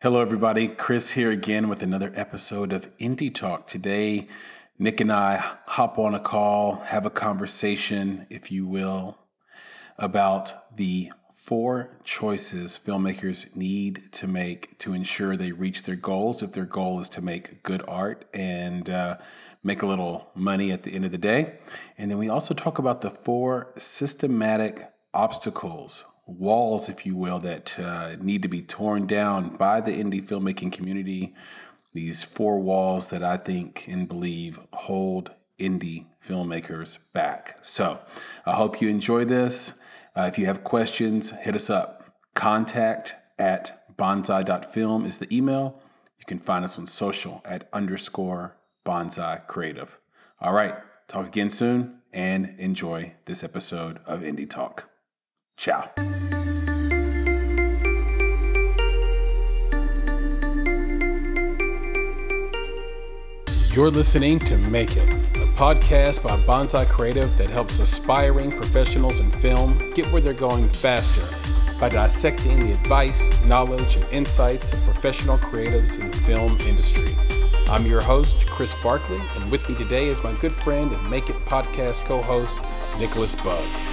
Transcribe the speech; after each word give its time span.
Hello, 0.00 0.20
everybody. 0.20 0.68
Chris 0.68 1.14
here 1.14 1.32
again 1.32 1.68
with 1.68 1.82
another 1.82 2.12
episode 2.14 2.72
of 2.72 2.96
Indie 2.98 3.34
Talk. 3.34 3.66
Today, 3.66 4.28
Nick 4.78 5.00
and 5.00 5.10
I 5.10 5.38
hop 5.66 5.98
on 5.98 6.14
a 6.14 6.20
call, 6.20 6.76
have 6.86 7.04
a 7.04 7.10
conversation, 7.10 8.24
if 8.30 8.52
you 8.52 8.64
will, 8.64 9.18
about 9.98 10.76
the 10.76 11.10
four 11.34 11.98
choices 12.04 12.78
filmmakers 12.78 13.56
need 13.56 14.12
to 14.12 14.28
make 14.28 14.78
to 14.78 14.92
ensure 14.92 15.34
they 15.34 15.50
reach 15.50 15.82
their 15.82 15.96
goals. 15.96 16.44
If 16.44 16.52
their 16.52 16.64
goal 16.64 17.00
is 17.00 17.08
to 17.08 17.20
make 17.20 17.64
good 17.64 17.82
art 17.88 18.24
and 18.32 18.88
uh, 18.88 19.16
make 19.64 19.82
a 19.82 19.86
little 19.86 20.30
money 20.32 20.70
at 20.70 20.84
the 20.84 20.92
end 20.92 21.06
of 21.06 21.10
the 21.10 21.18
day. 21.18 21.58
And 21.98 22.08
then 22.08 22.18
we 22.18 22.28
also 22.28 22.54
talk 22.54 22.78
about 22.78 23.00
the 23.00 23.10
four 23.10 23.72
systematic 23.76 24.92
obstacles 25.12 26.04
walls, 26.28 26.88
if 26.88 27.06
you 27.06 27.16
will, 27.16 27.38
that 27.40 27.78
uh, 27.78 28.14
need 28.20 28.42
to 28.42 28.48
be 28.48 28.62
torn 28.62 29.06
down 29.06 29.56
by 29.56 29.80
the 29.80 29.92
indie 29.92 30.22
filmmaking 30.22 30.72
community. 30.72 31.34
These 31.94 32.22
four 32.22 32.60
walls 32.60 33.10
that 33.10 33.22
I 33.22 33.38
think 33.38 33.86
and 33.88 34.06
believe 34.06 34.60
hold 34.72 35.32
indie 35.58 36.06
filmmakers 36.24 36.98
back. 37.12 37.58
So 37.62 38.00
I 38.46 38.52
hope 38.52 38.80
you 38.80 38.88
enjoy 38.88 39.24
this. 39.24 39.80
Uh, 40.14 40.22
if 40.22 40.38
you 40.38 40.46
have 40.46 40.64
questions, 40.64 41.30
hit 41.30 41.54
us 41.54 41.70
up. 41.70 42.04
Contact 42.34 43.14
at 43.38 43.96
bonsai.film 43.96 45.06
is 45.06 45.18
the 45.18 45.34
email. 45.36 45.80
You 46.18 46.24
can 46.26 46.38
find 46.38 46.64
us 46.64 46.78
on 46.78 46.86
social 46.86 47.40
at 47.44 47.68
underscore 47.72 48.56
bonsai 48.84 49.46
creative. 49.46 49.98
All 50.40 50.52
right, 50.52 50.76
talk 51.08 51.26
again 51.26 51.50
soon 51.50 52.00
and 52.12 52.54
enjoy 52.58 53.14
this 53.24 53.42
episode 53.42 53.98
of 54.06 54.20
Indie 54.20 54.48
Talk. 54.48 54.88
Ciao. 55.58 55.90
You're 63.74 63.90
listening 63.90 64.38
to 64.38 64.56
Make 64.70 64.96
It, 64.96 65.08
a 65.08 65.48
podcast 65.58 66.22
by 66.22 66.36
Bonsai 66.46 66.86
Creative 66.86 67.36
that 67.38 67.48
helps 67.48 67.80
aspiring 67.80 68.52
professionals 68.52 69.18
in 69.18 69.26
film 69.40 69.76
get 69.94 70.06
where 70.12 70.22
they're 70.22 70.32
going 70.32 70.68
faster 70.68 71.26
by 71.80 71.88
dissecting 71.88 72.60
the 72.60 72.74
advice, 72.74 73.44
knowledge, 73.46 73.96
and 73.96 74.04
insights 74.12 74.72
of 74.72 74.78
professional 74.84 75.38
creatives 75.38 76.00
in 76.00 76.08
the 76.08 76.16
film 76.18 76.56
industry. 76.68 77.16
I'm 77.68 77.84
your 77.84 78.00
host, 78.00 78.46
Chris 78.46 78.80
Barkley, 78.80 79.18
and 79.34 79.50
with 79.50 79.68
me 79.68 79.74
today 79.74 80.06
is 80.06 80.22
my 80.22 80.32
good 80.40 80.52
friend 80.52 80.88
and 80.92 81.10
Make 81.10 81.28
It 81.28 81.36
podcast 81.46 82.06
co 82.06 82.22
host, 82.22 82.60
Nicholas 83.00 83.34
Bugs. 83.34 83.92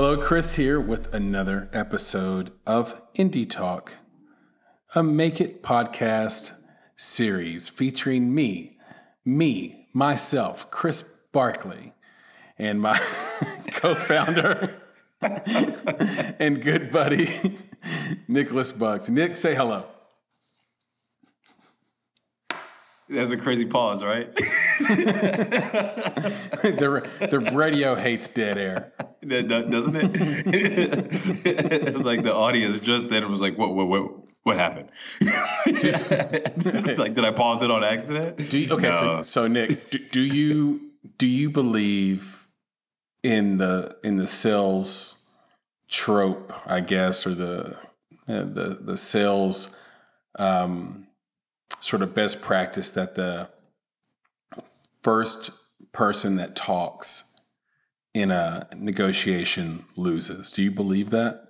Hello, 0.00 0.16
Chris 0.16 0.54
here 0.54 0.78
with 0.80 1.12
another 1.12 1.68
episode 1.72 2.52
of 2.64 3.02
Indie 3.14 3.50
Talk, 3.50 3.94
a 4.94 5.02
Make 5.02 5.40
It 5.40 5.60
podcast 5.60 6.52
series 6.94 7.68
featuring 7.68 8.32
me, 8.32 8.78
me, 9.24 9.88
myself, 9.92 10.70
Chris 10.70 11.02
Barkley, 11.32 11.94
and 12.56 12.80
my 12.80 12.96
co 13.72 13.96
founder 13.96 14.80
and 16.38 16.62
good 16.62 16.92
buddy, 16.92 17.26
Nicholas 18.28 18.70
Bugs. 18.70 19.10
Nick, 19.10 19.34
say 19.34 19.56
hello. 19.56 19.84
That's 23.08 23.32
a 23.32 23.36
crazy 23.36 23.64
pause, 23.64 24.04
right? 24.04 24.32
the, 26.76 27.10
the 27.32 27.40
radio 27.52 27.96
hates 27.96 28.28
dead 28.28 28.58
air. 28.58 28.92
Doesn't 29.26 29.96
it? 29.96 30.10
it's 30.46 32.02
like 32.02 32.22
the 32.22 32.34
audience 32.34 32.80
just 32.80 33.08
then 33.08 33.28
was 33.28 33.40
like, 33.40 33.58
what, 33.58 33.74
what, 33.74 33.88
what, 33.88 34.12
what 34.44 34.56
happened? 34.56 34.88
like, 36.98 37.14
did 37.14 37.24
I 37.24 37.32
pause 37.32 37.62
it 37.62 37.70
on 37.70 37.82
accident? 37.82 38.36
Do 38.48 38.58
you, 38.58 38.72
okay, 38.72 38.90
no. 38.90 38.92
so, 38.92 39.22
so 39.22 39.46
Nick, 39.48 39.70
do, 39.90 39.98
do 40.12 40.20
you 40.20 40.80
do 41.18 41.26
you 41.26 41.50
believe 41.50 42.46
in 43.22 43.58
the 43.58 43.96
in 44.04 44.16
the 44.16 44.26
sales 44.26 45.28
trope, 45.88 46.52
I 46.66 46.80
guess, 46.80 47.26
or 47.26 47.34
the 47.34 47.76
uh, 48.28 48.44
the 48.44 48.78
the 48.80 48.96
sales 48.96 49.78
um, 50.38 51.08
sort 51.80 52.02
of 52.02 52.14
best 52.14 52.40
practice 52.40 52.92
that 52.92 53.16
the 53.16 53.48
first 55.02 55.50
person 55.92 56.36
that 56.36 56.54
talks 56.54 57.27
in 58.18 58.30
a 58.32 58.68
negotiation 58.76 59.84
loses. 59.96 60.50
Do 60.50 60.62
you 60.62 60.70
believe 60.70 61.10
that? 61.10 61.44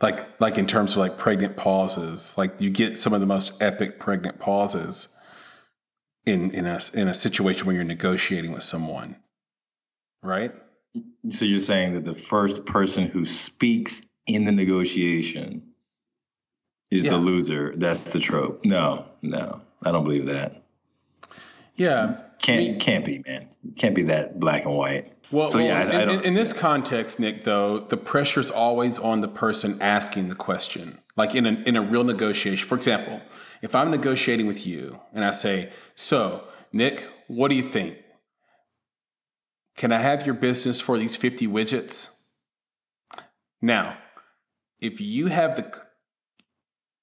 Like 0.00 0.40
like 0.40 0.56
in 0.56 0.66
terms 0.66 0.92
of 0.92 0.98
like 0.98 1.18
pregnant 1.18 1.56
pauses, 1.56 2.34
like 2.38 2.54
you 2.60 2.70
get 2.70 2.96
some 2.96 3.12
of 3.12 3.20
the 3.20 3.26
most 3.26 3.60
epic 3.62 3.98
pregnant 3.98 4.38
pauses 4.38 5.14
in 6.24 6.52
in 6.52 6.66
a 6.66 6.78
in 6.94 7.08
a 7.08 7.14
situation 7.14 7.66
where 7.66 7.74
you're 7.74 7.84
negotiating 7.84 8.52
with 8.52 8.62
someone. 8.62 9.16
Right? 10.22 10.52
So 11.28 11.44
you're 11.44 11.60
saying 11.60 11.94
that 11.94 12.04
the 12.04 12.14
first 12.14 12.64
person 12.64 13.08
who 13.08 13.24
speaks 13.24 14.02
in 14.26 14.44
the 14.44 14.52
negotiation 14.52 15.74
is 16.90 17.04
yeah. 17.04 17.12
the 17.12 17.18
loser. 17.18 17.74
That's 17.76 18.12
the 18.12 18.20
trope. 18.20 18.64
No, 18.64 19.06
no, 19.22 19.60
I 19.84 19.92
don't 19.92 20.04
believe 20.04 20.26
that. 20.26 20.62
Yeah, 21.74 22.22
can't 22.42 22.80
can't 22.80 23.04
be, 23.04 23.22
man. 23.26 23.48
Can't 23.76 23.94
be 23.94 24.02
that 24.04 24.40
black 24.40 24.64
and 24.64 24.76
white. 24.76 25.12
Well, 25.32 25.48
so, 25.48 25.58
yeah, 25.58 25.84
well, 25.84 25.96
I, 25.96 26.00
I 26.00 26.14
in, 26.14 26.24
in, 26.24 26.34
this 26.34 26.52
context, 26.52 27.20
Nick, 27.20 27.44
though, 27.44 27.78
the 27.78 27.96
pressure's 27.96 28.50
always 28.50 28.98
on 28.98 29.20
the 29.20 29.28
person 29.28 29.78
asking 29.80 30.28
the 30.28 30.34
question. 30.34 30.98
Like 31.16 31.34
in 31.34 31.46
a 31.46 31.50
in 31.66 31.76
a 31.76 31.82
real 31.82 32.04
negotiation, 32.04 32.66
for 32.66 32.74
example, 32.74 33.20
if 33.62 33.74
I'm 33.74 33.90
negotiating 33.90 34.46
with 34.46 34.66
you 34.66 35.00
and 35.12 35.24
I 35.24 35.32
say, 35.32 35.70
"So, 35.94 36.44
Nick, 36.72 37.08
what 37.26 37.48
do 37.48 37.56
you 37.56 37.62
think? 37.62 37.98
Can 39.76 39.92
I 39.92 39.98
have 39.98 40.24
your 40.24 40.34
business 40.34 40.80
for 40.80 40.96
these 40.96 41.16
50 41.16 41.46
widgets?" 41.46 42.22
Now, 43.60 43.98
if 44.80 45.00
you 45.00 45.26
have 45.26 45.56
the 45.56 45.72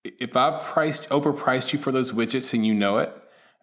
if 0.03 0.35
I've 0.35 0.61
priced 0.63 1.09
overpriced 1.09 1.73
you 1.73 1.79
for 1.79 1.91
those 1.91 2.11
widgets 2.11 2.53
and 2.53 2.65
you 2.65 2.73
know 2.73 2.97
it, 2.97 3.13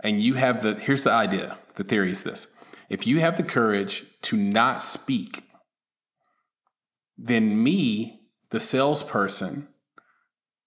and 0.01 0.23
you 0.23 0.35
have 0.35 0.63
the 0.63 0.75
here's 0.75 1.05
the 1.05 1.13
idea, 1.13 1.59
the 1.75 1.85
theory 1.85 2.11
is 2.11 2.23
this. 2.23 2.49
If 2.89 3.07
you 3.07 3.21
have 3.21 3.37
the 3.37 3.43
courage 3.43 4.05
to 4.23 4.37
not 4.37 4.83
speak, 4.83 5.43
then 7.17 7.63
me, 7.63 8.21
the 8.51 8.61
salesperson 8.61 9.69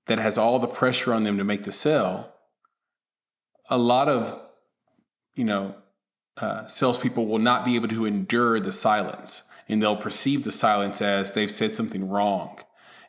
that 0.07 0.19
has 0.19 0.38
all 0.38 0.59
the 0.59 0.67
pressure 0.67 1.13
on 1.13 1.23
them 1.23 1.38
to 1.38 1.44
make 1.44 1.63
the 1.63 1.72
sale, 1.72 2.34
a 3.69 3.78
lot 3.78 4.07
of 4.09 4.40
you 5.35 5.44
know 5.44 5.75
uh, 6.38 6.67
salespeople 6.67 7.25
will 7.25 7.40
not 7.40 7.66
be 7.66 7.75
able 7.75 7.88
to 7.90 8.06
endure 8.06 8.59
the 8.59 8.72
silence, 8.72 9.50
and 9.67 9.81
they'll 9.81 9.97
perceive 9.97 10.44
the 10.44 10.51
silence 10.51 11.01
as 11.01 11.34
they've 11.34 11.51
said 11.51 11.75
something 11.75 12.09
wrong, 12.09 12.59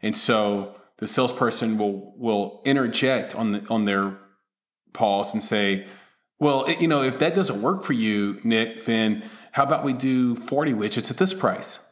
and 0.02 0.16
so 0.16 0.74
the 0.98 1.06
salesperson 1.06 1.78
will 1.78 2.14
will 2.16 2.60
interject 2.64 3.34
on 3.34 3.52
the 3.52 3.66
on 3.70 3.84
their 3.84 4.18
pause 4.92 5.32
and 5.32 5.42
say, 5.42 5.86
"Well, 6.38 6.70
you 6.70 6.88
know, 6.88 7.02
if 7.02 7.18
that 7.18 7.34
doesn't 7.34 7.60
work 7.60 7.82
for 7.82 7.92
you, 7.92 8.40
Nick, 8.44 8.84
then 8.84 9.28
how 9.52 9.64
about 9.64 9.84
we 9.84 9.92
do 9.92 10.34
40 10.34 10.72
widgets 10.74 11.10
at 11.10 11.16
this 11.16 11.34
price?" 11.34 11.88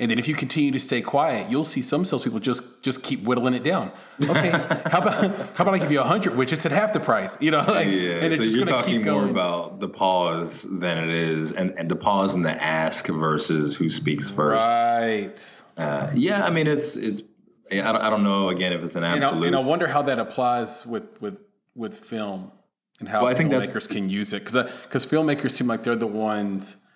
And 0.00 0.10
then 0.10 0.18
if 0.18 0.28
you 0.28 0.34
continue 0.34 0.70
to 0.70 0.78
stay 0.78 1.02
quiet, 1.02 1.50
you'll 1.50 1.64
see 1.64 1.82
some 1.82 2.04
salespeople 2.04 2.38
just 2.38 2.84
just 2.84 3.02
keep 3.02 3.24
whittling 3.24 3.54
it 3.54 3.64
down. 3.64 3.90
Okay, 4.22 4.50
how 4.90 5.00
about 5.00 5.14
how 5.56 5.64
about 5.64 5.74
I 5.74 5.78
give 5.78 5.90
you 5.90 6.00
hundred 6.00 6.34
widgets 6.34 6.64
at 6.66 6.72
half 6.72 6.92
the 6.92 7.00
price? 7.00 7.36
You 7.40 7.50
know, 7.50 7.64
like, 7.66 7.88
yeah. 7.88 8.20
And 8.20 8.32
it's 8.32 8.36
so 8.36 8.42
just 8.44 8.56
you're 8.56 8.66
talking 8.66 9.04
more 9.04 9.28
about 9.28 9.80
the 9.80 9.88
pause 9.88 10.62
than 10.62 10.98
it 10.98 11.10
is, 11.10 11.50
and, 11.52 11.74
and 11.76 11.88
the 11.88 11.96
pause 11.96 12.36
and 12.36 12.44
the 12.44 12.52
ask 12.52 13.08
versus 13.08 13.74
who 13.74 13.90
speaks 13.90 14.30
first. 14.30 14.66
Right. 14.66 15.62
Uh, 15.76 16.10
yeah, 16.14 16.44
I 16.44 16.50
mean 16.50 16.68
it's 16.68 16.96
it's 16.96 17.22
I 17.72 17.92
don't, 17.92 18.02
I 18.02 18.10
don't 18.10 18.22
know 18.22 18.50
again 18.50 18.72
if 18.72 18.82
it's 18.82 18.94
an 18.94 19.02
absolute. 19.02 19.46
And 19.48 19.56
I, 19.56 19.58
and 19.58 19.66
I 19.66 19.68
wonder 19.68 19.88
how 19.88 20.02
that 20.02 20.20
applies 20.20 20.86
with 20.86 21.20
with 21.20 21.40
with 21.74 21.98
film 21.98 22.52
and 23.00 23.08
how 23.08 23.24
well, 23.24 23.34
filmmakers 23.34 23.88
can 23.88 24.08
use 24.08 24.32
it 24.32 24.44
because 24.44 24.64
because 24.82 25.06
filmmakers 25.06 25.52
seem 25.52 25.66
like 25.66 25.82
they're 25.82 25.96
the 25.96 26.06
ones 26.06 26.86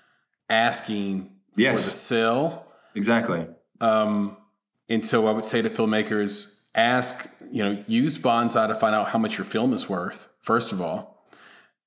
asking 0.48 1.30
yes. 1.56 1.72
for 1.72 1.76
the 1.78 1.94
sale 1.94 2.66
exactly. 2.94 3.46
Um, 3.80 4.36
and 4.88 5.04
so 5.04 5.26
I 5.26 5.32
would 5.32 5.44
say 5.44 5.62
to 5.62 5.68
filmmakers, 5.68 6.64
ask 6.74 7.28
you 7.50 7.62
know 7.62 7.84
use 7.86 8.18
Bonsai 8.18 8.68
to 8.68 8.74
find 8.74 8.94
out 8.94 9.08
how 9.08 9.18
much 9.18 9.38
your 9.38 9.44
film 9.44 9.72
is 9.72 9.88
worth 9.88 10.28
first 10.40 10.72
of 10.72 10.80
all 10.80 11.24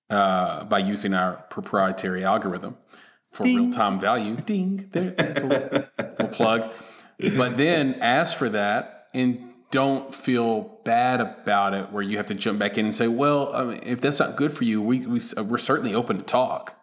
uh, 0.10 0.64
by 0.66 0.80
using 0.80 1.14
our 1.14 1.34
proprietary 1.50 2.24
algorithm 2.24 2.78
for 3.32 3.44
real 3.44 3.70
time 3.70 4.00
value. 4.00 4.36
Ding, 4.36 4.88
there's 4.92 5.42
a 5.42 5.48
little 5.48 6.28
plug 6.28 6.72
but 7.38 7.58
then 7.58 7.96
ask 8.02 8.38
for 8.38 8.50
that 8.50 9.08
and 9.14 9.52
don't 9.76 10.16
feel 10.16 10.80
bad 10.86 11.20
about 11.20 11.74
it 11.74 11.92
where 11.92 12.02
you 12.02 12.16
have 12.16 12.26
to 12.28 12.34
jump 12.34 12.58
back 12.58 12.78
in 12.78 12.86
and 12.86 12.96
say, 12.96 13.10
well, 13.10 13.54
I 13.54 13.66
mean, 13.66 13.82
if 13.84 14.00
that's 14.00 14.20
not 14.20 14.38
good 14.38 14.54
for 14.54 14.64
you, 14.64 14.82
we, 14.82 15.06
we, 15.06 15.20
uh, 15.38 15.44
we're 15.44 15.58
certainly 15.58 15.94
open 15.94 16.16
to 16.16 16.24
talk. 16.24 16.80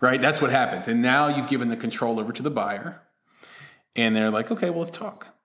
Right? 0.00 0.18
That's 0.18 0.40
what 0.40 0.50
happens. 0.50 0.88
And 0.88 1.02
now 1.02 1.28
you've 1.28 1.46
given 1.46 1.68
the 1.68 1.76
control 1.76 2.18
over 2.18 2.32
to 2.32 2.42
the 2.42 2.50
buyer. 2.50 3.02
And 3.94 4.16
they're 4.16 4.30
like, 4.30 4.50
okay, 4.50 4.70
well, 4.70 4.78
let's 4.78 4.90
talk. 4.90 5.36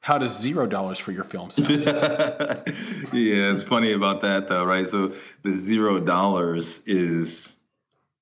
How 0.00 0.16
does 0.16 0.40
zero 0.40 0.66
dollars 0.66 0.98
for 0.98 1.12
your 1.12 1.24
film 1.24 1.50
sound? 1.50 1.68
yeah, 1.84 3.52
it's 3.52 3.64
funny 3.64 3.92
about 3.92 4.22
that 4.22 4.48
though, 4.48 4.64
right? 4.64 4.88
So 4.88 5.08
the 5.42 5.50
zero 5.50 6.00
dollars 6.00 6.80
is, 6.86 7.60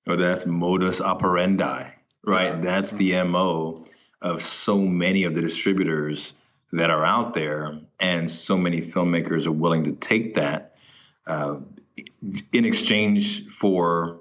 or 0.04 0.16
that's 0.16 0.46
modus 0.46 1.00
operandi, 1.00 1.90
right? 2.26 2.54
Yeah. 2.54 2.60
That's 2.60 2.90
the 2.90 3.22
MO 3.22 3.84
of 4.20 4.42
so 4.42 4.78
many 4.78 5.22
of 5.24 5.36
the 5.36 5.42
distributors 5.42 6.34
that 6.74 6.90
are 6.90 7.04
out 7.04 7.34
there, 7.34 7.80
and 8.00 8.30
so 8.30 8.56
many 8.56 8.78
filmmakers 8.78 9.46
are 9.46 9.52
willing 9.52 9.84
to 9.84 9.92
take 9.92 10.34
that 10.34 10.74
uh, 11.26 11.56
in 12.52 12.64
exchange 12.64 13.46
for 13.46 14.20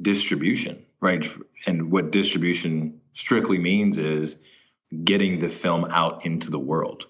distribution, 0.00 0.84
right? 1.00 1.26
And 1.66 1.92
what 1.92 2.10
distribution 2.10 3.00
strictly 3.12 3.58
means 3.58 3.98
is 3.98 4.72
getting 5.04 5.38
the 5.38 5.48
film 5.48 5.86
out 5.90 6.26
into 6.26 6.50
the 6.50 6.58
world. 6.58 7.06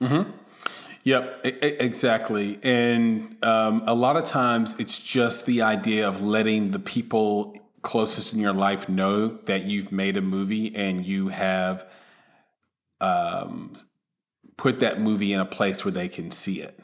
Mm-hmm. 0.00 0.30
Yep, 1.04 1.40
exactly. 1.44 2.58
And 2.62 3.36
um, 3.42 3.82
a 3.86 3.94
lot 3.94 4.16
of 4.16 4.24
times 4.24 4.78
it's 4.78 5.00
just 5.00 5.46
the 5.46 5.62
idea 5.62 6.06
of 6.06 6.22
letting 6.22 6.70
the 6.70 6.78
people 6.78 7.56
closest 7.80 8.34
in 8.34 8.40
your 8.40 8.52
life 8.52 8.88
know 8.88 9.28
that 9.28 9.64
you've 9.64 9.90
made 9.90 10.16
a 10.16 10.20
movie 10.20 10.74
and 10.76 11.04
you 11.04 11.28
have 11.28 11.90
um, 13.00 13.72
put 14.62 14.78
that 14.78 15.00
movie 15.00 15.32
in 15.32 15.40
a 15.40 15.44
place 15.44 15.84
where 15.84 15.90
they 15.90 16.08
can 16.08 16.30
see 16.30 16.60
it. 16.60 16.78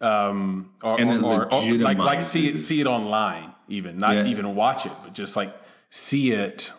Um, 0.00 0.72
or, 0.82 1.00
or, 1.00 1.44
or, 1.44 1.54
or, 1.54 1.62
like 1.78 1.98
like 1.98 2.22
see 2.22 2.46
it 2.48 2.56
see 2.56 2.80
it 2.80 2.86
online 2.86 3.52
even 3.66 3.98
not 3.98 4.14
yeah. 4.14 4.26
even 4.26 4.54
watch 4.54 4.86
it 4.86 4.92
but 5.02 5.12
just 5.12 5.36
like 5.36 5.50
see 5.90 6.30
it 6.30 6.72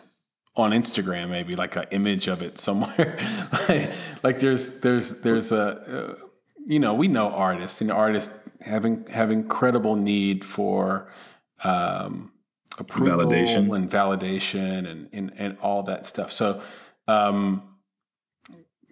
on 0.56 0.70
Instagram 0.70 1.28
maybe 1.28 1.54
like 1.54 1.76
an 1.76 1.84
image 1.90 2.28
of 2.28 2.40
it 2.40 2.56
somewhere 2.56 3.18
like, 3.68 3.92
like, 4.22 4.38
there's 4.38 4.80
there's 4.80 5.20
there's 5.20 5.52
a 5.52 5.60
uh, 5.62 6.14
you 6.66 6.78
know 6.78 6.94
we 6.94 7.08
know 7.08 7.28
artists 7.30 7.82
and 7.82 7.90
artists 7.90 8.56
having 8.62 9.06
have 9.08 9.30
incredible 9.30 9.96
need 9.96 10.42
for 10.42 11.12
um, 11.62 12.32
approval 12.78 13.26
validation. 13.26 13.74
and 13.76 13.90
validation 13.90 14.90
and, 14.90 15.08
and 15.12 15.30
and 15.36 15.58
all 15.58 15.82
that 15.82 16.06
stuff 16.06 16.32
so 16.32 16.62
um, 17.06 17.69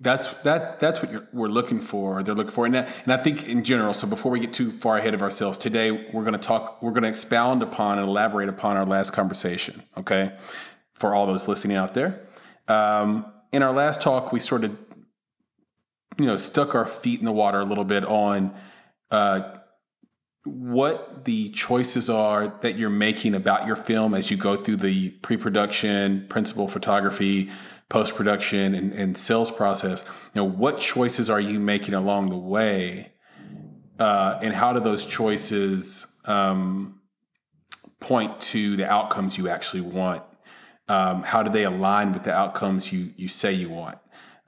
that's 0.00 0.32
that 0.42 0.78
that's 0.80 1.02
what 1.02 1.32
we're 1.34 1.48
looking 1.48 1.80
for. 1.80 2.22
They're 2.22 2.34
looking 2.34 2.52
for, 2.52 2.66
and, 2.66 2.76
and 2.76 3.12
I 3.12 3.16
think 3.16 3.48
in 3.48 3.64
general. 3.64 3.94
So 3.94 4.06
before 4.06 4.30
we 4.30 4.40
get 4.40 4.52
too 4.52 4.70
far 4.70 4.96
ahead 4.98 5.14
of 5.14 5.22
ourselves, 5.22 5.58
today 5.58 5.90
we're 5.90 6.22
going 6.22 6.34
to 6.34 6.38
talk. 6.38 6.82
We're 6.82 6.92
going 6.92 7.02
to 7.02 7.08
expound 7.08 7.62
upon 7.62 7.98
and 7.98 8.08
elaborate 8.08 8.48
upon 8.48 8.76
our 8.76 8.86
last 8.86 9.12
conversation. 9.12 9.82
Okay, 9.96 10.32
for 10.94 11.14
all 11.14 11.26
those 11.26 11.48
listening 11.48 11.76
out 11.76 11.94
there. 11.94 12.26
Um, 12.68 13.26
in 13.52 13.62
our 13.62 13.72
last 13.72 14.02
talk, 14.02 14.32
we 14.32 14.40
sort 14.40 14.64
of, 14.64 14.76
you 16.18 16.26
know, 16.26 16.36
stuck 16.36 16.74
our 16.74 16.86
feet 16.86 17.18
in 17.18 17.24
the 17.24 17.32
water 17.32 17.60
a 17.60 17.64
little 17.64 17.84
bit 17.84 18.04
on 18.04 18.54
uh, 19.10 19.56
what 20.44 21.24
the 21.24 21.50
choices 21.50 22.08
are 22.08 22.48
that 22.62 22.76
you're 22.76 22.90
making 22.90 23.34
about 23.34 23.66
your 23.66 23.76
film 23.76 24.14
as 24.14 24.30
you 24.30 24.36
go 24.36 24.56
through 24.56 24.76
the 24.76 25.10
pre-production, 25.22 26.26
principal 26.28 26.68
photography 26.68 27.50
post 27.88 28.16
production 28.16 28.74
and, 28.74 28.92
and 28.92 29.16
sales 29.16 29.50
process, 29.50 30.04
you 30.34 30.40
know, 30.40 30.44
what 30.44 30.78
choices 30.78 31.30
are 31.30 31.40
you 31.40 31.58
making 31.58 31.94
along 31.94 32.28
the 32.28 32.36
way? 32.36 33.12
Uh, 33.98 34.38
and 34.42 34.54
how 34.54 34.72
do 34.72 34.80
those 34.80 35.06
choices 35.06 36.20
um, 36.26 37.00
point 38.00 38.40
to 38.40 38.76
the 38.76 38.88
outcomes 38.88 39.38
you 39.38 39.48
actually 39.48 39.80
want? 39.80 40.22
Um, 40.88 41.22
how 41.22 41.42
do 41.42 41.50
they 41.50 41.64
align 41.64 42.12
with 42.12 42.22
the 42.22 42.32
outcomes 42.32 42.92
you 42.92 43.12
you 43.16 43.28
say 43.28 43.52
you 43.52 43.68
want? 43.68 43.98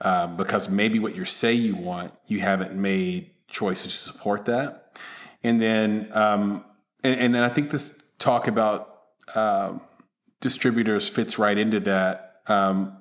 Um, 0.01 0.37
because 0.37 0.69
maybe 0.69 0.97
what 0.97 1.15
you 1.15 1.25
say 1.25 1.53
you 1.53 1.75
want, 1.75 2.13
you 2.25 2.39
haven't 2.39 2.73
made 2.73 3.31
choices 3.47 3.93
to 3.93 4.13
support 4.13 4.45
that. 4.45 4.97
And 5.43 5.61
then, 5.61 6.09
um, 6.13 6.65
and, 7.03 7.35
and, 7.35 7.37
I 7.37 7.49
think 7.49 7.69
this 7.69 8.03
talk 8.17 8.47
about 8.47 9.01
uh, 9.35 9.77
distributors 10.39 11.07
fits 11.07 11.37
right 11.37 11.57
into 11.57 11.79
that. 11.81 12.41
Um, 12.47 12.97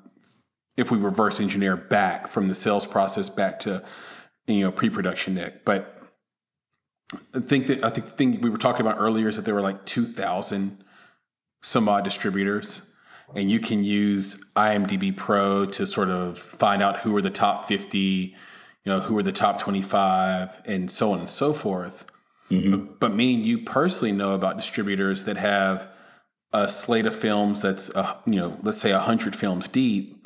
if 0.81 0.91
we 0.91 0.99
reverse 0.99 1.41
engineer 1.41 1.77
back 1.77 2.27
from 2.27 2.49
the 2.49 2.55
sales 2.55 2.87
process 2.87 3.29
back 3.29 3.59
to 3.61 3.85
you 4.47 4.61
know 4.61 4.73
pre-production 4.73 5.35
Nick. 5.35 5.65
But 5.65 5.97
I 7.35 7.41
think 7.41 7.67
that 7.67 7.85
I 7.85 7.91
think 7.91 8.07
the 8.07 8.13
thing 8.13 8.41
we 8.41 8.51
were 8.51 8.59
talking 8.59 8.85
about 8.85 8.99
earlier 8.99 9.29
is 9.29 9.37
that 9.37 9.45
there 9.45 9.55
were 9.55 9.61
like 9.61 9.85
two 9.85 10.05
thousand 10.05 10.85
some 11.63 11.89
odd 11.89 12.05
distributors, 12.05 12.95
and 13.35 13.51
you 13.51 13.61
can 13.61 13.85
use 13.85 14.53
IMDb 14.55 15.17
Pro 15.17 15.67
to 15.67 15.87
sort 15.87 16.09
of 16.09 16.39
find 16.39 16.83
out 16.83 17.01
who 17.01 17.15
are 17.17 17.23
the 17.23 17.31
top 17.31 17.67
fifty, 17.67 18.35
you 18.85 18.93
know, 18.93 19.01
who 19.01 19.17
are 19.19 19.23
the 19.23 19.33
top 19.33 19.61
twenty 19.61 19.83
five, 19.83 20.61
and 20.65 20.91
so 20.91 21.13
on 21.13 21.19
and 21.19 21.29
so 21.29 21.53
forth. 21.53 22.07
Mm-hmm. 22.51 22.71
But, 22.71 23.01
but 23.01 23.15
me 23.15 23.35
and 23.35 23.47
you 23.47 23.59
personally 23.59 24.13
know 24.13 24.35
about 24.35 24.57
distributors 24.57 25.25
that 25.25 25.37
have 25.37 25.89
a 26.53 26.69
slate 26.69 27.07
of 27.07 27.15
films 27.15 27.63
that's 27.63 27.95
uh, 27.95 28.17
you 28.27 28.35
know 28.35 28.59
let's 28.63 28.79
say 28.79 28.93
100 28.93 29.37
films 29.37 29.69
deep 29.69 30.20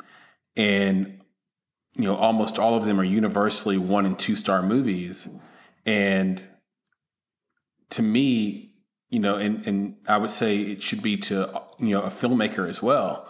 and 0.55 1.21
you 1.95 2.03
know 2.03 2.15
almost 2.15 2.59
all 2.59 2.75
of 2.75 2.85
them 2.85 2.99
are 2.99 3.05
universally 3.05 3.77
one 3.77 4.05
and 4.05 4.17
two 4.17 4.35
star 4.35 4.61
movies. 4.61 5.27
And 5.85 6.43
to 7.89 8.01
me 8.01 8.71
you 9.09 9.19
know 9.19 9.37
and, 9.37 9.65
and 9.67 9.95
i 10.09 10.17
would 10.17 10.31
say 10.31 10.57
it 10.57 10.81
should 10.81 11.01
be 11.01 11.15
to 11.15 11.61
you 11.79 11.91
know 11.91 12.01
a 12.01 12.07
filmmaker 12.07 12.67
as 12.67 12.81
well. 12.81 13.29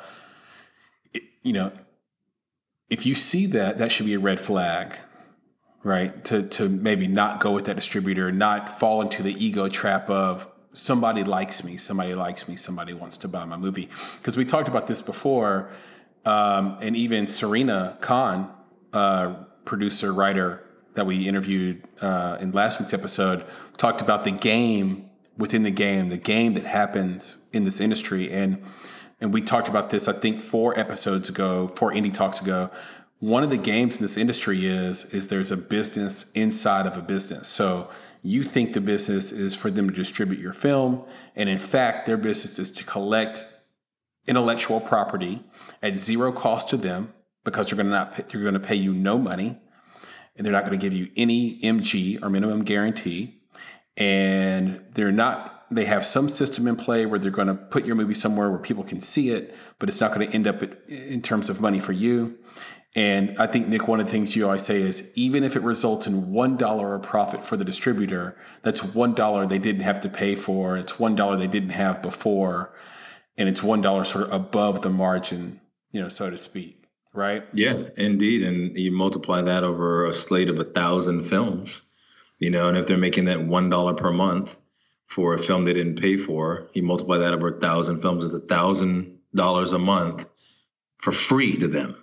It, 1.14 1.24
you 1.44 1.54
know 1.54 1.72
if 2.90 3.06
you 3.06 3.16
see 3.16 3.46
that 3.48 3.78
that 3.78 3.92
should 3.92 4.06
be 4.06 4.14
a 4.14 4.20
red 4.20 4.40
flag 4.40 4.96
right? 5.86 6.26
To 6.26 6.42
to 6.42 6.68
maybe 6.68 7.08
not 7.08 7.40
go 7.40 7.54
with 7.54 7.66
that 7.66 7.76
distributor 7.76 8.32
not 8.32 8.68
fall 8.68 9.02
into 9.02 9.24
the 9.24 9.34
ego 9.34 9.70
trap 9.70 10.10
of 10.10 10.48
somebody 10.74 11.24
likes 11.24 11.64
me 11.64 11.78
somebody 11.78 12.14
likes 12.16 12.50
me 12.50 12.58
somebody 12.58 12.94
wants 12.94 13.18
to 13.18 13.30
buy 13.30 13.46
my 13.46 13.56
movie. 13.56 13.88
Because 14.18 14.36
we 14.36 14.44
talked 14.44 14.68
about 14.68 14.88
this 14.88 15.02
before 15.02 15.70
um, 16.26 16.78
and 16.82 16.96
even 16.96 17.28
Serena 17.28 17.98
Khan, 18.02 18.52
uh, 18.94 19.36
producer, 19.64 20.14
writer 20.14 20.64
that 20.96 21.06
we 21.06 21.28
interviewed 21.28 21.84
uh, 22.02 22.38
in 22.40 22.52
last 22.52 22.80
week's 22.80 22.94
episode, 22.94 23.46
talked 23.78 24.02
about 24.02 24.24
the 24.24 24.32
game 24.32 25.10
within 25.38 25.64
the 25.64 25.72
game, 25.72 26.10
the 26.10 26.18
game 26.18 26.54
that 26.54 26.66
happens 26.66 27.46
in 27.52 27.64
this 27.64 27.80
industry. 27.80 28.32
And 28.32 28.64
and 29.22 29.34
we 29.34 29.42
talked 29.42 29.70
about 29.70 29.92
this, 29.92 30.08
I 30.08 30.14
think, 30.14 30.42
four 30.42 30.78
episodes 30.78 31.30
ago, 31.30 31.70
four 31.70 31.92
indie 31.94 32.14
talks 32.14 32.42
ago. 32.42 32.70
One 33.20 33.44
of 33.44 33.50
the 33.50 33.58
games 33.58 33.98
in 33.98 34.04
this 34.04 34.18
industry 34.18 34.66
is 34.66 35.14
is 35.14 35.30
there's 35.30 35.52
a 35.52 35.58
business 35.58 36.32
inside 36.34 36.86
of 36.86 36.98
a 36.98 37.02
business. 37.02 37.48
So 37.48 37.90
you 38.24 38.44
think 38.44 38.74
the 38.74 38.82
business 38.82 39.32
is 39.32 39.56
for 39.56 39.70
them 39.70 39.90
to 39.90 39.96
distribute 39.96 40.40
your 40.40 40.54
film, 40.54 41.04
and 41.36 41.48
in 41.48 41.60
fact, 41.60 42.06
their 42.06 42.18
business 42.18 42.60
is 42.60 42.72
to 42.72 42.84
collect 42.84 43.46
intellectual 44.28 44.80
property 44.80 45.44
at 45.82 45.96
zero 45.96 46.32
cost 46.32 46.70
to 46.70 46.78
them 46.78 47.14
because 47.44 47.70
they're 47.70 47.78
going 47.78 47.88
to 47.88 47.92
not 47.92 48.14
pay, 48.14 48.24
they're 48.24 48.42
going 48.42 48.54
to 48.54 48.60
pay 48.60 48.76
you 48.76 48.94
no 48.94 49.18
money 49.18 49.60
and 50.36 50.46
they're 50.46 50.54
not 50.54 50.66
going 50.66 50.78
to 50.78 50.84
give 50.84 50.94
you 50.94 51.10
any 51.16 51.60
MG 51.62 52.22
or 52.22 52.30
minimum 52.30 52.64
guarantee. 52.64 53.42
And 53.98 54.84
they're 54.94 55.12
not 55.12 55.54
they 55.72 55.86
have 55.86 56.06
some 56.06 56.30
system 56.30 56.68
in 56.68 56.76
play 56.76 57.06
where 57.06 57.18
they're 57.18 57.32
going 57.32 57.48
to 57.48 57.56
put 57.56 57.86
your 57.86 57.96
movie 57.96 58.14
somewhere 58.14 58.52
where 58.52 58.60
people 58.60 58.84
can 58.84 59.00
see 59.00 59.30
it 59.30 59.56
but 59.80 59.90
it's 59.90 60.00
not 60.00 60.14
going 60.14 60.28
to 60.28 60.34
end 60.34 60.48
up 60.48 60.62
in 60.88 61.22
terms 61.22 61.50
of 61.50 61.60
money 61.60 61.80
for 61.80 61.92
you. 61.92 62.38
And 62.98 63.38
I 63.38 63.48
think 63.48 63.68
Nick 63.68 63.88
one 63.88 64.00
of 64.00 64.06
the 64.06 64.12
things 64.12 64.36
you 64.36 64.46
always 64.46 64.62
say 64.62 64.82
is 64.82 65.12
even 65.18 65.44
if 65.44 65.56
it 65.56 65.62
results 65.64 66.08
in 66.08 66.32
one 66.32 66.56
dollar 66.56 66.96
of 66.96 67.04
profit 67.04 67.44
for 67.44 67.58
the 67.58 67.66
distributor 67.66 68.38
that's 68.64 68.96
one 68.96 69.14
dollar 69.14 69.46
they 69.46 69.60
didn't 69.60 69.82
have 69.82 70.00
to 70.02 70.10
pay 70.10 70.36
for 70.36 70.78
it's 70.78 71.00
one 71.00 71.16
dollar 71.16 71.36
they 71.36 71.48
didn't 71.48 71.72
have 71.72 72.02
before 72.02 72.74
and 73.38 73.50
it's 73.50 73.62
one 73.62 73.82
dollar 73.82 74.04
sort 74.04 74.26
of 74.26 74.34
above 74.34 74.82
the 74.82 74.90
margin, 74.90 75.60
you 75.92 76.02
know, 76.02 76.10
so 76.10 76.30
to 76.30 76.38
speak, 76.38 76.88
right? 77.14 77.44
Yeah, 77.54 77.90
indeed. 77.98 78.44
And 78.44 78.78
you 78.78 78.92
multiply 78.92 79.42
that 79.42 79.64
over 79.64 80.08
a 80.08 80.14
slate 80.14 80.50
of 80.50 80.60
a 80.60 80.64
thousand 80.64 81.24
films, 81.24 81.82
you 82.40 82.50
know, 82.50 82.68
and 82.68 82.78
if 82.78 82.88
they're 82.88 82.98
making 82.98 83.26
that 83.26 83.44
one 83.44 83.70
dollar 83.70 83.94
per 83.94 84.12
month 84.12 84.58
for 85.08 85.34
a 85.34 85.40
film 85.40 85.66
they 85.66 85.74
didn't 85.74 86.02
pay 86.02 86.18
for, 86.18 86.70
you 86.74 86.84
multiply 86.84 87.18
that 87.20 87.34
over 87.34 87.58
a 87.58 87.60
thousand 87.60 88.02
films, 88.02 88.26
it's 88.26 88.34
a 88.34 88.48
thousand 88.48 89.20
dollars 89.34 89.74
a 89.74 89.80
month 89.80 90.26
for 90.98 91.12
free 91.12 91.58
to 91.58 91.68
them. 91.68 91.96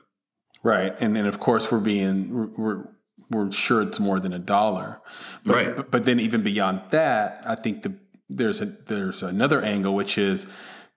Right, 0.63 0.99
and 1.01 1.17
and 1.17 1.27
of 1.27 1.41
course 1.41 1.73
we're 1.73 1.81
being 1.81 2.53
we're 2.57 2.87
we're 3.31 3.51
sure 3.51 3.83
it's 3.83 3.99
more 3.99 4.21
than 4.21 4.33
a 4.33 4.39
dollar, 4.39 5.01
but, 5.45 5.55
right? 5.55 5.77
But, 5.77 5.91
but 5.91 6.05
then 6.05 6.21
even 6.21 6.43
beyond 6.43 6.83
that, 6.91 7.43
I 7.45 7.57
think 7.57 7.83
the 7.83 7.95
there's 8.29 8.61
a 8.61 8.67
there's 8.67 9.23
another 9.23 9.61
angle 9.61 9.95
which 9.95 10.17
is 10.17 10.47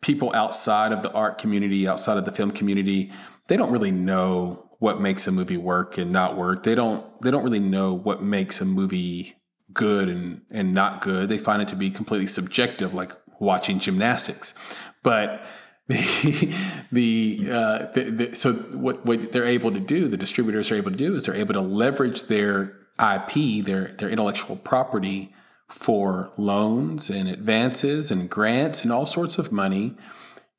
people 0.06 0.32
outside 0.36 0.92
of 0.92 1.02
the 1.02 1.12
art 1.14 1.40
community, 1.40 1.88
outside 1.88 2.16
of 2.16 2.26
the 2.26 2.32
film 2.32 2.52
community, 2.52 3.12
they 3.48 3.58
don't 3.58 3.72
really 3.72 3.92
know 3.92 4.70
what 4.78 5.02
makes 5.02 5.26
a 5.26 5.32
movie 5.32 5.58
work 5.58 5.98
and 5.98 6.12
not 6.12 6.38
work. 6.38 6.64
They 6.64 6.76
don't 6.76 7.04
they 7.22 7.32
don't 7.32 7.44
really 7.44 7.60
know 7.60 7.94
what 7.94 8.22
makes 8.22 8.62
a 8.62 8.66
movie 8.66 9.34
good 9.74 10.08
and 10.08 10.42
and 10.52 10.74
not 10.74 11.02
good. 11.02 11.28
They 11.28 11.40
find 11.40 11.62
it 11.62 11.68
to 11.70 11.76
be 11.76 11.90
completely 11.90 12.28
subjective, 12.28 12.94
like 12.94 13.14
watching 13.40 13.80
gymnastics. 13.80 14.54
But 15.02 15.44
the 15.88 16.54
the, 16.92 17.40
uh, 17.52 17.78
the, 17.94 18.02
the 18.12 18.36
so 18.36 18.54
what 18.54 19.06
what 19.06 19.32
they're 19.32 19.46
able 19.46 19.72
to 19.72 19.80
do, 19.80 20.08
the 20.08 20.18
distributors 20.18 20.72
are 20.72 20.76
able 20.76 20.92
to 20.92 20.98
do 20.98 21.16
is 21.16 21.26
they're 21.26 21.36
able 21.36 21.54
to 21.54 21.62
leverage 21.62 22.24
their 22.24 22.78
IP, 23.00 23.66
their 23.66 23.88
their 23.88 24.10
intellectual 24.10 24.56
property 24.56 25.34
for 25.70 26.32
loans 26.38 27.10
and 27.10 27.28
advances 27.28 28.12
and 28.12 28.30
grants 28.30 28.84
and 28.84 28.92
all 28.92 29.06
sorts 29.06 29.38
of 29.38 29.52
money, 29.52 29.96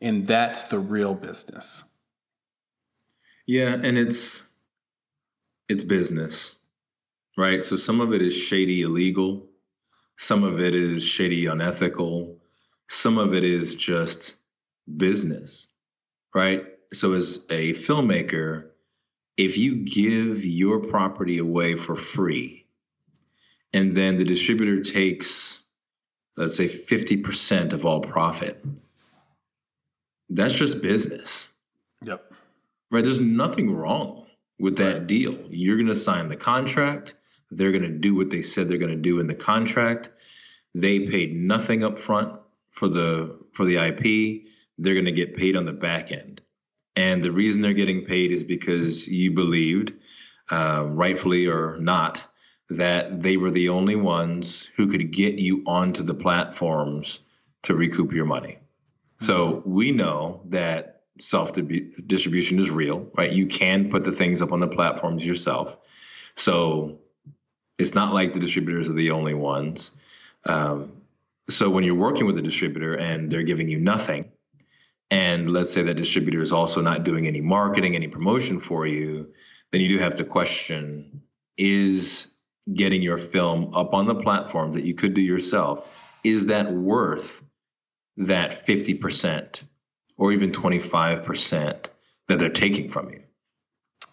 and 0.01 0.27
that's 0.27 0.65
the 0.65 0.79
real 0.79 1.15
business. 1.15 1.95
Yeah, 3.47 3.77
and 3.81 3.97
it's 3.97 4.49
it's 5.69 5.85
business, 5.85 6.59
right? 7.37 7.65
So 7.65 7.77
some 7.77 8.01
of 8.01 8.13
it 8.13 8.23
is 8.23 8.37
shady 8.37 8.83
illegal, 8.83 9.49
some 10.19 10.45
of 10.45 10.61
it 10.61 10.75
is 10.75 11.05
shady 11.05 11.47
unethical, 11.47 12.39
some 12.89 13.19
of 13.19 13.35
it 13.35 13.45
is 13.45 13.75
just 13.75 14.37
business, 14.97 15.69
right? 16.35 16.65
So 16.93 17.13
as 17.15 17.47
a 17.51 17.73
filmmaker, 17.73 18.69
if 19.37 19.59
you 19.59 19.85
give 19.85 20.45
your 20.45 20.81
property 20.81 21.39
away 21.39 21.77
for 21.77 21.97
free 21.97 22.66
and 23.77 23.97
then 23.97 24.17
the 24.17 24.25
distributor 24.25 24.81
takes 24.81 25.61
let's 26.37 26.57
say 26.57 26.67
50% 26.67 27.73
of 27.73 27.87
all 27.87 28.01
profit. 28.01 28.63
That's 30.29 30.53
just 30.53 30.83
business. 30.83 31.51
Yep. 32.03 32.33
Right 32.91 33.05
there's 33.05 33.21
nothing 33.21 33.75
wrong 33.75 34.27
with 34.59 34.77
that 34.79 34.93
right. 34.99 35.07
deal. 35.07 35.35
You're 35.49 35.77
going 35.77 35.89
to 35.89 35.95
sign 35.95 36.29
the 36.29 36.37
contract 36.37 37.15
they're 37.51 37.73
going 37.73 37.83
to 37.83 37.89
do 37.89 38.15
what 38.15 38.31
they 38.31 38.43
said 38.43 38.69
they're 38.69 38.79
going 38.79 38.91
to 38.91 38.97
do 38.97 39.21
in 39.21 39.27
the 39.27 39.35
contract. 39.35 40.11
They 40.75 41.09
paid 41.09 41.35
nothing 41.35 41.85
up 41.85 41.99
front 41.99 42.39
for 42.71 42.89
the 42.89 43.39
for 43.53 43.65
the 43.65 43.77
ip 43.77 44.43
they're 44.79 44.95
going 44.95 45.07
to 45.07 45.13
get 45.13 45.35
paid 45.35 45.57
on 45.57 45.65
the 45.65 45.73
back 45.73 46.13
end. 46.13 46.43
And 46.97 47.23
the 47.23 47.33
reason 47.33 47.63
they're 47.63 47.73
getting 47.73 48.05
paid 48.05 48.31
is 48.31 48.45
because 48.45 49.09
you 49.09 49.33
believed 49.33 49.95
uh, 50.51 50.85
rightfully 50.87 51.47
or 51.47 51.79
not 51.79 52.26
that 52.69 53.21
they 53.21 53.37
were 53.37 53.51
the 53.51 53.69
only 53.69 53.97
ones 53.97 54.71
who 54.77 54.89
could 54.89 55.11
get 55.11 55.39
you 55.39 55.63
onto 55.67 56.03
the 56.03 56.15
platforms 56.15 57.21
to 57.63 57.75
recoup 57.75 58.13
your 58.13 58.25
money. 58.25 58.59
So 59.19 59.49
mm-hmm. 59.49 59.73
we 59.73 59.93
know 59.93 60.41
that 60.47 61.03
self 61.19 61.53
distribution 61.53 62.59
is 62.59 62.71
real, 62.71 63.09
right? 63.15 63.31
You 63.31 63.47
can 63.47 63.89
put 63.89 64.05
the 64.05 64.13
things 64.13 64.43
up 64.43 64.53
on 64.53 64.61
the 64.61 64.69
platforms 64.69 65.27
yourself. 65.27 65.77
So 66.35 66.99
it's 67.79 67.95
not 67.95 68.13
like 68.13 68.33
the 68.33 68.41
distributors 68.41 68.91
are 68.91 68.95
the 68.95 69.11
only 69.11 69.35
ones. 69.35 69.93
Um, 70.45 71.03
so 71.49 71.71
when 71.71 71.85
you're 71.85 71.95
working 71.95 72.27
with 72.27 72.37
a 72.39 72.43
distributor 72.43 72.95
and 72.95 73.31
they're 73.31 73.43
giving 73.43 73.69
you 73.69 73.79
nothing, 73.79 74.31
and 75.11 75.49
let's 75.49 75.73
say 75.73 75.83
that 75.83 75.95
distributor 75.95 76.41
is 76.41 76.53
also 76.53 76.81
not 76.81 77.05
doing 77.05 77.27
any 77.27 77.41
marketing, 77.41 77.95
any 77.95 78.09
promotion 78.09 78.59
for 78.59 78.87
you, 78.87 79.33
then 79.71 79.81
you 79.81 79.89
do 79.89 79.99
have 79.99 80.17
to 80.17 80.25
question 80.25 81.23
is 81.57 82.36
getting 82.73 83.03
your 83.03 83.19
film 83.19 83.75
up 83.75 83.95
on 83.95 84.07
the 84.07 84.15
platforms 84.15 84.75
that 84.75 84.85
you 84.85 84.95
could 84.95 85.15
do 85.15 85.23
yourself, 85.23 85.87
is 86.25 86.47
that 86.47 86.73
worth 86.73 87.43
that 88.17 88.51
50% 88.51 89.63
or 90.17 90.33
even 90.33 90.51
25% 90.51 91.87
that 92.29 92.39
they're 92.39 92.51
taking 92.51 92.89
from 92.89 93.11
you? 93.11 93.23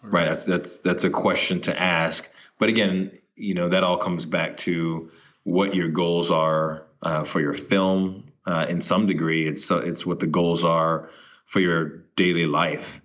Right. 0.02 0.12
right. 0.12 0.28
That's 0.28 0.44
that's 0.44 0.80
that's 0.82 1.04
a 1.04 1.10
question 1.10 1.62
to 1.62 1.80
ask. 1.80 2.30
But 2.58 2.68
again, 2.68 3.18
you 3.36 3.54
know, 3.54 3.68
that 3.68 3.84
all 3.84 3.96
comes 3.96 4.26
back 4.26 4.56
to 4.58 5.10
what 5.44 5.74
your 5.74 5.88
goals 5.88 6.30
are 6.30 6.86
uh, 7.02 7.24
for 7.24 7.40
your 7.40 7.54
film. 7.54 8.24
Uh, 8.46 8.66
in 8.68 8.82
some 8.82 9.06
degree, 9.06 9.46
it's 9.46 9.70
it's 9.70 10.04
what 10.04 10.20
the 10.20 10.26
goals 10.26 10.62
are 10.62 11.08
for 11.46 11.60
your 11.60 12.04
daily 12.16 12.46
life 12.46 13.00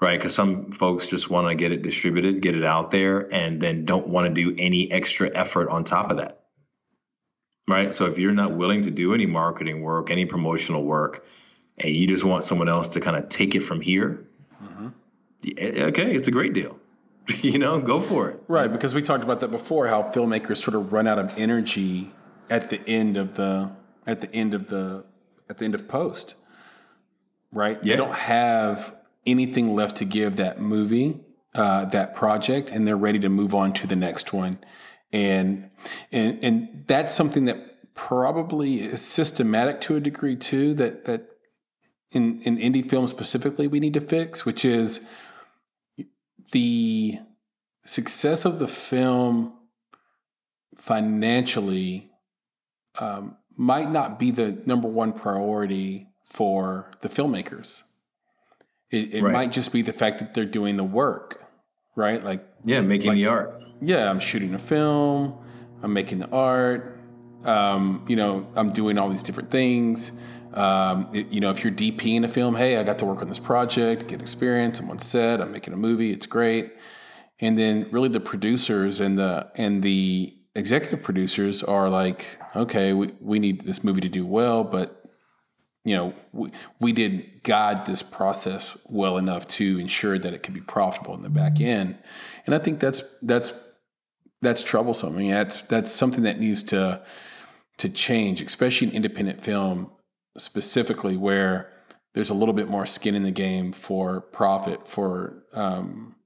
right? 0.00 0.18
Because 0.18 0.34
some 0.34 0.72
folks 0.72 1.08
just 1.08 1.30
want 1.30 1.48
to 1.48 1.54
get 1.54 1.72
it 1.72 1.82
distributed, 1.82 2.40
get 2.40 2.54
it 2.54 2.64
out 2.64 2.90
there, 2.90 3.32
and 3.32 3.60
then 3.60 3.84
don't 3.84 4.08
want 4.08 4.28
to 4.28 4.34
do 4.34 4.54
any 4.58 4.90
extra 4.90 5.30
effort 5.34 5.68
on 5.68 5.84
top 5.84 6.10
of 6.10 6.18
that, 6.18 6.42
right? 7.68 7.94
So 7.94 8.06
if 8.06 8.18
you're 8.18 8.32
not 8.32 8.52
willing 8.52 8.82
to 8.82 8.90
do 8.90 9.14
any 9.14 9.26
marketing 9.26 9.82
work, 9.82 10.10
any 10.10 10.26
promotional 10.26 10.84
work, 10.84 11.24
and 11.78 11.90
you 11.90 12.06
just 12.06 12.24
want 12.24 12.42
someone 12.42 12.68
else 12.68 12.88
to 12.88 13.00
kind 13.00 13.16
of 13.16 13.28
take 13.28 13.54
it 13.54 13.62
from 13.62 13.80
here, 13.80 14.26
mm-hmm. 14.62 14.88
okay, 15.58 16.14
it's 16.14 16.28
a 16.28 16.32
great 16.32 16.52
deal. 16.52 16.78
you 17.40 17.58
know, 17.58 17.80
go 17.80 18.00
for 18.00 18.30
it. 18.30 18.40
Right, 18.48 18.70
because 18.70 18.94
we 18.94 19.02
talked 19.02 19.24
about 19.24 19.40
that 19.40 19.50
before, 19.50 19.88
how 19.88 20.02
filmmakers 20.02 20.58
sort 20.58 20.74
of 20.74 20.92
run 20.92 21.06
out 21.06 21.18
of 21.18 21.36
energy 21.38 22.10
at 22.48 22.70
the 22.70 22.86
end 22.88 23.16
of 23.16 23.34
the 23.34 23.72
at 24.06 24.20
the 24.20 24.32
end 24.32 24.54
of 24.54 24.68
the 24.68 25.04
at 25.50 25.58
the 25.58 25.64
end 25.64 25.74
of 25.74 25.88
post. 25.88 26.36
Right? 27.52 27.78
Yeah. 27.82 27.94
They 27.94 27.96
don't 27.96 28.14
have 28.14 28.94
anything 29.26 29.74
left 29.74 29.96
to 29.96 30.04
give 30.04 30.36
that 30.36 30.60
movie, 30.60 31.20
uh, 31.54 31.84
that 31.86 32.14
project, 32.14 32.70
and 32.70 32.86
they're 32.86 32.96
ready 32.96 33.18
to 33.18 33.28
move 33.28 33.54
on 33.54 33.72
to 33.74 33.86
the 33.86 33.96
next 33.96 34.32
one. 34.32 34.58
And 35.12 35.70
and 36.12 36.38
and 36.42 36.84
that's 36.86 37.14
something 37.14 37.44
that 37.46 37.94
probably 37.94 38.76
is 38.76 39.00
systematic 39.04 39.80
to 39.82 39.96
a 39.96 40.00
degree 40.00 40.36
too. 40.36 40.74
That 40.74 41.04
that 41.06 41.30
in 42.12 42.40
in 42.40 42.58
indie 42.58 42.88
film 42.88 43.08
specifically 43.08 43.66
we 43.66 43.80
need 43.80 43.94
to 43.94 44.00
fix, 44.00 44.44
which 44.44 44.64
is 44.64 45.08
the 46.52 47.18
success 47.84 48.44
of 48.44 48.58
the 48.58 48.68
film 48.68 49.52
financially 50.76 52.10
um, 53.00 53.36
might 53.56 53.90
not 53.90 54.18
be 54.18 54.30
the 54.30 54.62
number 54.66 54.88
one 54.88 55.12
priority 55.12 56.08
for 56.24 56.90
the 57.00 57.08
filmmakers. 57.08 57.82
It, 58.90 59.14
it 59.14 59.22
right. 59.22 59.32
might 59.32 59.52
just 59.52 59.72
be 59.72 59.82
the 59.82 59.92
fact 59.92 60.18
that 60.18 60.34
they're 60.34 60.44
doing 60.44 60.76
the 60.76 60.84
work, 60.84 61.44
right? 61.96 62.22
Like 62.22 62.46
yeah, 62.64 62.80
making 62.80 63.08
like, 63.08 63.16
the 63.16 63.26
art. 63.26 63.62
Yeah, 63.80 64.10
I'm 64.10 64.20
shooting 64.20 64.54
a 64.54 64.58
film. 64.58 65.36
I'm 65.82 65.92
making 65.92 66.18
the 66.18 66.30
art. 66.30 67.00
Um, 67.44 68.04
you 68.08 68.16
know, 68.16 68.48
I'm 68.56 68.68
doing 68.70 68.98
all 68.98 69.08
these 69.08 69.22
different 69.22 69.50
things. 69.50 70.20
Um, 70.54 71.10
it, 71.12 71.28
you 71.28 71.40
know, 71.40 71.50
if 71.50 71.62
you're 71.62 71.72
DP 71.72 72.16
in 72.16 72.24
a 72.24 72.28
film, 72.28 72.56
hey, 72.56 72.78
I 72.78 72.82
got 72.82 72.98
to 73.00 73.04
work 73.04 73.20
on 73.20 73.28
this 73.28 73.38
project, 73.38 74.08
get 74.08 74.20
experience. 74.20 74.80
I'm 74.80 74.90
on 74.90 74.98
set. 74.98 75.40
I'm 75.40 75.52
making 75.52 75.74
a 75.74 75.76
movie. 75.76 76.12
It's 76.12 76.26
great. 76.26 76.72
And 77.40 77.58
then 77.58 77.88
really 77.90 78.08
the 78.08 78.20
producers 78.20 79.00
and 79.00 79.18
the 79.18 79.50
and 79.56 79.82
the 79.82 80.34
executive 80.54 81.02
producers 81.02 81.62
are 81.62 81.90
like, 81.90 82.38
okay, 82.56 82.94
we, 82.94 83.12
we 83.20 83.38
need 83.38 83.62
this 83.62 83.84
movie 83.84 84.00
to 84.00 84.08
do 84.08 84.24
well, 84.24 84.64
but 84.64 85.05
you 85.86 85.94
know, 85.94 86.14
we, 86.32 86.50
we 86.80 86.92
didn't 86.92 87.44
guide 87.44 87.86
this 87.86 88.02
process 88.02 88.76
well 88.90 89.16
enough 89.18 89.46
to 89.46 89.78
ensure 89.78 90.18
that 90.18 90.34
it 90.34 90.42
could 90.42 90.52
be 90.52 90.60
profitable 90.60 91.14
in 91.14 91.22
the 91.22 91.30
back 91.30 91.60
end. 91.60 91.96
And 92.44 92.56
I 92.56 92.58
think 92.58 92.80
that's 92.80 93.16
that's 93.20 93.52
that's 94.42 94.64
troublesome. 94.64 95.14
I 95.14 95.18
mean, 95.18 95.30
that's 95.30 95.62
that's 95.62 95.92
something 95.92 96.24
that 96.24 96.40
needs 96.40 96.64
to 96.64 97.04
to 97.78 97.88
change, 97.88 98.42
especially 98.42 98.88
in 98.88 98.94
independent 98.94 99.40
film 99.40 99.92
specifically, 100.36 101.16
where 101.16 101.72
there's 102.14 102.30
a 102.30 102.34
little 102.34 102.54
bit 102.54 102.66
more 102.66 102.84
skin 102.84 103.14
in 103.14 103.22
the 103.22 103.30
game 103.30 103.70
for 103.70 104.20
profit 104.20 104.88
for 104.88 105.44
um, 105.54 106.16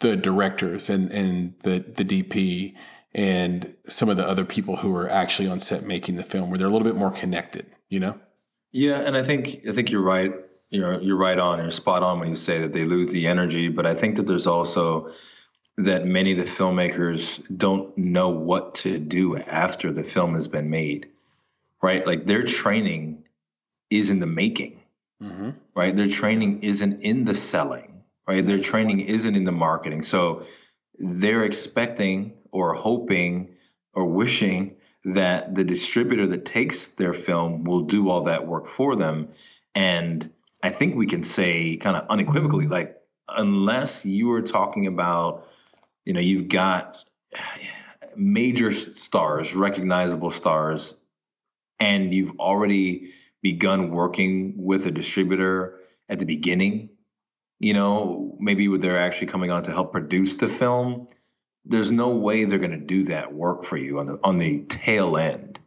the 0.00 0.14
directors 0.14 0.90
and 0.90 1.10
and 1.10 1.54
the 1.60 1.78
the 1.78 2.04
DP 2.04 2.74
and 3.14 3.76
some 3.88 4.10
of 4.10 4.18
the 4.18 4.28
other 4.28 4.44
people 4.44 4.76
who 4.76 4.94
are 4.94 5.08
actually 5.08 5.48
on 5.48 5.58
set 5.58 5.84
making 5.84 6.16
the 6.16 6.22
film, 6.22 6.50
where 6.50 6.58
they're 6.58 6.68
a 6.68 6.70
little 6.70 6.84
bit 6.84 6.96
more 6.96 7.10
connected 7.10 7.64
you 7.90 8.00
know? 8.00 8.18
Yeah, 8.72 9.00
and 9.00 9.16
I 9.16 9.22
think 9.22 9.66
I 9.68 9.72
think 9.72 9.90
you're 9.90 10.00
right. 10.00 10.32
You're 10.70 11.00
you're 11.02 11.16
right 11.16 11.38
on. 11.38 11.58
You're 11.58 11.70
spot 11.70 12.02
on 12.02 12.20
when 12.20 12.28
you 12.28 12.36
say 12.36 12.60
that 12.60 12.72
they 12.72 12.84
lose 12.84 13.10
the 13.10 13.26
energy. 13.26 13.68
But 13.68 13.84
I 13.84 13.94
think 13.94 14.16
that 14.16 14.26
there's 14.26 14.46
also 14.46 15.10
that 15.76 16.06
many 16.06 16.32
of 16.32 16.38
the 16.38 16.44
filmmakers 16.44 17.42
don't 17.54 17.96
know 17.98 18.30
what 18.30 18.74
to 18.76 18.98
do 18.98 19.36
after 19.36 19.92
the 19.92 20.04
film 20.04 20.34
has 20.34 20.48
been 20.48 20.70
made. 20.70 21.08
Right? 21.82 22.06
Like 22.06 22.26
their 22.26 22.44
training 22.44 23.24
is 23.90 24.10
in 24.10 24.20
the 24.20 24.26
making. 24.26 24.80
Mm-hmm. 25.22 25.50
Right? 25.74 25.94
Their 25.94 26.08
training 26.08 26.62
isn't 26.62 27.02
in 27.02 27.24
the 27.24 27.34
selling. 27.34 28.02
Right? 28.28 28.46
Their 28.46 28.60
training 28.60 29.00
isn't 29.00 29.34
in 29.34 29.44
the 29.44 29.52
marketing. 29.52 30.02
So 30.02 30.44
they're 30.98 31.44
expecting 31.44 32.34
or 32.52 32.74
hoping 32.74 33.56
or 33.92 34.04
wishing 34.04 34.76
that 35.04 35.54
the 35.54 35.64
distributor 35.64 36.26
that 36.26 36.44
takes 36.44 36.88
their 36.88 37.12
film 37.12 37.64
will 37.64 37.82
do 37.82 38.10
all 38.10 38.22
that 38.22 38.46
work 38.46 38.66
for 38.66 38.96
them. 38.96 39.28
And 39.74 40.30
I 40.62 40.70
think 40.70 40.96
we 40.96 41.06
can 41.06 41.22
say 41.22 41.76
kind 41.76 41.96
of 41.96 42.06
unequivocally, 42.08 42.64
mm-hmm. 42.64 42.72
like, 42.72 42.96
unless 43.28 44.04
you 44.04 44.32
are 44.32 44.42
talking 44.42 44.86
about, 44.86 45.46
you 46.04 46.12
know, 46.12 46.20
you've 46.20 46.48
got 46.48 47.04
major 48.16 48.70
stars, 48.72 49.54
recognizable 49.54 50.30
stars, 50.30 50.98
and 51.78 52.12
you've 52.12 52.38
already 52.38 53.12
begun 53.42 53.90
working 53.90 54.54
with 54.56 54.86
a 54.86 54.90
distributor 54.90 55.78
at 56.08 56.18
the 56.18 56.26
beginning, 56.26 56.90
you 57.60 57.72
know, 57.72 58.36
maybe 58.40 58.76
they're 58.76 59.00
actually 59.00 59.28
coming 59.28 59.50
on 59.50 59.62
to 59.62 59.70
help 59.70 59.92
produce 59.92 60.34
the 60.34 60.48
film. 60.48 61.06
There's 61.64 61.90
no 61.90 62.16
way 62.16 62.44
they're 62.44 62.58
going 62.58 62.70
to 62.72 62.76
do 62.78 63.04
that 63.04 63.32
work 63.32 63.64
for 63.64 63.76
you 63.76 63.98
on 63.98 64.06
the 64.06 64.18
on 64.24 64.38
the 64.38 64.62
tail 64.62 65.16
end, 65.16 65.60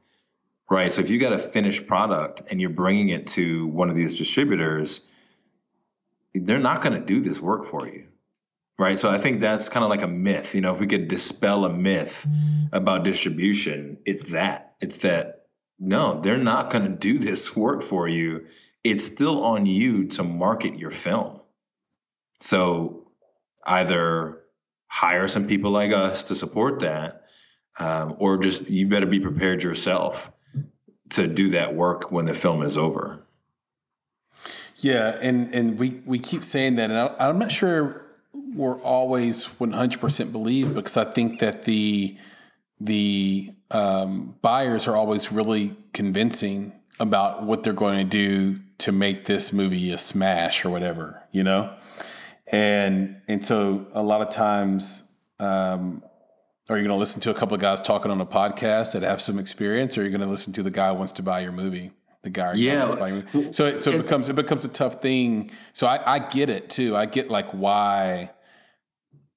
right? 0.69 0.91
So 0.91 1.01
if 1.01 1.09
you 1.09 1.19
got 1.19 1.33
a 1.33 1.39
finished 1.39 1.87
product 1.87 2.43
and 2.49 2.59
you're 2.59 2.69
bringing 2.69 3.09
it 3.09 3.27
to 3.27 3.67
one 3.67 3.89
of 3.89 3.95
these 3.95 4.15
distributors, 4.15 5.07
they're 6.33 6.59
not 6.59 6.81
going 6.81 6.99
to 6.99 7.05
do 7.05 7.21
this 7.21 7.39
work 7.39 7.65
for 7.65 7.87
you, 7.87 8.07
right? 8.79 8.97
So 8.97 9.09
I 9.09 9.17
think 9.17 9.39
that's 9.39 9.69
kind 9.69 9.83
of 9.83 9.89
like 9.89 10.01
a 10.01 10.07
myth. 10.07 10.55
You 10.55 10.61
know, 10.61 10.73
if 10.73 10.79
we 10.79 10.87
could 10.87 11.07
dispel 11.07 11.65
a 11.65 11.71
myth 11.71 12.27
about 12.71 13.03
distribution, 13.03 13.99
it's 14.05 14.31
that. 14.31 14.75
It's 14.81 14.99
that 14.99 15.45
no, 15.79 16.19
they're 16.21 16.37
not 16.37 16.69
going 16.69 16.85
to 16.85 16.91
do 16.91 17.19
this 17.19 17.55
work 17.55 17.83
for 17.83 18.07
you. 18.07 18.47
It's 18.83 19.05
still 19.05 19.43
on 19.43 19.65
you 19.65 20.07
to 20.07 20.23
market 20.23 20.77
your 20.77 20.91
film 20.91 21.39
so 22.43 23.07
either 23.65 24.42
hire 24.93 25.27
some 25.27 25.47
people 25.47 25.71
like 25.71 25.91
us 25.91 26.25
to 26.25 26.35
support 26.35 26.81
that, 26.81 27.23
um, 27.79 28.15
or 28.19 28.37
just 28.37 28.69
you 28.69 28.87
better 28.87 29.07
be 29.07 29.19
prepared 29.19 29.63
yourself 29.63 30.31
to 31.09 31.25
do 31.25 31.49
that 31.49 31.73
work 31.73 32.11
when 32.11 32.25
the 32.25 32.33
film 32.35 32.61
is 32.61 32.77
over. 32.77 33.25
Yeah, 34.77 35.17
and 35.19 35.51
and 35.51 35.79
we 35.79 36.01
we 36.05 36.19
keep 36.19 36.43
saying 36.43 36.75
that, 36.75 36.91
and 36.91 36.99
I, 37.19 37.29
am 37.29 37.39
not 37.39 37.51
sure 37.51 38.05
we're 38.55 38.79
always 38.83 39.47
100% 39.47 40.31
believe 40.31 40.75
because 40.75 40.95
I 40.95 41.05
think 41.05 41.39
that 41.39 41.63
the 41.63 42.15
the 42.79 43.51
um, 43.71 44.35
buyers 44.43 44.87
are 44.87 44.95
always 44.95 45.31
really 45.31 45.75
convincing 45.93 46.71
about 46.99 47.43
what 47.43 47.63
they're 47.63 47.73
going 47.73 47.97
to 47.97 48.03
do 48.09 48.61
to 48.77 48.91
make 48.91 49.25
this 49.25 49.51
movie 49.51 49.91
a 49.91 49.97
smash 49.97 50.63
or 50.63 50.69
whatever, 50.69 51.23
you 51.31 51.43
know 51.43 51.73
and 52.53 53.19
and 53.27 53.43
so 53.43 53.87
a 53.93 54.03
lot 54.03 54.21
of 54.21 54.29
times 54.29 55.17
um, 55.39 56.03
are 56.69 56.77
you 56.77 56.83
going 56.83 56.95
to 56.95 56.99
listen 56.99 57.19
to 57.21 57.31
a 57.31 57.33
couple 57.33 57.55
of 57.55 57.61
guys 57.61 57.81
talking 57.81 58.11
on 58.11 58.21
a 58.21 58.25
podcast 58.27 58.93
that 58.93 59.01
have 59.01 59.19
some 59.19 59.39
experience 59.39 59.97
or 59.97 60.01
are 60.01 60.03
you 60.03 60.11
going 60.11 60.21
to 60.21 60.27
listen 60.27 60.53
to 60.53 60.63
the 60.63 60.69
guy 60.69 60.89
who 60.89 60.93
wants 60.93 61.11
to 61.13 61.23
buy 61.23 61.39
your 61.39 61.51
movie? 61.51 61.91
The 62.21 62.29
guy 62.29 62.53
yeah. 62.55 62.85
so 63.51 63.65
it, 63.65 63.79
so 63.79 63.91
it 63.91 64.01
becomes 64.01 64.29
it 64.29 64.35
becomes 64.35 64.63
a 64.63 64.69
tough 64.69 65.01
thing. 65.01 65.51
So 65.73 65.87
I, 65.87 65.99
I 66.05 66.19
get 66.19 66.49
it 66.49 66.69
too. 66.69 66.95
I 66.95 67.07
get 67.07 67.29
like 67.29 67.49
why 67.49 68.29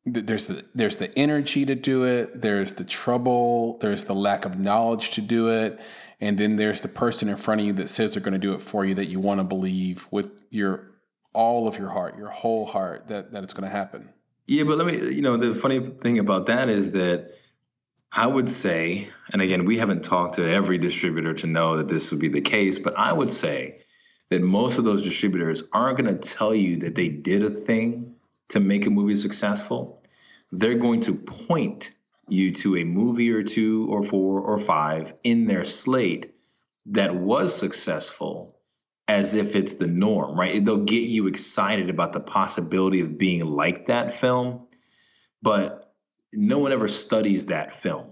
there's 0.05 0.47
the 0.47 0.65
there's 0.75 0.99
the 0.99 1.19
energy 1.19 1.65
to 1.65 1.75
do 1.75 2.05
it 2.05 2.43
there's 2.43 2.75
the 2.75 2.85
trouble 2.85 3.77
there's 3.79 4.05
the 4.05 4.15
lack 4.15 4.45
of 4.45 4.57
knowledge 4.57 5.11
to 5.11 5.21
do 5.21 5.51
it 5.51 5.81
and 6.21 6.39
then 6.39 6.55
there's 6.55 6.81
the 6.81 6.89
person 6.89 7.29
in 7.29 7.37
front 7.37 7.61
of 7.61 7.67
you 7.67 7.73
that 7.73 7.89
says 7.89 8.15
they're 8.15 8.23
going 8.23 8.33
to 8.33 8.39
do 8.39 8.55
it 8.55 8.63
for 8.63 8.85
you 8.85 8.95
that 8.95 9.07
you 9.07 9.19
want 9.19 9.41
to 9.41 9.45
believe 9.45 10.07
with 10.13 10.45
your 10.51 10.96
all 11.37 11.69
of 11.69 11.79
your 11.79 11.91
heart, 11.91 12.17
your 12.17 12.31
whole 12.31 12.65
heart, 12.65 13.09
that, 13.09 13.33
that 13.33 13.45
it's 13.45 13.53
going 13.53 13.69
to 13.69 13.77
happen. 13.77 14.09
Yeah, 14.47 14.65
but 14.65 14.79
let 14.79 14.87
me, 14.87 15.15
you 15.15 15.21
know, 15.21 15.37
the 15.37 15.55
funny 15.55 15.81
thing 15.81 16.19
about 16.19 16.47
that 16.47 16.71
is 16.71 16.93
that 16.93 17.33
I 18.11 18.27
would 18.27 18.49
say, 18.49 19.09
and 19.33 19.43
again, 19.43 19.67
we 19.67 19.77
haven't 19.77 20.03
talked 20.03 20.37
to 20.37 20.49
every 20.49 20.79
distributor 20.79 21.35
to 21.35 21.47
know 21.47 21.77
that 21.77 21.89
this 21.89 22.11
would 22.11 22.21
be 22.21 22.31
the 22.31 22.41
case, 22.41 22.79
but 22.79 22.97
I 22.97 23.13
would 23.13 23.31
say 23.31 23.81
that 24.31 24.41
most 24.41 24.79
of 24.79 24.85
those 24.85 25.03
distributors 25.03 25.63
aren't 25.73 25.99
going 25.99 26.19
to 26.19 26.29
tell 26.29 26.55
you 26.55 26.79
that 26.79 26.95
they 26.95 27.09
did 27.09 27.43
a 27.43 27.51
thing 27.51 28.15
to 28.49 28.61
make 28.61 28.87
a 28.87 28.91
movie 28.91 29.15
successful. 29.15 30.03
They're 30.53 30.79
going 30.79 31.01
to 31.01 31.15
point 31.15 31.93
you 32.29 32.53
to 32.53 32.77
a 32.79 32.85
movie 32.85 33.31
or 33.33 33.43
two 33.43 33.89
or 33.91 34.03
four 34.03 34.41
or 34.41 34.59
five 34.59 35.13
in 35.23 35.47
their 35.47 35.65
slate 35.65 36.35
that 36.87 37.15
was 37.15 37.55
successful 37.55 38.56
as 39.09 39.35
if 39.35 39.55
it's 39.55 39.75
the 39.75 39.87
norm, 39.87 40.39
right? 40.39 40.65
They'll 40.65 40.85
get 40.85 41.05
you 41.05 41.29
excited 41.29 41.91
about 41.91 42.13
the 42.13 42.21
possibility 42.21 43.01
of 43.01 43.19
being 43.19 43.45
like 43.45 43.87
that 43.87 44.13
film, 44.13 44.67
but 45.43 45.93
no 46.33 46.59
one 46.59 46.73
ever 46.73 46.89
studies 46.89 47.47
that 47.47 47.73
film, 47.73 48.09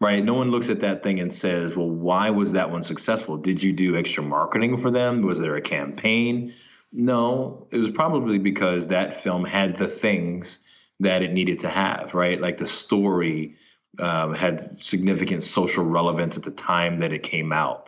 right? 0.00 0.22
No 0.22 0.34
one 0.34 0.50
looks 0.50 0.70
at 0.70 0.80
that 0.80 1.02
thing 1.02 1.18
and 1.18 1.32
says, 1.32 1.76
well, 1.76 1.90
why 1.90 2.30
was 2.30 2.52
that 2.52 2.70
one 2.70 2.84
successful? 2.84 3.38
Did 3.38 3.62
you 3.62 3.72
do 3.72 3.96
extra 3.96 4.22
marketing 4.22 4.78
for 4.78 4.90
them? 4.90 5.22
Was 5.22 5.40
there 5.40 5.56
a 5.56 5.60
campaign? 5.60 6.52
No, 6.92 7.66
it 7.72 7.76
was 7.76 7.90
probably 7.90 8.38
because 8.38 8.88
that 8.88 9.12
film 9.12 9.44
had 9.44 9.76
the 9.76 9.88
things 9.88 10.60
that 11.00 11.22
it 11.22 11.32
needed 11.32 11.60
to 11.60 11.68
have, 11.68 12.14
right? 12.14 12.40
Like 12.40 12.58
the 12.58 12.66
story 12.66 13.56
um, 13.98 14.34
had 14.34 14.60
significant 14.80 15.42
social 15.42 15.84
relevance 15.84 16.36
at 16.36 16.44
the 16.44 16.50
time 16.52 16.98
that 16.98 17.12
it 17.12 17.22
came 17.22 17.52
out 17.52 17.85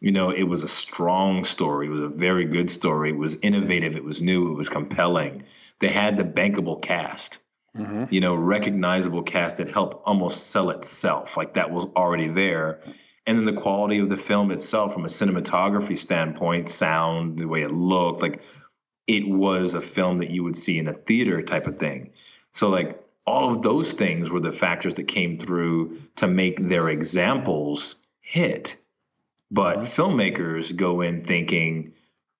you 0.00 0.12
know, 0.12 0.30
it 0.30 0.44
was 0.44 0.62
a 0.62 0.68
strong 0.68 1.44
story. 1.44 1.86
It 1.86 1.90
was 1.90 2.00
a 2.00 2.08
very 2.08 2.44
good 2.44 2.70
story. 2.70 3.10
It 3.10 3.18
was 3.18 3.36
innovative. 3.42 3.96
It 3.96 4.04
was 4.04 4.20
new. 4.20 4.52
It 4.52 4.56
was 4.56 4.68
compelling. 4.68 5.42
They 5.80 5.88
had 5.88 6.16
the 6.16 6.24
bankable 6.24 6.80
cast, 6.80 7.40
mm-hmm. 7.76 8.04
you 8.10 8.20
know, 8.20 8.34
recognizable 8.34 9.24
cast 9.24 9.58
that 9.58 9.70
helped 9.70 10.06
almost 10.06 10.50
sell 10.50 10.70
itself. 10.70 11.36
Like 11.36 11.54
that 11.54 11.70
was 11.70 11.84
already 11.96 12.28
there. 12.28 12.80
And 13.26 13.36
then 13.36 13.44
the 13.44 13.60
quality 13.60 13.98
of 13.98 14.08
the 14.08 14.16
film 14.16 14.50
itself, 14.52 14.94
from 14.94 15.04
a 15.04 15.08
cinematography 15.08 15.98
standpoint, 15.98 16.68
sound, 16.68 17.38
the 17.38 17.48
way 17.48 17.62
it 17.62 17.70
looked, 17.70 18.22
like 18.22 18.42
it 19.06 19.28
was 19.28 19.74
a 19.74 19.80
film 19.80 20.18
that 20.18 20.30
you 20.30 20.44
would 20.44 20.56
see 20.56 20.78
in 20.78 20.86
a 20.86 20.94
theater 20.94 21.42
type 21.42 21.66
of 21.66 21.78
thing. 21.78 22.12
So, 22.52 22.70
like, 22.70 22.98
all 23.26 23.50
of 23.50 23.60
those 23.60 23.92
things 23.92 24.30
were 24.30 24.40
the 24.40 24.52
factors 24.52 24.94
that 24.94 25.08
came 25.08 25.38
through 25.38 25.98
to 26.16 26.26
make 26.26 26.56
their 26.58 26.88
examples 26.88 27.96
hit 28.20 28.78
but 29.50 29.78
mm-hmm. 29.78 29.84
filmmakers 29.84 30.74
go 30.74 31.00
in 31.00 31.24
thinking, 31.24 31.92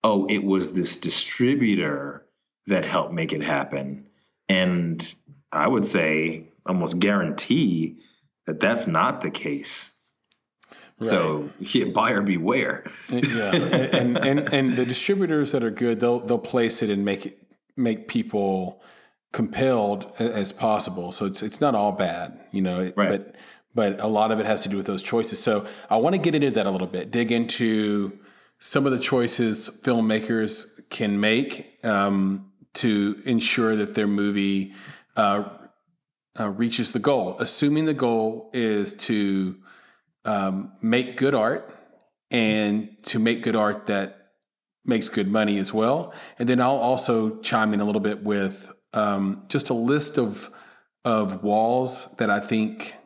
oh, 0.04 0.26
it 0.26 0.42
was 0.42 0.72
this 0.72 0.98
distributor 0.98 2.26
that 2.66 2.84
helped 2.84 3.12
make 3.12 3.32
it 3.32 3.42
happen. 3.42 4.06
And 4.48 5.14
I 5.52 5.66
would 5.66 5.86
say, 5.86 6.44
almost 6.66 6.98
guarantee 6.98 7.98
that 8.46 8.60
that's 8.60 8.86
not 8.86 9.20
the 9.20 9.30
case. 9.30 9.94
Right. 11.00 11.08
So 11.08 11.50
yeah, 11.60 11.84
buyer 11.86 12.22
beware. 12.22 12.84
yeah, 13.10 13.52
and, 13.92 14.18
and 14.18 14.52
and 14.52 14.76
the 14.76 14.84
distributors 14.84 15.52
that 15.52 15.62
are 15.62 15.70
good, 15.70 16.00
they'll 16.00 16.20
they'll 16.20 16.38
place 16.38 16.82
it 16.82 16.90
and 16.90 17.04
make 17.04 17.26
it 17.26 17.38
make 17.76 18.08
people 18.08 18.82
compelled 19.32 20.12
as 20.18 20.52
possible. 20.52 21.12
So 21.12 21.24
it's 21.26 21.42
it's 21.42 21.60
not 21.60 21.74
all 21.74 21.92
bad, 21.92 22.38
you 22.50 22.62
know. 22.62 22.90
Right. 22.96 23.08
But 23.10 23.36
but 23.78 24.00
a 24.00 24.08
lot 24.08 24.32
of 24.32 24.40
it 24.40 24.46
has 24.46 24.62
to 24.62 24.68
do 24.68 24.76
with 24.76 24.86
those 24.86 25.04
choices. 25.04 25.40
So 25.40 25.64
I 25.88 25.98
want 25.98 26.16
to 26.16 26.20
get 26.20 26.34
into 26.34 26.50
that 26.50 26.66
a 26.66 26.70
little 26.72 26.88
bit, 26.88 27.12
dig 27.12 27.30
into 27.30 28.18
some 28.58 28.86
of 28.86 28.90
the 28.90 28.98
choices 28.98 29.70
filmmakers 29.84 30.90
can 30.90 31.20
make 31.20 31.78
um, 31.84 32.50
to 32.74 33.22
ensure 33.24 33.76
that 33.76 33.94
their 33.94 34.08
movie 34.08 34.74
uh, 35.14 35.44
uh, 36.40 36.48
reaches 36.48 36.90
the 36.90 36.98
goal, 36.98 37.36
assuming 37.38 37.84
the 37.84 37.94
goal 37.94 38.50
is 38.52 38.96
to 38.96 39.56
um, 40.24 40.72
make 40.82 41.16
good 41.16 41.36
art 41.36 41.72
and 42.32 42.96
to 43.04 43.20
make 43.20 43.42
good 43.42 43.54
art 43.54 43.86
that 43.86 44.32
makes 44.86 45.08
good 45.08 45.30
money 45.30 45.56
as 45.58 45.72
well. 45.72 46.12
And 46.40 46.48
then 46.48 46.60
I'll 46.60 46.82
also 46.90 47.38
chime 47.42 47.72
in 47.72 47.78
a 47.78 47.84
little 47.84 48.02
bit 48.02 48.24
with 48.24 48.74
um, 48.92 49.44
just 49.46 49.70
a 49.70 49.74
list 49.74 50.18
of 50.18 50.50
of 51.04 51.44
walls 51.44 52.16
that 52.16 52.28
I 52.28 52.40
think 52.40 52.97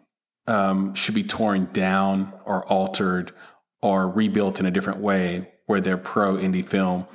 um, 0.46 0.94
should 0.94 1.14
be 1.14 1.22
torn 1.22 1.68
down 1.72 2.33
or 2.44 2.64
altered 2.66 3.33
or 3.81 4.09
rebuilt 4.09 4.61
in 4.61 4.66
a 4.66 4.70
different 4.70 5.00
way 5.00 5.48
where 5.66 5.81
they're 5.81 5.96
pro 5.96 6.37
indie 6.37 6.66
film. 6.66 7.07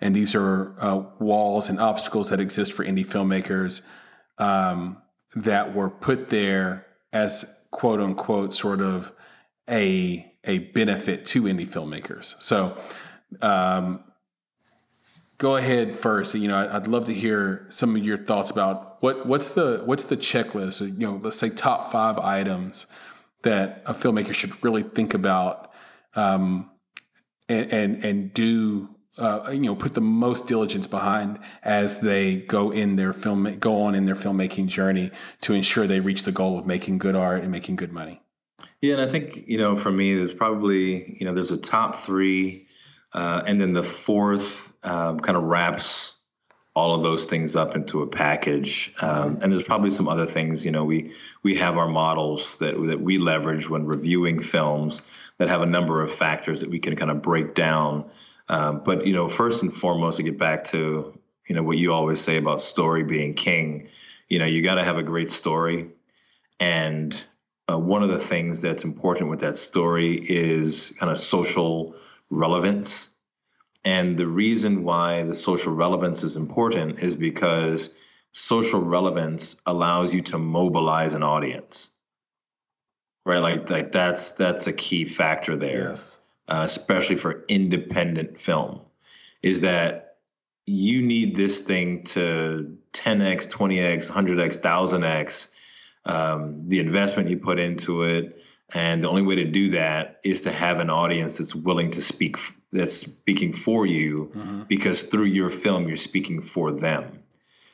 And 0.00 0.14
these 0.14 0.34
are 0.34 0.74
uh, 0.80 1.04
walls 1.20 1.68
and 1.68 1.78
obstacles 1.78 2.30
that 2.30 2.40
exist 2.40 2.72
for 2.72 2.84
indie 2.84 3.06
filmmakers 3.06 3.82
um, 4.38 5.00
that 5.34 5.74
were 5.74 5.90
put 5.90 6.28
there 6.28 6.86
as 7.12 7.66
quote 7.70 8.00
unquote 8.00 8.52
sort 8.52 8.80
of 8.80 9.12
a 9.70 10.28
a 10.44 10.58
benefit 10.58 11.24
to 11.24 11.42
indie 11.42 11.68
filmmakers. 11.68 12.40
So 12.42 12.76
um, 13.40 14.02
go 15.42 15.56
ahead 15.56 15.96
first. 15.96 16.34
You 16.34 16.46
know, 16.46 16.68
I'd 16.70 16.86
love 16.86 17.06
to 17.06 17.12
hear 17.12 17.66
some 17.68 17.96
of 17.96 18.04
your 18.04 18.16
thoughts 18.16 18.50
about 18.50 19.02
what 19.02 19.26
what's 19.26 19.50
the 19.50 19.82
what's 19.84 20.04
the 20.04 20.16
checklist. 20.16 20.80
You 20.80 21.06
know, 21.06 21.20
let's 21.22 21.36
say 21.36 21.50
top 21.50 21.90
five 21.90 22.16
items 22.18 22.86
that 23.42 23.82
a 23.84 23.92
filmmaker 23.92 24.32
should 24.32 24.62
really 24.62 24.84
think 24.84 25.14
about 25.14 25.72
um, 26.14 26.70
and, 27.48 27.72
and 27.72 28.04
and 28.04 28.32
do. 28.32 28.88
Uh, 29.18 29.50
you 29.52 29.60
know, 29.60 29.76
put 29.76 29.92
the 29.92 30.00
most 30.00 30.48
diligence 30.48 30.86
behind 30.86 31.38
as 31.62 32.00
they 32.00 32.38
go 32.38 32.70
in 32.70 32.96
their 32.96 33.12
film, 33.12 33.58
go 33.58 33.82
on 33.82 33.94
in 33.94 34.06
their 34.06 34.14
filmmaking 34.14 34.66
journey 34.68 35.10
to 35.42 35.52
ensure 35.52 35.86
they 35.86 36.00
reach 36.00 36.22
the 36.22 36.32
goal 36.32 36.58
of 36.58 36.64
making 36.66 36.96
good 36.96 37.14
art 37.14 37.42
and 37.42 37.52
making 37.52 37.76
good 37.76 37.92
money. 37.92 38.22
Yeah, 38.80 38.94
and 38.94 39.02
I 39.02 39.06
think 39.06 39.46
you 39.46 39.58
know, 39.58 39.76
for 39.76 39.92
me, 39.92 40.14
there's 40.14 40.32
probably 40.32 41.14
you 41.20 41.26
know, 41.26 41.34
there's 41.34 41.50
a 41.50 41.58
top 41.58 41.94
three, 41.94 42.64
uh, 43.12 43.42
and 43.46 43.60
then 43.60 43.74
the 43.74 43.82
fourth 43.82 44.71
um, 44.82 45.20
kind 45.20 45.36
of 45.36 45.44
wraps 45.44 46.14
all 46.74 46.94
of 46.94 47.02
those 47.02 47.26
things 47.26 47.54
up 47.54 47.76
into 47.76 48.02
a 48.02 48.06
package. 48.06 48.94
Um, 49.00 49.38
and 49.42 49.52
there's 49.52 49.62
probably 49.62 49.90
some 49.90 50.08
other 50.08 50.26
things. 50.26 50.64
You 50.64 50.72
know, 50.72 50.84
we 50.84 51.12
we 51.42 51.56
have 51.56 51.76
our 51.76 51.88
models 51.88 52.58
that 52.58 52.74
that 52.86 53.00
we 53.00 53.18
leverage 53.18 53.68
when 53.68 53.86
reviewing 53.86 54.38
films 54.38 55.32
that 55.38 55.48
have 55.48 55.62
a 55.62 55.66
number 55.66 56.02
of 56.02 56.10
factors 56.10 56.60
that 56.60 56.70
we 56.70 56.78
can 56.78 56.96
kind 56.96 57.10
of 57.10 57.22
break 57.22 57.54
down. 57.54 58.10
Um, 58.48 58.82
but 58.84 59.06
you 59.06 59.12
know, 59.12 59.28
first 59.28 59.62
and 59.62 59.72
foremost, 59.72 60.16
to 60.16 60.22
get 60.22 60.38
back 60.38 60.64
to 60.64 61.18
you 61.46 61.54
know 61.54 61.62
what 61.62 61.78
you 61.78 61.92
always 61.92 62.20
say 62.20 62.36
about 62.38 62.60
story 62.60 63.04
being 63.04 63.34
king. 63.34 63.88
You 64.28 64.38
know, 64.38 64.46
you 64.46 64.62
got 64.62 64.76
to 64.76 64.84
have 64.84 64.96
a 64.96 65.02
great 65.02 65.28
story, 65.28 65.90
and 66.58 67.26
uh, 67.70 67.78
one 67.78 68.02
of 68.02 68.08
the 68.08 68.18
things 68.18 68.62
that's 68.62 68.84
important 68.84 69.28
with 69.28 69.40
that 69.40 69.58
story 69.58 70.14
is 70.14 70.94
kind 70.98 71.12
of 71.12 71.18
social 71.18 71.94
relevance. 72.30 73.11
And 73.84 74.16
the 74.16 74.26
reason 74.26 74.84
why 74.84 75.24
the 75.24 75.34
social 75.34 75.72
relevance 75.72 76.22
is 76.22 76.36
important 76.36 77.00
is 77.00 77.16
because 77.16 77.92
social 78.32 78.80
relevance 78.80 79.56
allows 79.66 80.14
you 80.14 80.20
to 80.22 80.38
mobilize 80.38 81.14
an 81.14 81.22
audience. 81.22 81.90
Right? 83.24 83.38
Like 83.38 83.70
like 83.70 83.92
that's 83.92 84.32
that's 84.32 84.66
a 84.66 84.72
key 84.72 85.04
factor 85.04 85.56
there. 85.56 85.90
Yes. 85.90 86.18
Uh, 86.48 86.62
especially 86.64 87.16
for 87.16 87.44
independent 87.48 88.38
film 88.38 88.80
is 89.42 89.62
that 89.62 90.16
you 90.66 91.02
need 91.02 91.34
this 91.36 91.60
thing 91.60 92.02
to 92.02 92.76
10x, 92.92 93.48
20x, 93.48 94.10
100x, 94.10 94.60
1000x 94.60 95.48
um, 96.04 96.68
the 96.68 96.80
investment 96.80 97.28
you 97.28 97.38
put 97.38 97.58
into 97.58 98.02
it. 98.02 98.41
And 98.74 99.02
the 99.02 99.08
only 99.08 99.22
way 99.22 99.36
to 99.36 99.44
do 99.44 99.70
that 99.70 100.20
is 100.24 100.42
to 100.42 100.52
have 100.52 100.78
an 100.78 100.88
audience 100.88 101.38
that's 101.38 101.54
willing 101.54 101.90
to 101.90 102.02
speak, 102.02 102.36
that's 102.72 102.94
speaking 102.94 103.52
for 103.52 103.84
you, 103.84 104.30
mm-hmm. 104.34 104.62
because 104.62 105.04
through 105.04 105.26
your 105.26 105.50
film, 105.50 105.88
you're 105.88 105.96
speaking 105.96 106.40
for 106.40 106.72
them. 106.72 107.22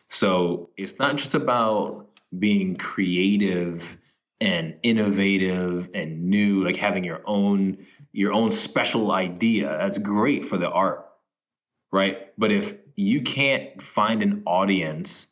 So 0.08 0.70
it's 0.76 0.98
not 0.98 1.16
just 1.16 1.34
about 1.34 2.08
being 2.36 2.76
creative 2.76 3.96
and 4.40 4.76
innovative 4.82 5.90
and 5.94 6.24
new, 6.26 6.64
like 6.64 6.76
having 6.76 7.04
your 7.04 7.22
own 7.24 7.78
your 8.12 8.32
own 8.32 8.50
special 8.50 9.12
idea. 9.12 9.68
That's 9.68 9.98
great 9.98 10.46
for 10.46 10.56
the 10.56 10.70
art, 10.70 11.06
right? 11.92 12.32
But 12.38 12.52
if 12.52 12.74
you 12.96 13.22
can't 13.22 13.80
find 13.80 14.22
an 14.22 14.42
audience 14.46 15.28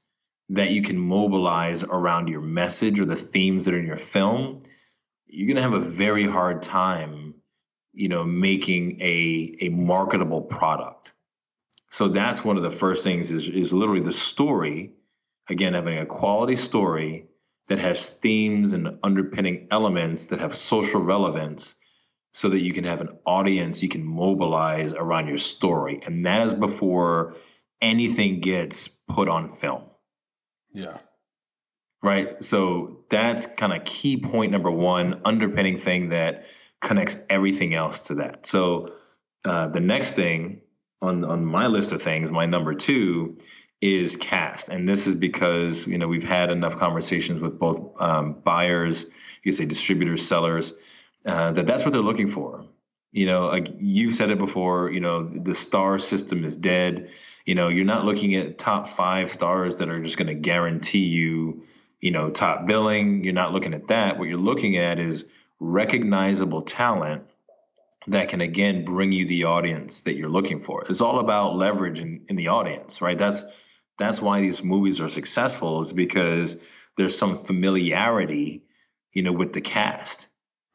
that 0.50 0.70
you 0.70 0.82
can 0.82 0.98
mobilize 0.98 1.82
around 1.82 2.28
your 2.28 2.40
message 2.40 3.00
or 3.00 3.04
the 3.04 3.16
themes 3.16 3.64
that 3.64 3.74
are 3.74 3.78
in 3.78 3.86
your 3.86 3.96
film, 3.96 4.62
you're 5.26 5.46
going 5.46 5.56
to 5.56 5.62
have 5.62 5.72
a 5.72 5.80
very 5.80 6.24
hard 6.24 6.62
time, 6.62 7.34
you 7.92 8.08
know, 8.08 8.24
making 8.24 9.00
a 9.00 9.56
a 9.62 9.68
marketable 9.70 10.42
product. 10.42 11.12
So 11.90 12.08
that's 12.08 12.44
one 12.44 12.56
of 12.56 12.62
the 12.62 12.70
first 12.70 13.04
things 13.04 13.30
is 13.30 13.48
is 13.48 13.72
literally 13.72 14.02
the 14.02 14.12
story. 14.12 14.92
Again, 15.48 15.74
having 15.74 15.98
a 15.98 16.06
quality 16.06 16.56
story 16.56 17.26
that 17.68 17.78
has 17.78 18.10
themes 18.10 18.72
and 18.72 18.98
underpinning 19.02 19.68
elements 19.70 20.26
that 20.26 20.40
have 20.40 20.54
social 20.54 21.00
relevance 21.00 21.76
so 22.36 22.50
that 22.50 22.60
you 22.60 22.72
can 22.72 22.84
have 22.84 23.00
an 23.00 23.08
audience 23.24 23.82
you 23.82 23.88
can 23.88 24.04
mobilize 24.04 24.92
around 24.92 25.26
your 25.26 25.38
story. 25.38 26.02
And 26.04 26.26
that 26.26 26.42
is 26.42 26.52
before 26.52 27.34
anything 27.80 28.40
gets 28.40 28.88
put 28.88 29.30
on 29.30 29.50
film. 29.50 29.84
Yeah. 30.74 30.98
Right. 32.02 32.44
So 32.44 32.95
that's 33.08 33.46
kind 33.46 33.72
of 33.72 33.84
key 33.84 34.16
point 34.18 34.52
number 34.52 34.70
one, 34.70 35.22
underpinning 35.24 35.78
thing 35.78 36.10
that 36.10 36.46
connects 36.80 37.24
everything 37.30 37.74
else 37.74 38.08
to 38.08 38.16
that. 38.16 38.46
So 38.46 38.92
uh, 39.44 39.68
the 39.68 39.80
next 39.80 40.14
thing 40.14 40.60
on 41.02 41.24
on 41.24 41.44
my 41.44 41.66
list 41.66 41.92
of 41.92 42.02
things, 42.02 42.32
my 42.32 42.46
number 42.46 42.74
two 42.74 43.38
is 43.80 44.16
cast, 44.16 44.68
and 44.68 44.88
this 44.88 45.06
is 45.06 45.14
because 45.14 45.86
you 45.86 45.98
know 45.98 46.08
we've 46.08 46.28
had 46.28 46.50
enough 46.50 46.76
conversations 46.76 47.40
with 47.42 47.58
both 47.58 48.00
um, 48.00 48.40
buyers, 48.42 49.04
you 49.04 49.52
could 49.52 49.54
say 49.54 49.66
distributors, 49.66 50.26
sellers, 50.26 50.72
uh, 51.26 51.52
that 51.52 51.66
that's 51.66 51.84
what 51.84 51.92
they're 51.92 52.00
looking 52.00 52.28
for. 52.28 52.66
You 53.12 53.26
know, 53.26 53.46
like 53.46 53.68
you've 53.78 54.14
said 54.14 54.30
it 54.30 54.38
before. 54.38 54.90
You 54.90 55.00
know, 55.00 55.22
the 55.22 55.54
star 55.54 55.98
system 55.98 56.44
is 56.44 56.56
dead 56.56 57.10
you 57.46 57.54
know 57.54 57.68
you're 57.68 57.84
not 57.84 58.04
looking 58.04 58.34
at 58.34 58.58
top 58.58 58.88
five 58.88 59.30
stars 59.30 59.78
that 59.78 59.88
are 59.88 60.02
just 60.02 60.18
going 60.18 60.26
to 60.26 60.34
guarantee 60.34 61.06
you 61.06 61.62
you 62.06 62.12
know 62.12 62.30
top 62.30 62.66
billing. 62.66 63.24
You're 63.24 63.34
not 63.34 63.52
looking 63.52 63.74
at 63.74 63.88
that. 63.88 64.16
What 64.16 64.28
you're 64.28 64.38
looking 64.38 64.76
at 64.76 65.00
is 65.00 65.24
recognizable 65.58 66.62
talent 66.62 67.24
that 68.06 68.28
can 68.28 68.40
again 68.40 68.84
bring 68.84 69.10
you 69.10 69.26
the 69.26 69.44
audience 69.44 70.02
that 70.02 70.14
you're 70.16 70.28
looking 70.28 70.62
for. 70.62 70.84
It's 70.88 71.00
all 71.00 71.18
about 71.18 71.56
leverage 71.56 72.00
in, 72.00 72.22
in 72.28 72.36
the 72.36 72.48
audience 72.48 73.02
right? 73.02 73.18
That's 73.18 73.42
that's 73.98 74.22
why 74.22 74.40
these 74.40 74.62
movies 74.62 75.00
are 75.00 75.08
successful 75.08 75.80
is 75.80 75.92
because 75.92 76.56
there's 76.96 77.18
some 77.18 77.38
familiarity 77.38 78.62
you 79.12 79.22
know 79.24 79.32
with 79.32 79.52
the 79.52 79.60
cast. 79.60 80.28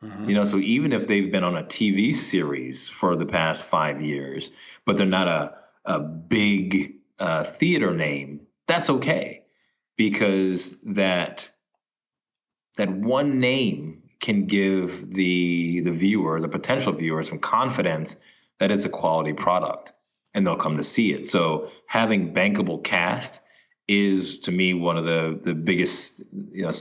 Mm-hmm. 0.04 0.30
you 0.30 0.36
know 0.36 0.46
so 0.46 0.58
even 0.58 0.94
if 0.94 1.08
they've 1.08 1.32
been 1.32 1.44
on 1.44 1.56
a 1.56 1.64
tv 1.64 2.16
series 2.16 2.90
for 2.90 3.16
the 3.16 3.28
past 3.28 3.66
five 3.66 4.02
years 4.02 4.50
but 4.84 4.98
they're 4.98 5.06
not 5.06 5.28
a 5.28 5.58
a 5.86 6.00
big 6.00 6.96
uh, 7.20 7.44
theater 7.44 7.96
name, 7.96 8.42
that's 8.68 8.90
okay 8.90 9.41
because 10.02 10.82
that 10.82 11.52
that 12.76 12.90
one 12.90 13.40
name 13.40 14.02
can 14.20 14.48
give 14.48 15.14
the 15.14 15.82
the 15.82 15.92
viewer, 15.92 16.42
the 16.42 16.50
potential 16.50 16.92
viewer, 16.92 17.22
some 17.22 17.38
confidence 17.38 18.16
that 18.58 18.72
it's 18.72 18.86
a 18.86 18.90
quality 18.90 19.34
product 19.34 19.94
and 20.34 20.48
they'll 20.48 20.56
come 20.56 20.78
to 20.78 20.84
see 20.84 21.14
it. 21.14 21.28
So 21.28 21.70
having 21.86 22.34
bankable 22.34 22.84
cast 22.84 23.44
is 23.88 24.40
to 24.40 24.52
me 24.52 24.74
one 24.74 24.98
of 24.98 25.06
the 25.06 25.40
the 25.40 25.54
biggest 25.54 26.24
you 26.52 26.64
know 26.64 26.72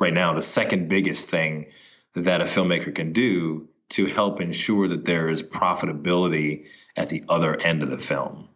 right 0.00 0.14
now 0.14 0.32
the 0.32 0.40
second 0.40 0.88
biggest 0.88 1.28
thing 1.28 1.66
that 2.14 2.40
a 2.40 2.44
filmmaker 2.44 2.94
can 2.94 3.12
do 3.12 3.68
to 3.90 4.06
help 4.06 4.40
ensure 4.40 4.88
that 4.88 5.04
there 5.04 5.28
is 5.28 5.42
profitability 5.42 6.64
at 6.96 7.10
the 7.10 7.24
other 7.28 7.60
end 7.60 7.82
of 7.82 7.90
the 7.90 7.98
film. 7.98 8.48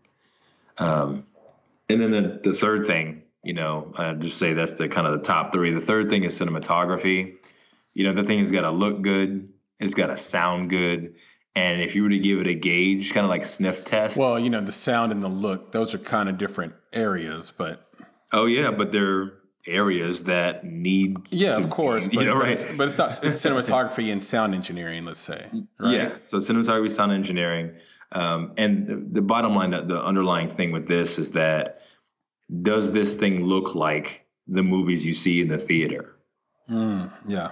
Um, 0.78 1.26
and 1.90 2.00
then 2.00 2.10
the, 2.10 2.40
the 2.42 2.54
third 2.54 2.86
thing, 2.86 3.24
you 3.48 3.54
know, 3.54 3.94
I 3.96 4.12
just 4.12 4.38
say 4.38 4.52
that's 4.52 4.74
the 4.74 4.90
kind 4.90 5.06
of 5.06 5.14
the 5.14 5.20
top 5.20 5.54
three. 5.54 5.70
The 5.70 5.80
third 5.80 6.10
thing 6.10 6.22
is 6.22 6.38
cinematography. 6.38 7.36
You 7.94 8.04
know, 8.04 8.12
the 8.12 8.22
thing 8.22 8.40
has 8.40 8.52
got 8.52 8.60
to 8.60 8.70
look 8.70 9.00
good, 9.00 9.48
it's 9.80 9.94
got 9.94 10.08
to 10.08 10.18
sound 10.18 10.68
good. 10.68 11.14
And 11.56 11.80
if 11.80 11.96
you 11.96 12.02
were 12.02 12.10
to 12.10 12.18
give 12.18 12.40
it 12.40 12.46
a 12.46 12.52
gauge, 12.52 13.14
kind 13.14 13.24
of 13.24 13.30
like 13.30 13.46
sniff 13.46 13.84
test. 13.84 14.18
Well, 14.18 14.38
you 14.38 14.50
know, 14.50 14.60
the 14.60 14.70
sound 14.70 15.12
and 15.12 15.22
the 15.22 15.28
look, 15.28 15.72
those 15.72 15.94
are 15.94 15.98
kind 15.98 16.28
of 16.28 16.36
different 16.36 16.74
areas, 16.92 17.50
but. 17.50 17.90
Oh, 18.34 18.44
yeah, 18.44 18.70
but 18.70 18.92
they're 18.92 19.32
areas 19.66 20.24
that 20.24 20.64
need 20.64 21.30
yeah 21.30 21.52
to, 21.52 21.58
of 21.58 21.68
course 21.68 22.06
but, 22.06 22.14
you 22.14 22.24
know, 22.24 22.36
right? 22.36 22.42
but, 22.44 22.50
it's, 22.52 22.76
but 22.76 22.86
it's 22.86 22.96
not 22.96 23.08
it's 23.22 23.44
cinematography 23.44 24.10
and 24.10 24.24
sound 24.24 24.54
engineering 24.54 25.04
let's 25.04 25.20
say 25.20 25.46
right? 25.78 25.92
yeah 25.92 26.16
so 26.24 26.38
cinematography 26.38 26.90
sound 26.90 27.12
engineering 27.12 27.74
um, 28.12 28.52
and 28.56 28.86
the, 28.86 28.96
the, 28.96 29.20
bottom 29.20 29.54
line 29.54 29.70
the 29.70 30.02
underlying 30.02 30.48
thing 30.48 30.72
with 30.72 30.88
this 30.88 31.18
is 31.18 31.32
that 31.32 31.82
does 32.50 32.92
this 32.92 33.14
thing 33.14 33.44
look 33.44 33.74
like 33.74 34.26
the 34.46 34.62
movies 34.62 35.04
you 35.04 35.12
see 35.12 35.42
in 35.42 35.48
the 35.48 35.58
theater? 35.58 36.16
Mm, 36.70 37.12
yeah. 37.26 37.50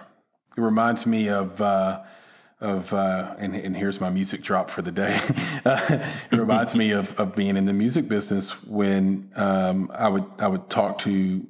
It 0.56 0.60
reminds 0.60 1.06
me 1.06 1.28
of 1.28 1.60
uh, 1.60 2.02
of 2.60 2.92
uh, 2.92 3.34
and, 3.38 3.54
and 3.54 3.76
here's 3.76 4.00
my 4.00 4.10
music 4.10 4.42
drop 4.42 4.70
for 4.70 4.82
the 4.82 4.92
day. 4.92 5.14
it 6.30 6.36
reminds 6.36 6.74
me 6.74 6.92
of, 6.92 7.18
of 7.20 7.36
being 7.36 7.56
in 7.56 7.66
the 7.66 7.72
music 7.72 8.08
business 8.08 8.64
when 8.64 9.30
um, 9.36 9.90
I 9.96 10.08
would 10.08 10.24
I 10.40 10.48
would 10.48 10.70
talk 10.70 10.98
to 10.98 11.46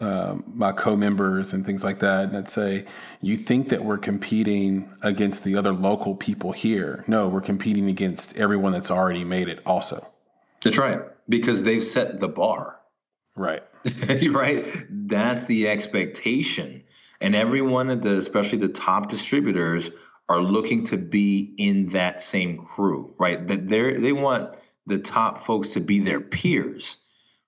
um, 0.00 0.44
my 0.46 0.72
co-members 0.72 1.52
and 1.52 1.64
things 1.64 1.84
like 1.84 1.98
that 1.98 2.26
and 2.28 2.34
i'd 2.34 2.48
say 2.48 2.86
you 3.20 3.36
think 3.36 3.68
that 3.68 3.84
we're 3.84 3.98
competing 3.98 4.90
against 5.02 5.44
the 5.44 5.56
other 5.56 5.72
local 5.72 6.14
people 6.14 6.52
here? 6.52 7.04
No 7.06 7.28
we're 7.28 7.42
competing 7.42 7.88
against 7.88 8.38
everyone 8.38 8.72
that's 8.72 8.90
already 8.90 9.24
made 9.24 9.48
it 9.48 9.60
also. 9.66 10.06
That's 10.62 10.78
right 10.78 11.00
because 11.28 11.64
they've 11.64 11.82
set 11.82 12.18
the 12.18 12.28
bar 12.28 12.79
right. 13.40 13.62
Right? 14.30 14.66
That's 14.90 15.44
the 15.44 15.68
expectation. 15.68 16.84
And 17.20 17.34
everyone 17.34 17.90
at 17.90 18.02
the 18.02 18.18
especially 18.18 18.58
the 18.58 18.68
top 18.68 19.08
distributors 19.08 19.90
are 20.28 20.40
looking 20.40 20.84
to 20.84 20.96
be 20.96 21.54
in 21.56 21.88
that 21.88 22.20
same 22.20 22.58
crew 22.58 23.14
right? 23.18 23.46
That 23.46 23.66
they 23.66 23.94
they 23.94 24.12
want 24.12 24.56
the 24.86 24.98
top 24.98 25.38
folks 25.38 25.70
to 25.70 25.80
be 25.80 26.00
their 26.00 26.20
peers. 26.20 26.96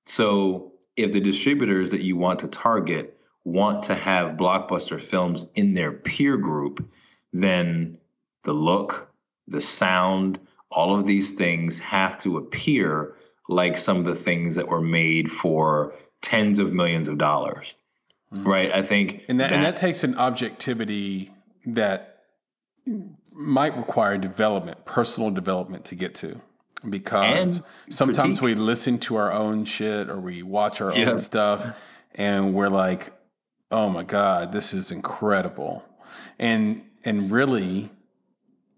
So 0.07 0.73
if 0.97 1.13
the 1.13 1.21
distributors 1.21 1.91
that 1.91 2.03
you 2.03 2.17
want 2.17 2.41
to 2.41 2.49
target 2.49 3.21
want 3.45 3.85
to 3.85 3.95
have 3.95 4.37
blockbuster 4.37 5.01
films 5.01 5.47
in 5.55 5.75
their 5.75 5.93
peer 5.93 6.37
group, 6.37 6.93
then 7.33 7.99
the 8.45 8.53
look, 8.53 9.11
the 9.49 9.61
sound, 9.61 10.39
all 10.71 10.95
of 10.95 11.07
these 11.07 11.33
things 11.33 11.79
have 11.81 12.17
to 12.19 12.37
appear 12.37 13.17
like 13.49 13.77
some 13.77 13.99
of 13.99 14.05
the 14.05 14.15
things 14.15 14.57
that 14.57 14.69
were 14.69 14.81
made 14.81 15.31
for 15.31 15.95
tens 16.21 16.59
of 16.59 16.73
millions 16.73 17.09
of 17.09 17.19
dollars. 17.19 17.77
Mm-hmm. 18.33 18.49
Right? 18.49 18.73
I 18.73 18.83
think 18.83 19.25
And 19.29 19.41
that 19.41 19.53
and 19.53 19.63
that 19.65 19.77
takes 19.77 20.05
an 20.05 20.17
objectivity 20.17 21.31
that 21.67 22.25
might 23.33 23.77
require 23.77 24.19
development, 24.19 24.85
personal 24.85 25.31
development 25.31 25.85
to 25.87 25.95
get 25.95 26.15
to 26.17 26.41
because 26.89 27.69
sometimes 27.89 28.41
critique. 28.41 28.59
we 28.59 28.63
listen 28.63 28.99
to 28.99 29.17
our 29.17 29.33
own 29.33 29.65
shit 29.65 30.09
or 30.09 30.19
we 30.19 30.43
watch 30.43 30.81
our 30.81 30.93
yeah. 30.97 31.11
own 31.11 31.19
stuff 31.19 31.81
and 32.15 32.55
we're 32.55 32.69
like, 32.69 33.11
"Oh 33.71 33.89
my 33.89 34.03
god, 34.03 34.53
this 34.53 34.75
is 34.75 34.91
incredible." 34.91 35.85
And 36.39 36.85
and 37.05 37.31
really 37.31 37.91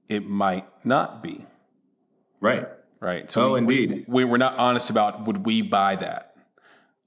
it 0.09 0.27
might 0.27 0.67
not 0.85 1.23
be. 1.23 1.47
Right. 2.41 2.69
Right? 3.05 3.31
So 3.31 3.55
oh, 3.55 3.63
we, 3.63 3.85
indeed, 3.85 4.05
we, 4.09 4.25
we're 4.25 4.39
not 4.39 4.57
honest 4.57 4.91
about 4.91 5.27
would 5.27 5.45
we 5.45 5.63
buy 5.63 5.97
that. 5.97 6.35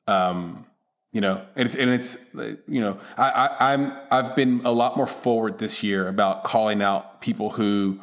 Um, 0.07 0.65
you 1.11 1.21
know, 1.21 1.43
and 1.55 1.65
it's 1.65 1.75
and 1.75 1.89
it's 1.89 2.35
you 2.67 2.79
know, 2.79 2.99
I, 3.17 3.29
I 3.59 3.73
I'm 3.73 3.93
I've 4.11 4.35
been 4.35 4.61
a 4.63 4.71
lot 4.71 4.95
more 4.95 5.07
forward 5.07 5.57
this 5.57 5.83
year 5.83 6.07
about 6.07 6.43
calling 6.43 6.81
out 6.81 7.21
people 7.21 7.51
who 7.51 7.99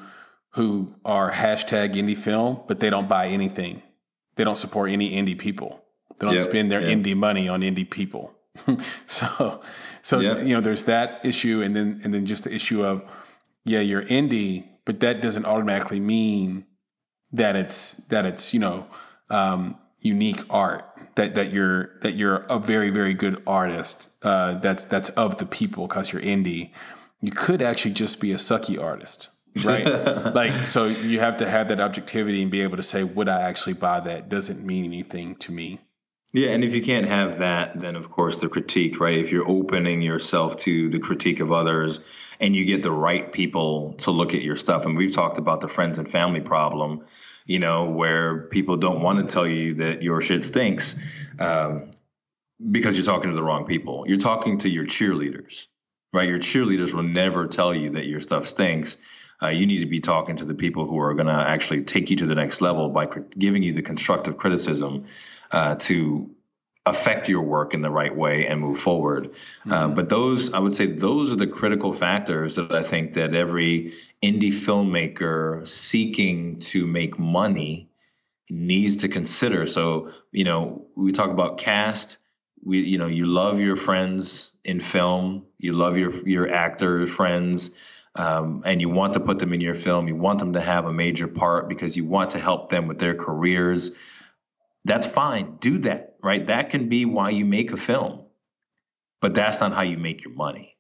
who 0.51 0.95
are 1.05 1.31
hashtag 1.31 1.95
indie 1.95 2.17
film, 2.17 2.61
but 2.67 2.81
they 2.81 2.91
don't 2.91 3.09
buy 3.09 3.29
anything. 3.29 3.83
They 4.35 4.45
don't 4.45 4.57
support 4.57 4.91
any 4.91 5.13
indie 5.13 5.39
people. 5.39 5.85
They 6.19 6.27
don't 6.27 6.37
yep, 6.37 6.49
spend 6.49 6.73
their 6.73 6.81
yep. 6.81 6.99
indie 6.99 7.17
money 7.17 7.49
on 7.49 7.61
indie 7.61 7.89
people. 7.89 8.35
so 9.07 9.63
so 10.03 10.21
yep. 10.21 10.45
you 10.45 10.55
know, 10.55 10.61
there's 10.61 10.85
that 10.85 11.25
issue, 11.25 11.63
and 11.63 11.77
then 11.77 12.01
and 12.03 12.13
then 12.13 12.27
just 12.27 12.45
the 12.45 12.55
issue 12.55 12.85
of 12.85 13.05
yeah, 13.65 13.81
you're 13.81 14.03
indie, 14.03 14.67
but 14.85 15.01
that 15.01 15.23
doesn't 15.23 15.45
automatically 15.45 16.01
mean 16.01 16.67
that 17.35 17.57
it's 17.57 18.07
that 18.09 18.25
it's 18.25 18.55
you 18.55 18.61
know 18.61 18.87
um, 19.29 19.77
unique 19.99 20.41
art 20.49 20.85
that 21.17 21.35
that 21.35 21.53
you're 21.53 21.99
that 22.01 22.15
you're 22.15 22.47
a 22.49 22.59
very 22.59 22.91
very 22.91 23.13
good 23.13 23.43
artist 23.47 24.15
uh, 24.25 24.55
that's 24.55 24.85
that's 24.87 25.11
of 25.11 25.39
the 25.39 25.47
people 25.47 25.87
because 25.87 26.13
you're 26.13 26.23
indie. 26.23 26.71
You 27.21 27.33
could 27.33 27.63
actually 27.63 27.93
just 27.93 28.21
be 28.21 28.33
a 28.33 28.37
sucky 28.37 28.81
artist, 28.81 29.31
right? 29.65 29.85
like 30.35 30.53
so 30.67 30.87
you 30.87 31.21
have 31.21 31.37
to 31.39 31.49
have 31.49 31.69
that 31.69 31.81
objectivity 31.81 32.43
and 32.43 32.51
be 32.51 32.63
able 32.63 32.77
to 32.77 32.83
say, 32.83 33.03
would 33.03 33.29
I 33.29 33.43
actually 33.43 33.75
buy 33.75 34.01
that? 34.01 34.29
Doesn't 34.29 34.65
mean 34.65 34.85
anything 34.85 35.37
to 35.37 35.53
me. 35.53 35.81
Yeah, 36.35 36.49
and 36.49 36.65
if 36.65 36.75
you 36.75 36.83
can't 36.83 37.07
have 37.07 37.39
that, 37.39 37.79
then 37.79 37.95
of 37.95 38.11
course 38.11 38.39
the 38.39 38.49
critique, 38.49 38.99
right? 38.99 39.17
If 39.17 39.31
you're 39.31 39.49
opening 39.49 40.03
yourself 40.03 40.57
to 40.57 40.89
the 40.89 40.99
critique 40.99 41.39
of 41.39 41.53
others 41.53 42.01
and 42.41 42.57
you 42.57 42.65
get 42.65 42.83
the 42.83 42.91
right 42.91 43.31
people 43.31 43.93
to 43.99 44.11
look 44.11 44.35
at 44.35 44.43
your 44.43 44.57
stuff, 44.57 44.85
and 44.85 44.99
we've 44.99 45.13
talked 45.13 45.39
about 45.39 45.61
the 45.61 45.69
friends 45.69 45.99
and 45.99 46.11
family 46.11 46.41
problem, 46.41 47.05
you 47.45 47.59
know, 47.59 47.91
where 47.91 48.43
people 48.49 48.77
don't 48.77 49.03
want 49.03 49.19
to 49.19 49.33
tell 49.33 49.47
you 49.47 49.75
that 49.75 50.03
your 50.03 50.21
shit 50.21 50.45
stinks 50.45 51.29
um, 51.39 51.91
because 52.71 52.97
you're 52.97 53.05
talking 53.05 53.31
to 53.31 53.37
the 53.37 53.43
wrong 53.43 53.67
people. 53.67 54.05
You're 54.07 54.19
talking 54.19 54.59
to 54.59 54.69
your 54.69 54.85
cheerleaders, 54.85 55.69
right? 56.13 56.29
Your 56.29 56.39
cheerleaders 56.39 56.95
will 56.95 57.03
never 57.03 57.47
tell 57.47 57.75
you 57.75 57.91
that 57.91 58.07
your 58.07 58.21
stuff 58.21 58.47
stinks. 58.47 58.97
Uh, 59.43 59.49
you 59.49 59.67
need 59.67 59.81
to 59.81 59.87
be 59.87 60.01
talking 60.01 60.37
to 60.37 60.45
the 60.45 60.55
people 60.55 60.87
who 60.87 60.99
are 61.01 61.13
going 61.15 61.27
to 61.27 61.33
actually 61.33 61.83
take 61.83 62.09
you 62.09 62.17
to 62.17 62.27
the 62.27 62.35
next 62.35 62.61
level 62.63 62.89
by 62.89 63.09
giving 63.37 63.63
you 63.63 63.73
the 63.73 63.83
constructive 63.83 64.39
criticism 64.39 65.05
uh, 65.51 65.75
to 65.75 66.34
affect 66.87 67.31
your 67.31 67.43
work 67.43 67.73
in 67.73 67.81
the 67.81 67.91
right 67.91 68.15
way 68.15 68.47
and 68.47 68.61
move 68.61 68.79
forward. 68.79 69.27
Uh, 69.27 69.29
mm-hmm. 69.31 69.73
Uh, 69.73 69.89
but 69.89 70.09
those, 70.09 70.53
I 70.53 70.59
would 70.59 70.73
say, 70.73 70.87
those 70.87 71.33
are 71.33 71.37
the 71.37 71.47
critical 71.47 71.93
factors 71.93 72.57
that 72.57 72.75
I 72.75 72.83
think 72.83 73.15
that 73.15 73.35
every 73.35 73.93
indie 74.23 74.53
filmmaker 74.53 75.67
seeking 75.67 76.59
to 76.59 76.87
make 76.87 77.19
money 77.19 77.89
needs 78.51 78.99
to 78.99 79.09
consider. 79.09 79.67
So, 79.67 80.11
you 80.31 80.45
know, 80.45 80.87
we 80.95 81.13
talk 81.13 81.31
about 81.31 81.59
cast. 81.59 82.19
We, 82.63 82.81
you 82.81 82.99
know, 82.99 83.07
you 83.07 83.27
love 83.27 83.61
your 83.61 83.77
friends 83.77 84.53
in 84.63 84.81
film. 84.81 85.47
You 85.59 85.73
love 85.73 85.97
your 85.97 86.13
your 86.27 86.51
actor 86.51 87.07
friends. 87.07 87.71
Um, 88.17 88.63
and 88.65 88.81
you 88.81 88.91
want 88.91 89.15
to 89.15 89.21
put 89.21 89.41
them 89.41 89.53
in 89.53 89.61
your 89.61 89.75
film. 89.75 90.07
You 90.07 90.15
want 90.15 90.39
them 90.39 90.53
to 90.53 90.61
have 90.61 90.85
a 90.85 90.93
major 90.93 91.27
part 91.27 91.69
because 91.69 91.97
you 91.97 92.05
want 92.05 92.31
to 92.31 92.39
help 92.39 92.69
them 92.69 92.87
with 92.87 92.99
their 92.99 93.15
careers 93.15 93.91
that's 94.85 95.07
fine. 95.07 95.57
Do 95.61 95.79
that, 95.79 96.14
right? 96.25 96.47
That 96.47 96.71
can 96.71 96.89
be 96.89 97.05
why 97.05 97.31
you 97.31 97.45
make 97.45 97.73
a 97.73 97.77
film, 97.77 98.23
but 99.21 99.35
that's 99.35 99.61
not 99.61 99.75
how 99.75 99.83
you 99.83 99.99
make 99.99 100.25
your 100.25 100.33
money. 100.33 100.77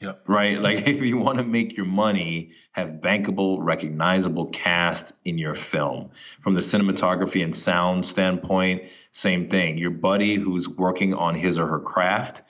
Yep. 0.00 0.24
Right? 0.26 0.60
Like 0.60 0.76
if 0.86 1.02
you 1.02 1.18
want 1.18 1.38
to 1.38 1.44
make 1.44 1.76
your 1.76 1.86
money, 1.86 2.50
have 2.72 3.00
bankable, 3.00 3.58
recognizable 3.60 4.46
cast 4.46 5.14
in 5.24 5.38
your 5.38 5.54
film. 5.54 6.10
From 6.42 6.54
the 6.54 6.60
cinematography 6.60 7.42
and 7.42 7.56
sound 7.56 8.04
standpoint, 8.04 8.84
same 9.12 9.48
thing. 9.48 9.78
Your 9.78 9.90
buddy 9.90 10.34
who's 10.34 10.68
working 10.68 11.14
on 11.14 11.34
his 11.34 11.58
or 11.58 11.66
her 11.66 11.80
craft 11.80 12.42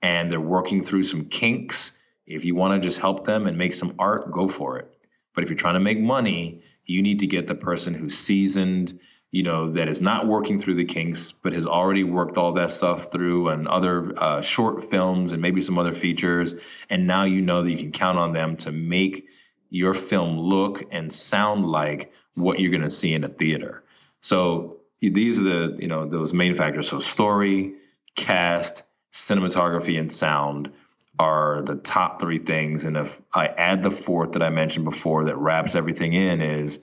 and 0.00 0.30
they're 0.30 0.40
working 0.40 0.82
through 0.82 1.02
some 1.02 1.26
kinks, 1.26 2.00
if 2.26 2.46
you 2.46 2.54
want 2.54 2.82
to 2.82 2.86
just 2.86 2.98
help 2.98 3.24
them 3.24 3.46
and 3.46 3.58
make 3.58 3.74
some 3.74 3.94
art, 3.98 4.32
go 4.32 4.48
for 4.48 4.78
it. 4.78 4.90
But 5.34 5.44
if 5.44 5.50
you're 5.50 5.58
trying 5.58 5.74
to 5.74 5.80
make 5.80 5.98
money, 5.98 6.62
you 6.86 7.02
need 7.02 7.20
to 7.20 7.26
get 7.26 7.46
the 7.46 7.54
person 7.54 7.92
who's 7.92 8.16
seasoned, 8.16 8.98
you 9.34 9.42
know, 9.42 9.70
that 9.70 9.88
is 9.88 10.00
not 10.00 10.28
working 10.28 10.60
through 10.60 10.74
the 10.74 10.84
kinks, 10.84 11.32
but 11.32 11.54
has 11.54 11.66
already 11.66 12.04
worked 12.04 12.36
all 12.36 12.52
that 12.52 12.70
stuff 12.70 13.10
through 13.10 13.48
and 13.48 13.66
other 13.66 14.14
uh, 14.16 14.40
short 14.40 14.84
films 14.84 15.32
and 15.32 15.42
maybe 15.42 15.60
some 15.60 15.76
other 15.76 15.92
features. 15.92 16.84
And 16.88 17.08
now 17.08 17.24
you 17.24 17.40
know 17.40 17.64
that 17.64 17.70
you 17.72 17.76
can 17.76 17.90
count 17.90 18.16
on 18.16 18.30
them 18.30 18.56
to 18.58 18.70
make 18.70 19.26
your 19.70 19.92
film 19.92 20.38
look 20.38 20.84
and 20.92 21.12
sound 21.12 21.66
like 21.66 22.12
what 22.34 22.60
you're 22.60 22.70
going 22.70 22.82
to 22.82 22.90
see 22.90 23.12
in 23.12 23.24
a 23.24 23.28
theater. 23.28 23.82
So 24.20 24.78
these 25.00 25.40
are 25.40 25.42
the, 25.42 25.78
you 25.80 25.88
know, 25.88 26.06
those 26.06 26.32
main 26.32 26.54
factors. 26.54 26.88
So 26.88 27.00
story, 27.00 27.74
cast, 28.14 28.84
cinematography, 29.12 29.98
and 29.98 30.12
sound 30.12 30.70
are 31.18 31.60
the 31.62 31.74
top 31.74 32.20
three 32.20 32.38
things. 32.38 32.84
And 32.84 32.96
if 32.96 33.20
I 33.34 33.48
add 33.48 33.82
the 33.82 33.90
fourth 33.90 34.32
that 34.32 34.44
I 34.44 34.50
mentioned 34.50 34.84
before 34.84 35.24
that 35.24 35.36
wraps 35.38 35.74
everything 35.74 36.12
in 36.12 36.40
is 36.40 36.78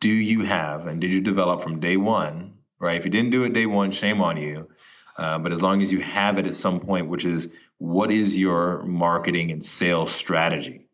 do 0.00 0.10
you 0.10 0.42
have 0.42 0.86
and 0.86 1.00
did 1.00 1.12
you 1.12 1.20
develop 1.20 1.62
from 1.62 1.80
day 1.80 1.96
one 1.96 2.54
right? 2.84 2.96
If 2.96 3.04
you 3.04 3.10
didn't 3.10 3.30
do 3.30 3.44
it 3.44 3.52
day 3.52 3.66
one 3.66 3.90
shame 3.90 4.20
on 4.20 4.36
you. 4.36 4.68
Uh, 5.16 5.38
but 5.38 5.52
as 5.52 5.62
long 5.62 5.80
as 5.80 5.92
you 5.92 6.00
have 6.00 6.38
it 6.38 6.46
at 6.46 6.54
some 6.54 6.80
point 6.80 7.08
which 7.08 7.24
is 7.24 7.54
what 7.78 8.10
is 8.10 8.38
your 8.38 8.82
marketing 8.82 9.50
and 9.50 9.64
sales 9.64 10.12
strategy? 10.12 10.88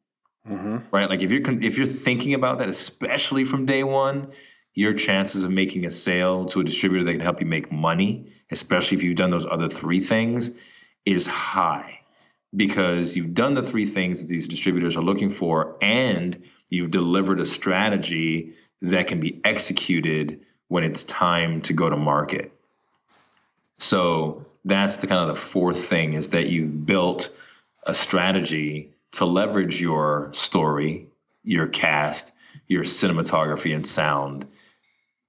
Mm-hmm. 0.49 0.79
right? 0.91 1.09
Like 1.09 1.23
if 1.23 1.31
you're 1.31 1.43
if 1.63 1.77
you're 1.77 1.87
thinking 1.87 2.35
about 2.35 2.59
that 2.59 2.69
especially 2.69 3.45
from 3.45 3.67
day 3.67 3.83
one 3.83 4.33
your 4.75 4.95
chances 4.95 5.43
of 5.43 5.51
making 5.51 5.85
a 5.85 5.91
sale 5.91 6.45
to 6.47 6.61
a 6.61 6.65
distributor 6.65 7.05
that 7.05 7.13
can 7.13 7.21
help 7.21 7.41
you 7.41 7.47
make 7.47 7.73
money 7.73 8.31
especially 8.51 8.97
if 8.97 9.03
you've 9.03 9.17
done 9.17 9.31
those 9.31 9.45
other 9.45 9.69
three 9.69 10.01
things 10.01 10.87
is 11.05 11.27
high 11.27 12.00
because 12.55 13.17
you've 13.17 13.35
done 13.35 13.55
the 13.55 13.63
three 13.63 13.87
things 13.87 14.23
that 14.23 14.29
these 14.29 14.49
distributors 14.49 14.97
are 14.97 15.03
looking 15.03 15.31
for 15.31 15.77
and 15.81 16.43
you've 16.69 16.91
delivered 16.91 17.41
a 17.41 17.47
strategy 17.47 18.55
that 18.83 19.07
can 19.07 19.21
be 19.21 19.41
executed 19.45 20.41
when 20.69 20.85
it's 20.85 21.05
time 21.05 21.61
to 21.61 21.73
go 21.73 21.89
to 21.89 21.97
market. 21.97 22.53
So 23.79 24.47
that's 24.65 24.99
the 24.99 25.07
kind 25.07 25.21
of 25.21 25.29
the 25.29 25.35
fourth 25.35 25.85
thing 25.85 26.13
is 26.13 26.31
that 26.31 26.49
you've 26.49 26.87
built 26.87 27.33
a 27.85 27.95
strategy 27.95 28.91
to 29.13 29.25
leverage 29.25 29.81
your 29.81 30.31
story, 30.33 31.09
your 31.43 31.67
cast, 31.67 32.35
your 32.67 32.85
cinematography 32.85 33.75
and 33.75 33.87
sound 33.87 34.47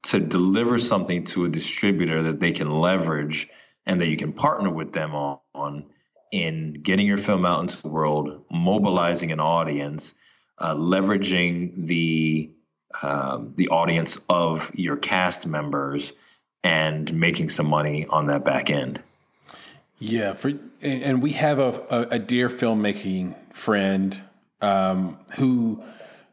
to 0.04 0.20
deliver 0.20 0.80
something 0.80 1.24
to 1.24 1.46
a 1.46 1.50
distributor 1.50 2.24
that 2.24 2.40
they 2.40 2.52
can 2.52 2.70
leverage 2.70 3.48
and 3.86 4.02
that 4.02 4.08
you 4.08 4.18
can 4.18 4.34
partner 4.34 4.70
with 4.70 4.92
them 4.92 5.14
on, 5.14 5.40
on 5.54 5.86
in 6.32 6.74
getting 6.74 7.06
your 7.06 7.18
film 7.18 7.46
out 7.46 7.60
into 7.60 7.82
the 7.82 7.90
world, 7.90 8.46
mobilizing 8.50 9.32
an 9.32 9.40
audience, 9.40 10.16
uh, 10.58 10.74
leveraging 10.76 11.76
the 11.76 12.50
um, 13.02 13.54
the 13.56 13.70
audience 13.70 14.24
of 14.30 14.72
your 14.74 14.98
cast 14.98 15.48
members, 15.48 16.14
and 16.64 17.14
making 17.14 17.50
some 17.50 17.68
money 17.68 18.06
on 18.08 18.28
that 18.28 18.44
back 18.44 18.70
end. 18.70 19.02
Yeah, 19.98 20.34
for 20.34 20.52
and 20.82 21.22
we 21.22 21.32
have 21.32 21.60
a, 21.60 22.08
a, 22.12 22.20
dear 22.20 22.50
filmmaking 22.50 23.36
friend 23.54 24.22
um, 24.62 25.20
who 25.38 25.84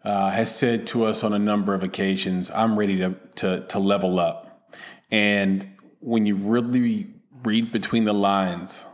uh, 0.05 0.31
has 0.31 0.55
said 0.55 0.87
to 0.89 1.05
us 1.05 1.23
on 1.23 1.33
a 1.33 1.39
number 1.39 1.75
of 1.75 1.83
occasions, 1.83 2.51
"I'm 2.55 2.79
ready 2.79 2.97
to 2.99 3.15
to, 3.37 3.67
to 3.69 3.79
level 3.79 4.19
up." 4.19 4.69
And 5.11 5.67
when 6.01 6.27
you 6.27 6.37
really 6.37 7.07
read 7.43 7.71
between 7.73 8.05
the 8.05 8.13
lines 8.13 8.87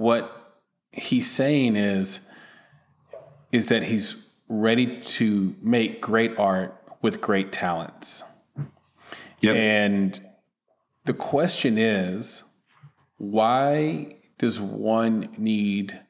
what 0.00 0.56
he's 0.92 1.30
saying 1.30 1.76
is 1.76 2.30
is 3.52 3.68
that 3.68 3.82
he's 3.82 4.30
ready 4.48 4.98
to 5.00 5.54
make 5.60 6.00
great 6.00 6.38
art 6.38 6.74
with 7.02 7.20
great 7.20 7.52
talents. 7.52 8.24
Yep. 9.42 9.54
And 9.54 10.20
the 11.04 11.12
question 11.12 11.76
is 11.76 12.44
why 13.18 14.16
does 14.38 14.58
one 14.58 15.28
need 15.36 16.00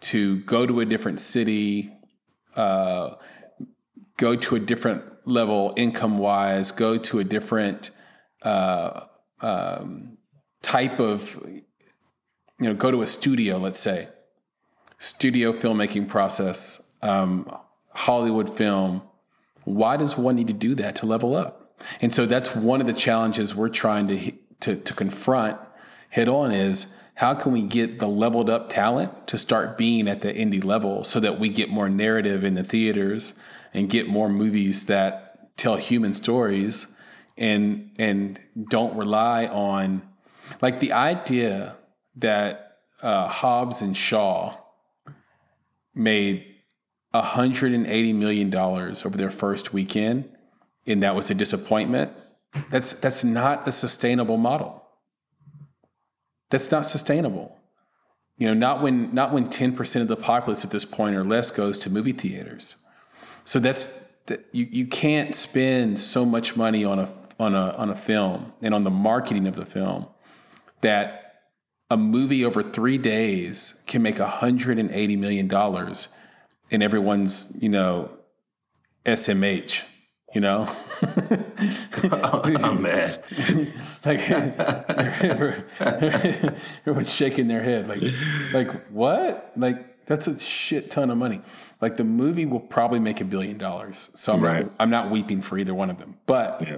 to 0.00 0.40
go 0.40 0.66
to 0.66 0.80
a 0.80 0.84
different 0.84 1.18
city, 1.18 1.92
uh, 2.56 3.14
go 4.18 4.36
to 4.36 4.56
a 4.56 4.60
different 4.60 5.26
level 5.26 5.72
income 5.76 6.18
wise, 6.18 6.72
go 6.72 6.98
to 6.98 7.20
a 7.20 7.24
different 7.24 7.90
uh, 8.42 9.06
um, 9.40 10.18
type 10.60 11.00
of 11.00 11.40
you 12.60 12.66
know, 12.66 12.74
go 12.74 12.90
to 12.90 13.02
a 13.02 13.06
studio, 13.06 13.58
let's 13.58 13.80
say, 13.80 14.08
studio 14.98 15.52
filmmaking 15.52 16.08
process, 16.08 16.96
um, 17.02 17.50
Hollywood 17.94 18.48
film. 18.48 19.02
Why 19.64 19.96
does 19.96 20.16
one 20.16 20.36
need 20.36 20.48
to 20.48 20.52
do 20.52 20.74
that 20.76 20.96
to 20.96 21.06
level 21.06 21.34
up? 21.34 21.78
And 22.00 22.12
so 22.12 22.26
that's 22.26 22.54
one 22.54 22.80
of 22.80 22.86
the 22.86 22.92
challenges 22.92 23.54
we're 23.54 23.68
trying 23.68 24.08
to 24.08 24.32
to, 24.60 24.76
to 24.76 24.94
confront 24.94 25.58
head 26.10 26.28
on 26.28 26.50
is 26.50 26.98
how 27.16 27.34
can 27.34 27.52
we 27.52 27.62
get 27.62 27.98
the 27.98 28.08
leveled 28.08 28.48
up 28.48 28.70
talent 28.70 29.26
to 29.28 29.36
start 29.36 29.76
being 29.76 30.08
at 30.08 30.22
the 30.22 30.32
indie 30.32 30.64
level 30.64 31.04
so 31.04 31.20
that 31.20 31.38
we 31.38 31.48
get 31.48 31.68
more 31.68 31.88
narrative 31.88 32.44
in 32.44 32.54
the 32.54 32.64
theaters 32.64 33.34
and 33.72 33.90
get 33.90 34.08
more 34.08 34.28
movies 34.28 34.84
that 34.84 35.56
tell 35.56 35.76
human 35.76 36.14
stories 36.14 36.98
and 37.36 37.90
and 37.98 38.40
don't 38.68 38.96
rely 38.96 39.46
on 39.46 40.02
like 40.62 40.80
the 40.80 40.92
idea 40.92 41.76
that 42.16 42.78
uh, 43.02 43.28
Hobbs 43.28 43.82
and 43.82 43.96
Shaw 43.96 44.56
made 45.94 46.46
180 47.10 48.12
million 48.12 48.50
dollars 48.50 49.06
over 49.06 49.16
their 49.16 49.30
first 49.30 49.72
weekend 49.72 50.28
and 50.86 51.02
that 51.02 51.14
was 51.14 51.30
a 51.30 51.34
disappointment. 51.34 52.12
That's 52.70 52.94
that's 52.94 53.24
not 53.24 53.66
a 53.66 53.72
sustainable 53.72 54.36
model. 54.36 54.84
That's 56.50 56.70
not 56.70 56.86
sustainable. 56.86 57.56
You 58.36 58.48
know 58.48 58.54
not 58.54 58.82
when 58.82 59.14
not 59.14 59.32
when 59.32 59.48
10% 59.48 60.00
of 60.00 60.08
the 60.08 60.16
populace 60.16 60.64
at 60.64 60.70
this 60.70 60.84
point 60.84 61.16
or 61.16 61.24
less 61.24 61.50
goes 61.50 61.78
to 61.80 61.90
movie 61.90 62.12
theaters. 62.12 62.76
So 63.44 63.58
that's 63.58 64.04
that 64.26 64.44
you, 64.52 64.66
you 64.70 64.86
can't 64.86 65.34
spend 65.34 66.00
so 66.00 66.24
much 66.24 66.56
money 66.56 66.84
on 66.84 66.98
a 66.98 67.08
on 67.38 67.54
a 67.54 67.70
on 67.72 67.90
a 67.90 67.94
film 67.94 68.52
and 68.62 68.74
on 68.74 68.84
the 68.84 68.90
marketing 68.90 69.46
of 69.46 69.54
the 69.54 69.66
film 69.66 70.06
that 70.80 71.23
a 71.94 71.96
movie 71.96 72.44
over 72.44 72.60
three 72.60 72.98
days 72.98 73.84
can 73.86 74.02
make 74.02 74.16
$180 74.16 75.16
million 75.16 75.48
in 76.70 76.82
everyone's, 76.82 77.56
you 77.62 77.68
know, 77.68 78.10
SMH, 79.04 79.84
you 80.34 80.40
know? 80.40 80.66
Oh, 82.06 82.42
I'm 82.44 82.82
mad. 82.82 83.24
like 84.04 84.28
everyone's 86.86 87.14
shaking 87.14 87.48
their 87.48 87.62
head. 87.62 87.88
Like, 87.88 88.02
like 88.52 88.88
what? 88.88 89.52
Like 89.56 90.04
that's 90.04 90.26
a 90.26 90.38
shit 90.38 90.90
ton 90.90 91.08
of 91.08 91.16
money. 91.16 91.40
Like 91.80 91.96
the 91.96 92.04
movie 92.04 92.44
will 92.44 92.60
probably 92.60 93.00
make 93.00 93.22
a 93.22 93.24
billion 93.24 93.56
dollars. 93.56 94.10
So 94.14 94.34
I'm, 94.34 94.40
right. 94.40 94.64
not, 94.64 94.74
I'm 94.78 94.90
not 94.90 95.10
weeping 95.10 95.40
for 95.40 95.56
either 95.56 95.72
one 95.72 95.88
of 95.88 95.96
them. 95.96 96.18
But 96.26 96.68
yeah. 96.68 96.76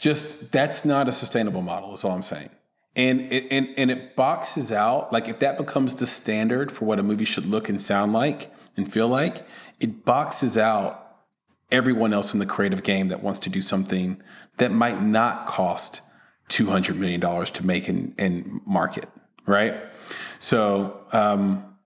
just 0.00 0.50
that's 0.50 0.84
not 0.84 1.06
a 1.06 1.12
sustainable 1.12 1.62
model, 1.62 1.94
is 1.94 2.04
all 2.04 2.12
I'm 2.12 2.22
saying 2.22 2.50
and 2.96 3.32
it 3.32 3.46
and, 3.50 3.68
and 3.76 3.90
it 3.90 4.14
boxes 4.16 4.70
out 4.70 5.12
like 5.12 5.28
if 5.28 5.38
that 5.40 5.56
becomes 5.58 5.96
the 5.96 6.06
standard 6.06 6.70
for 6.70 6.84
what 6.84 6.98
a 6.98 7.02
movie 7.02 7.24
should 7.24 7.46
look 7.46 7.68
and 7.68 7.80
sound 7.80 8.12
like 8.12 8.52
and 8.76 8.92
feel 8.92 9.08
like 9.08 9.46
it 9.80 10.04
boxes 10.04 10.56
out 10.56 11.00
everyone 11.70 12.12
else 12.12 12.34
in 12.34 12.40
the 12.40 12.46
creative 12.46 12.82
game 12.82 13.08
that 13.08 13.22
wants 13.22 13.38
to 13.40 13.50
do 13.50 13.60
something 13.60 14.22
that 14.58 14.70
might 14.70 15.02
not 15.02 15.46
cost 15.46 16.02
$200 16.50 16.96
million 16.96 17.20
to 17.20 17.66
make 17.66 17.88
and, 17.88 18.14
and 18.18 18.60
market 18.66 19.06
right? 19.46 19.74
So 20.38 21.00
um, 21.12 21.76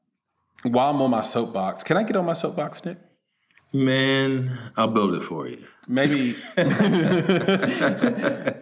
while 0.63 0.91
i'm 0.91 1.01
on 1.01 1.11
my 1.11 1.23
soapbox 1.23 1.83
can 1.83 1.97
i 1.97 2.03
get 2.03 2.17
on 2.17 2.27
my 2.27 2.33
soapbox 2.35 2.85
nick? 2.85 2.99
Man 3.73 4.59
i'll 4.77 4.89
build 4.89 5.15
it 5.15 5.23
for 5.23 5.49
you. 5.49 5.65
Maybe. 5.89 6.35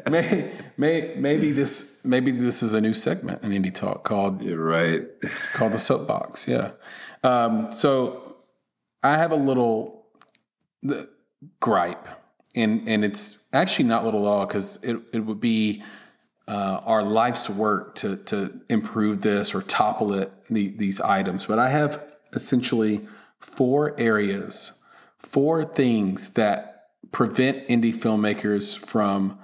Maybe, 0.09 0.49
may, 0.77 1.15
maybe 1.17 1.53
this 1.53 2.01
maybe 2.05 2.31
this 2.31 2.63
is 2.63 2.75
a 2.75 2.81
new 2.81 2.93
segment 2.93 3.43
in 3.43 3.51
indie 3.51 3.75
talk 3.75 4.05
called 4.05 4.43
You're 4.43 4.63
right. 4.63 5.03
called 5.53 5.73
the 5.73 5.79
soapbox 5.79 6.49
yeah. 6.49 6.73
Um, 7.23 7.73
so 7.73 8.37
i 9.03 9.17
have 9.17 9.33
a 9.33 9.37
little 9.37 10.07
gripe 11.61 12.09
and 12.55 12.89
and 12.89 13.05
it's 13.05 13.47
actually 13.53 13.85
not 13.85 14.05
little 14.05 14.27
at 14.27 14.31
all 14.31 14.47
because 14.47 14.83
it, 14.83 14.99
it 15.13 15.21
would 15.21 15.41
be 15.41 15.83
uh, 16.49 16.81
our 16.85 17.03
life's 17.03 17.51
work 17.51 17.95
to 17.97 18.17
to 18.25 18.61
improve 18.69 19.23
this 19.23 19.55
or 19.55 19.63
topple 19.63 20.15
it 20.15 20.33
the, 20.49 20.69
these 20.69 21.01
items. 21.01 21.47
But 21.47 21.59
i 21.59 21.69
have 21.69 22.03
essentially 22.33 23.07
four 23.39 23.99
areas 23.99 24.83
four 25.19 25.65
things 25.65 26.35
that 26.35 26.89
prevent 27.13 27.67
indie 27.69 27.95
filmmakers 27.95 28.77
from 28.77 29.39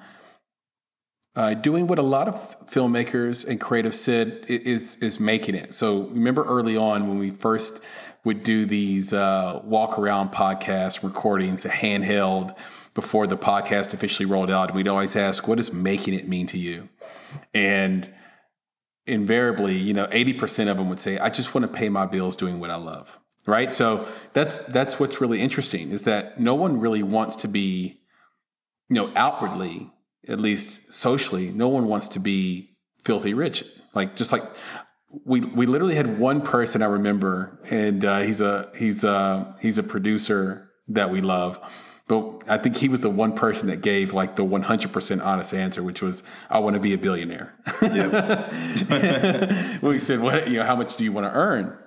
uh, 1.35 1.55
doing 1.55 1.87
what 1.87 1.99
a 1.99 2.03
lot 2.03 2.29
of 2.29 2.35
filmmakers 2.67 3.47
and 3.47 3.61
creatives 3.61 3.95
said 3.95 4.45
is 4.49 4.97
is 4.97 5.19
making 5.19 5.55
it. 5.55 5.73
So 5.73 6.03
remember 6.05 6.45
early 6.45 6.77
on 6.77 7.09
when 7.09 7.19
we 7.19 7.31
first 7.31 7.85
would 8.25 8.43
do 8.43 8.67
these 8.67 9.13
uh, 9.13 9.61
walk 9.65 9.99
around 9.99 10.31
podcast 10.31 11.03
recordings, 11.03 11.65
handheld 11.65 12.57
before 12.95 13.27
the 13.27 13.39
podcast 13.39 13.95
officially 13.95 14.27
rolled 14.27 14.51
out, 14.51 14.75
we'd 14.75 14.89
always 14.89 15.17
ask, 15.17 15.49
"What 15.49 15.57
does 15.57 15.73
making 15.73 16.15
it 16.15 16.29
mean 16.29 16.47
to 16.49 16.59
you?" 16.59 16.89
And 17.55 18.13
invariably, 19.07 19.77
you 19.77 19.95
know, 19.95 20.09
eighty 20.13 20.35
percent 20.35 20.69
of 20.69 20.77
them 20.77 20.89
would 20.91 21.01
say, 21.01 21.19
"I 21.19 21.31
just 21.31 21.55
want 21.55 21.67
to 21.67 21.73
pay 21.73 21.89
my 21.89 22.07
bills 22.07 22.37
doing 22.37 22.61
what 22.61 22.71
I 22.71 22.77
love." 22.77 23.19
right? 23.47 23.73
So 23.73 24.07
that's 24.33 24.61
that's 24.61 25.01
what's 25.01 25.21
really 25.21 25.41
interesting 25.41 25.91
is 25.91 26.03
that 26.03 26.39
no 26.39 26.55
one 26.55 26.79
really 26.81 27.03
wants 27.03 27.37
to 27.37 27.49
be, 27.49 28.01
you 28.89 28.95
know, 28.95 29.11
outwardly, 29.17 29.91
at 30.29 30.41
least 30.41 30.93
socially, 30.93 31.51
no 31.51 31.69
one 31.69 31.87
wants 31.87 32.09
to 32.09 32.21
be 32.21 32.77
filthy 33.03 33.35
rich. 33.35 33.65
Like 33.95 34.17
just 34.17 34.33
like 34.33 34.43
we 35.25 35.41
we 35.41 35.67
literally 35.67 35.95
had 35.95 36.19
one 36.19 36.41
person 36.41 36.83
I 36.83 36.87
remember, 36.87 37.61
and 37.71 38.05
uh, 38.05 38.21
he's 38.21 38.41
a 38.41 38.71
he's 38.77 39.05
a 39.05 39.57
he's 39.61 39.79
a 39.79 39.83
producer 39.83 40.71
that 40.89 41.11
we 41.11 41.21
love. 41.21 41.59
But 42.09 42.43
I 42.49 42.59
think 42.59 42.77
he 42.77 42.89
was 42.89 43.01
the 43.01 43.11
one 43.11 43.35
person 43.35 43.69
that 43.69 43.81
gave 43.81 44.13
like 44.13 44.37
the 44.37 44.45
100% 44.45 45.25
honest 45.25 45.55
answer, 45.55 45.83
which 45.83 46.03
was, 46.03 46.25
I 46.51 46.59
want 46.59 46.75
to 46.75 46.83
be 46.83 46.93
a 46.93 46.99
billionaire. 46.99 47.55
Yep. 47.81 48.53
we 49.83 49.99
said, 50.01 50.21
what, 50.21 50.49
you 50.49 50.59
know, 50.59 50.65
how 50.65 50.75
much 50.75 50.97
do 50.97 51.05
you 51.05 51.13
want 51.13 51.33
to 51.33 51.39
earn? 51.39 51.79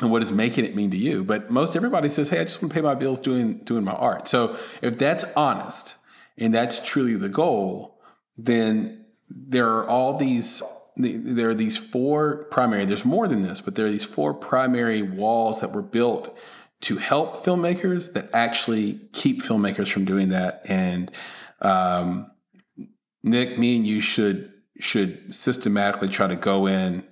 and 0.00 0.10
what 0.10 0.18
does 0.18 0.32
making 0.32 0.64
it 0.64 0.74
mean 0.74 0.90
to 0.90 0.96
you. 0.96 1.22
But 1.22 1.50
most 1.50 1.76
everybody 1.76 2.08
says, 2.08 2.28
"Hey, 2.28 2.40
I 2.40 2.42
just 2.42 2.60
want 2.60 2.72
to 2.72 2.74
pay 2.74 2.82
my 2.82 2.94
bills 2.94 3.20
doing 3.20 3.58
doing 3.58 3.84
my 3.84 3.92
art." 3.92 4.26
So 4.26 4.56
if 4.82 4.98
that's 4.98 5.24
honest 5.36 5.96
and 6.38 6.52
that's 6.52 6.84
truly 6.86 7.14
the 7.16 7.28
goal, 7.28 8.00
then 8.36 9.04
there 9.28 9.68
are 9.68 9.86
all 9.88 10.16
these 10.16 10.62
there 10.94 11.48
are 11.48 11.54
these 11.54 11.78
four 11.78 12.44
primary 12.50 12.84
there's 12.84 13.06
more 13.06 13.26
than 13.26 13.40
this 13.40 13.62
but 13.62 13.76
there 13.76 13.86
are 13.86 13.90
these 13.90 14.04
four 14.04 14.34
primary 14.34 15.00
walls 15.00 15.62
that 15.62 15.72
were 15.72 15.80
built 15.80 16.38
to 16.82 16.96
help 16.96 17.36
filmmakers 17.36 18.12
that 18.12 18.28
actually 18.34 19.00
keep 19.12 19.40
filmmakers 19.40 19.90
from 19.90 20.04
doing 20.04 20.28
that. 20.28 20.62
And 20.68 21.10
um, 21.60 22.30
nick 23.22 23.58
me 23.58 23.76
and 23.76 23.86
you 23.86 24.00
should 24.00 24.52
should 24.78 25.32
systematically 25.32 26.08
try 26.08 26.26
to 26.26 26.34
go 26.34 26.66
in 26.66 27.04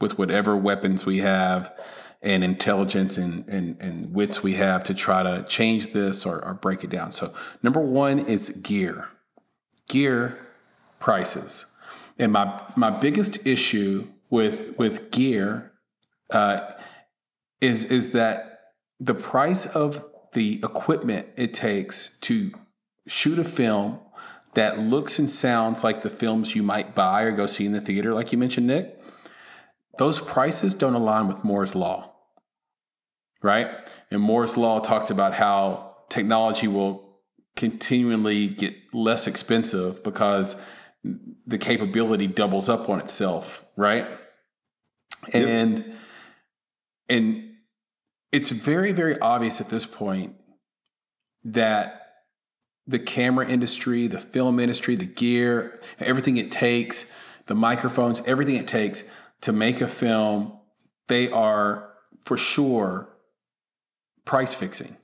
with 0.00 0.18
whatever 0.18 0.56
weapons 0.56 1.06
we 1.06 1.18
have 1.18 1.72
and 2.20 2.42
intelligence 2.42 3.16
and, 3.16 3.48
and, 3.48 3.80
and 3.80 4.12
wits 4.12 4.42
we 4.42 4.54
have 4.54 4.82
to 4.84 4.94
try 4.94 5.22
to 5.22 5.44
change 5.44 5.92
this 5.92 6.26
or, 6.26 6.44
or 6.44 6.54
break 6.54 6.82
it 6.82 6.90
down. 6.90 7.12
So, 7.12 7.32
number 7.62 7.80
one 7.80 8.18
is 8.18 8.50
gear, 8.50 9.08
gear 9.88 10.38
prices. 10.98 11.76
And 12.18 12.32
my, 12.32 12.60
my 12.76 12.90
biggest 12.90 13.46
issue 13.46 14.08
with, 14.30 14.76
with 14.78 15.10
gear 15.12 15.72
uh, 16.32 16.72
is, 17.60 17.84
is 17.84 18.12
that 18.12 18.72
the 18.98 19.14
price 19.14 19.66
of 19.74 20.04
the 20.32 20.54
equipment 20.64 21.26
it 21.36 21.54
takes 21.54 22.18
to 22.20 22.50
shoot 23.06 23.38
a 23.38 23.44
film 23.44 24.00
that 24.54 24.78
looks 24.78 25.18
and 25.18 25.30
sounds 25.30 25.84
like 25.84 26.02
the 26.02 26.10
films 26.10 26.56
you 26.56 26.62
might 26.62 26.94
buy 26.94 27.22
or 27.22 27.32
go 27.32 27.46
see 27.46 27.64
in 27.64 27.72
the 27.72 27.80
theater, 27.80 28.12
like 28.12 28.32
you 28.32 28.38
mentioned, 28.38 28.66
Nick, 28.66 29.00
those 29.98 30.20
prices 30.20 30.74
don't 30.74 30.94
align 30.94 31.28
with 31.28 31.44
Moore's 31.44 31.74
Law, 31.74 32.07
right? 33.42 33.68
And 34.10 34.20
Moore's 34.20 34.56
Law 34.56 34.80
talks 34.80 35.10
about 35.10 35.34
how 35.34 35.96
technology 36.08 36.68
will 36.68 37.20
continually 37.56 38.48
get 38.48 38.74
less 38.92 39.26
expensive 39.26 40.02
because 40.04 40.64
the 41.04 41.58
capability 41.58 42.26
doubles 42.26 42.68
up 42.68 42.88
on 42.88 43.00
itself, 43.00 43.64
right? 43.76 44.06
Yep. 45.32 45.48
And 45.48 45.94
and 47.08 47.44
it's 48.32 48.50
very 48.50 48.92
very 48.92 49.18
obvious 49.20 49.60
at 49.60 49.68
this 49.68 49.86
point 49.86 50.36
that 51.44 51.94
the 52.86 52.98
camera 52.98 53.46
industry, 53.46 54.06
the 54.06 54.18
film 54.18 54.58
industry, 54.58 54.94
the 54.94 55.06
gear, 55.06 55.80
everything 55.98 56.36
it 56.36 56.50
takes, 56.50 57.14
the 57.46 57.54
microphones, 57.54 58.26
everything 58.26 58.56
it 58.56 58.66
takes 58.66 59.14
to 59.42 59.52
make 59.52 59.80
a 59.80 59.88
film, 59.88 60.58
they 61.08 61.28
are 61.30 61.92
for 62.24 62.38
sure 62.38 63.10
price 64.28 64.54
fixing, 64.54 64.94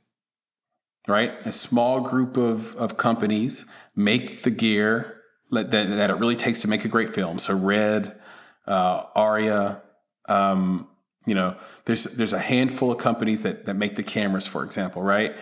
right? 1.08 1.32
A 1.46 1.50
small 1.50 2.00
group 2.00 2.36
of, 2.36 2.76
of 2.76 2.98
companies 2.98 3.64
make 3.96 4.42
the 4.42 4.50
gear 4.50 5.22
that, 5.50 5.70
that 5.70 6.10
it 6.10 6.16
really 6.18 6.36
takes 6.36 6.60
to 6.60 6.68
make 6.68 6.84
a 6.84 6.88
great 6.88 7.08
film. 7.08 7.38
So 7.38 7.56
Red, 7.56 8.20
uh, 8.66 9.04
ARRI, 9.16 9.80
um, 10.28 10.88
you 11.26 11.34
know, 11.34 11.56
there's 11.86 12.04
there's 12.04 12.34
a 12.34 12.38
handful 12.38 12.92
of 12.92 12.98
companies 12.98 13.42
that 13.42 13.64
that 13.64 13.74
make 13.74 13.94
the 13.94 14.02
cameras, 14.02 14.46
for 14.46 14.62
example, 14.62 15.02
right? 15.02 15.34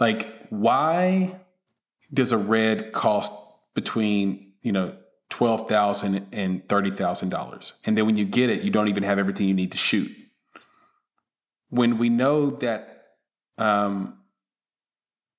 Like, 0.00 0.48
why 0.50 1.38
does 2.12 2.32
a 2.32 2.38
Red 2.38 2.90
cost 2.90 3.32
between 3.74 4.52
you 4.62 4.72
know 4.72 4.96
twelve 5.28 5.68
thousand 5.68 6.26
and 6.32 6.68
thirty 6.68 6.90
thousand 6.90 7.28
dollars, 7.28 7.74
and 7.86 7.96
then 7.96 8.04
when 8.06 8.16
you 8.16 8.24
get 8.24 8.50
it, 8.50 8.64
you 8.64 8.70
don't 8.70 8.88
even 8.88 9.04
have 9.04 9.20
everything 9.20 9.46
you 9.46 9.54
need 9.54 9.70
to 9.72 9.78
shoot. 9.78 10.10
When 11.68 11.98
we 11.98 12.08
know 12.08 12.50
that 12.50 12.91
um, 13.62 14.18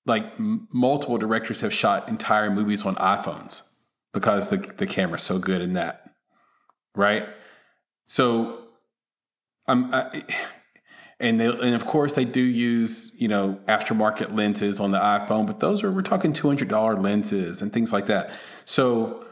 like 0.06 0.24
m- 0.40 0.68
multiple 0.72 1.18
directors 1.18 1.62
have 1.62 1.74
shot 1.74 2.08
entire 2.10 2.50
movies 2.50 2.86
on 2.86 2.96
iPhones 2.96 3.78
because 4.14 4.48
the 4.48 4.58
the 4.58 4.88
camera's 4.88 5.24
so 5.24 5.40
good 5.40 5.62
in 5.62 5.74
that, 5.74 6.10
right? 6.96 7.28
So, 8.08 8.68
I'm. 9.68 9.94
I, 9.94 10.24
and 11.20 11.40
they, 11.40 11.46
and 11.46 11.76
of 11.76 11.86
course 11.86 12.14
they 12.14 12.26
do 12.26 12.42
use 12.42 13.16
you 13.20 13.28
know 13.28 13.60
aftermarket 13.66 14.36
lenses 14.36 14.80
on 14.80 14.92
the 14.92 15.00
iPhone, 15.00 15.46
but 15.48 15.60
those 15.60 15.84
are 15.84 15.92
we're 15.92 16.02
talking 16.02 16.34
two 16.34 16.48
hundred 16.48 16.70
dollar 16.70 16.96
lenses 16.96 17.62
and 17.62 17.72
things 17.72 17.94
like 17.94 18.08
that. 18.08 18.32
So 18.66 19.26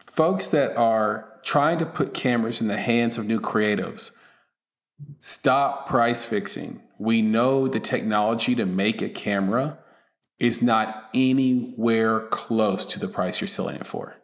folks 0.00 0.48
that 0.48 0.76
are 0.76 1.32
trying 1.42 1.78
to 1.78 1.86
put 1.86 2.14
cameras 2.14 2.60
in 2.60 2.68
the 2.68 2.76
hands 2.76 3.18
of 3.18 3.26
new 3.26 3.40
creatives, 3.40 4.16
stop 5.20 5.88
price 5.88 6.24
fixing. 6.24 6.80
We 7.02 7.22
know 7.22 7.68
the 7.68 7.80
technology 7.80 8.54
to 8.54 8.66
make 8.66 9.02
a 9.02 9.08
camera 9.08 9.78
is 10.38 10.62
not 10.62 11.10
anywhere 11.14 12.20
close 12.20 12.86
to 12.86 12.98
the 12.98 13.08
price 13.08 13.40
you're 13.40 13.48
selling 13.48 13.76
it 13.76 13.86
for. 13.86 14.16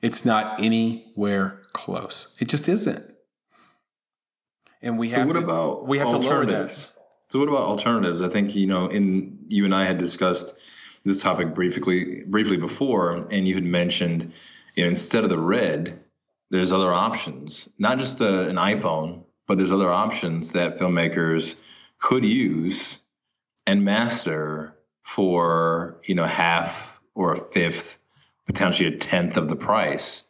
It's 0.00 0.24
not 0.24 0.60
anywhere 0.60 1.62
close. 1.72 2.36
It 2.40 2.48
just 2.48 2.68
isn't 2.68 3.12
and 4.82 4.98
we 4.98 5.08
so 5.08 5.18
have 5.18 5.28
what 5.28 5.34
to, 5.34 5.38
about 5.40 5.86
we 5.86 5.98
have 5.98 6.10
to 6.10 6.18
lower 6.18 6.44
that. 6.44 6.68
So 6.70 7.38
what 7.38 7.48
about 7.48 7.62
alternatives? 7.62 8.20
I 8.20 8.28
think 8.28 8.54
you 8.54 8.66
know, 8.66 8.88
in 8.88 9.38
you 9.48 9.64
and 9.64 9.74
I 9.74 9.84
had 9.84 9.98
discussed 9.98 10.58
this 11.04 11.22
topic 11.22 11.54
briefly 11.54 12.24
briefly 12.26 12.56
before, 12.56 13.24
and 13.30 13.46
you 13.46 13.54
had 13.54 13.64
mentioned, 13.64 14.32
you 14.74 14.84
know, 14.84 14.90
instead 14.90 15.24
of 15.24 15.30
the 15.30 15.38
red, 15.38 16.02
there's 16.50 16.72
other 16.72 16.92
options. 16.92 17.68
Not 17.78 17.98
just 17.98 18.20
a, 18.20 18.48
an 18.48 18.56
iPhone, 18.56 19.24
but 19.46 19.56
there's 19.56 19.72
other 19.72 19.90
options 19.90 20.52
that 20.52 20.78
filmmakers 20.78 21.58
could 22.02 22.24
use 22.24 22.98
and 23.66 23.84
master 23.84 24.76
for 25.02 26.00
you 26.04 26.14
know 26.14 26.26
half 26.26 27.00
or 27.14 27.32
a 27.32 27.36
fifth, 27.36 27.98
potentially 28.44 28.94
a 28.94 28.98
tenth 28.98 29.38
of 29.38 29.48
the 29.48 29.56
price. 29.56 30.24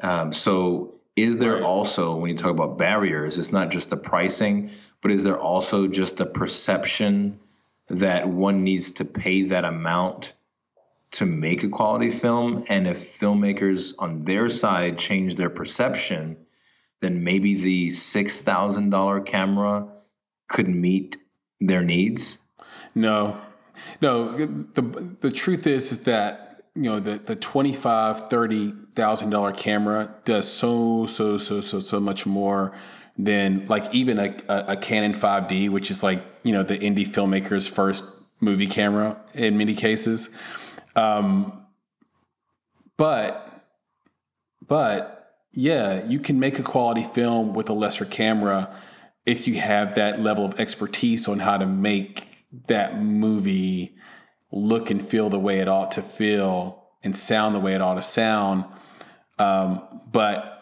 Um, 0.00 0.32
so 0.32 0.94
is 1.16 1.38
there 1.38 1.54
right. 1.54 1.62
also, 1.62 2.16
when 2.16 2.30
you 2.30 2.36
talk 2.36 2.50
about 2.50 2.76
barriers, 2.76 3.38
it's 3.38 3.52
not 3.52 3.70
just 3.70 3.90
the 3.90 3.96
pricing, 3.96 4.70
but 5.00 5.12
is 5.12 5.22
there 5.22 5.38
also 5.38 5.86
just 5.86 6.16
the 6.16 6.26
perception 6.26 7.38
that 7.88 8.28
one 8.28 8.64
needs 8.64 8.92
to 8.92 9.04
pay 9.04 9.42
that 9.42 9.64
amount 9.64 10.34
to 11.12 11.26
make 11.26 11.62
a 11.62 11.68
quality 11.68 12.10
film? 12.10 12.64
And 12.68 12.88
if 12.88 13.20
filmmakers 13.20 13.94
on 13.98 14.20
their 14.20 14.48
side 14.48 14.98
change 14.98 15.36
their 15.36 15.50
perception, 15.50 16.38
then 17.00 17.22
maybe 17.22 17.54
the 17.54 17.88
$6,000 17.88 19.26
camera 19.26 19.93
could 20.48 20.68
meet 20.68 21.16
their 21.60 21.82
needs? 21.82 22.38
No, 22.94 23.40
no. 24.00 24.36
The, 24.36 25.16
the 25.20 25.30
truth 25.30 25.66
is, 25.66 25.92
is 25.92 26.04
that 26.04 26.62
you 26.74 26.82
know 26.82 27.00
the 27.00 27.18
the 27.18 27.36
twenty 27.36 27.72
five 27.72 28.28
thirty 28.28 28.72
thousand 28.94 29.30
dollar 29.30 29.52
camera 29.52 30.14
does 30.24 30.50
so 30.50 31.06
so 31.06 31.38
so 31.38 31.60
so 31.60 31.80
so 31.80 32.00
much 32.00 32.26
more 32.26 32.72
than 33.16 33.66
like 33.68 33.92
even 33.94 34.18
a, 34.18 34.36
a, 34.48 34.64
a 34.68 34.76
Canon 34.76 35.12
5D, 35.12 35.70
which 35.70 35.90
is 35.90 36.02
like 36.02 36.22
you 36.42 36.52
know 36.52 36.62
the 36.62 36.78
indie 36.78 37.06
filmmaker's 37.06 37.66
first 37.66 38.04
movie 38.40 38.66
camera 38.66 39.20
in 39.34 39.56
many 39.56 39.74
cases. 39.74 40.30
Um, 40.96 41.64
but 42.96 43.64
but 44.66 45.36
yeah, 45.52 46.04
you 46.06 46.18
can 46.18 46.40
make 46.40 46.58
a 46.58 46.62
quality 46.62 47.02
film 47.02 47.54
with 47.54 47.68
a 47.68 47.72
lesser 47.72 48.04
camera 48.04 48.74
if 49.26 49.48
you 49.48 49.54
have 49.54 49.94
that 49.94 50.20
level 50.20 50.44
of 50.44 50.58
expertise 50.60 51.28
on 51.28 51.38
how 51.38 51.56
to 51.56 51.66
make 51.66 52.44
that 52.66 53.00
movie 53.00 53.96
look 54.52 54.90
and 54.90 55.02
feel 55.02 55.28
the 55.28 55.38
way 55.38 55.60
it 55.60 55.68
ought 55.68 55.90
to 55.92 56.02
feel 56.02 56.84
and 57.02 57.16
sound 57.16 57.54
the 57.54 57.60
way 57.60 57.74
it 57.74 57.80
ought 57.80 57.94
to 57.94 58.02
sound. 58.02 58.64
Um, 59.38 59.82
but 60.12 60.54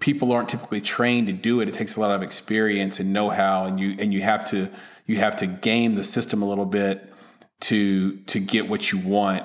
people 0.00 0.32
aren't 0.32 0.48
typically 0.48 0.80
trained 0.80 1.28
to 1.28 1.32
do 1.32 1.60
it. 1.60 1.68
It 1.68 1.74
takes 1.74 1.96
a 1.96 2.00
lot 2.00 2.10
of 2.10 2.22
experience 2.22 2.98
and 2.98 3.12
know-how, 3.12 3.64
and 3.64 3.78
you 3.78 3.94
and 3.98 4.12
you 4.12 4.22
have 4.22 4.48
to 4.50 4.70
you 5.06 5.16
have 5.16 5.36
to 5.36 5.46
game 5.46 5.94
the 5.94 6.04
system 6.04 6.42
a 6.42 6.48
little 6.48 6.66
bit 6.66 7.12
to 7.60 8.16
to 8.16 8.40
get 8.40 8.68
what 8.68 8.90
you 8.90 8.98
want 8.98 9.44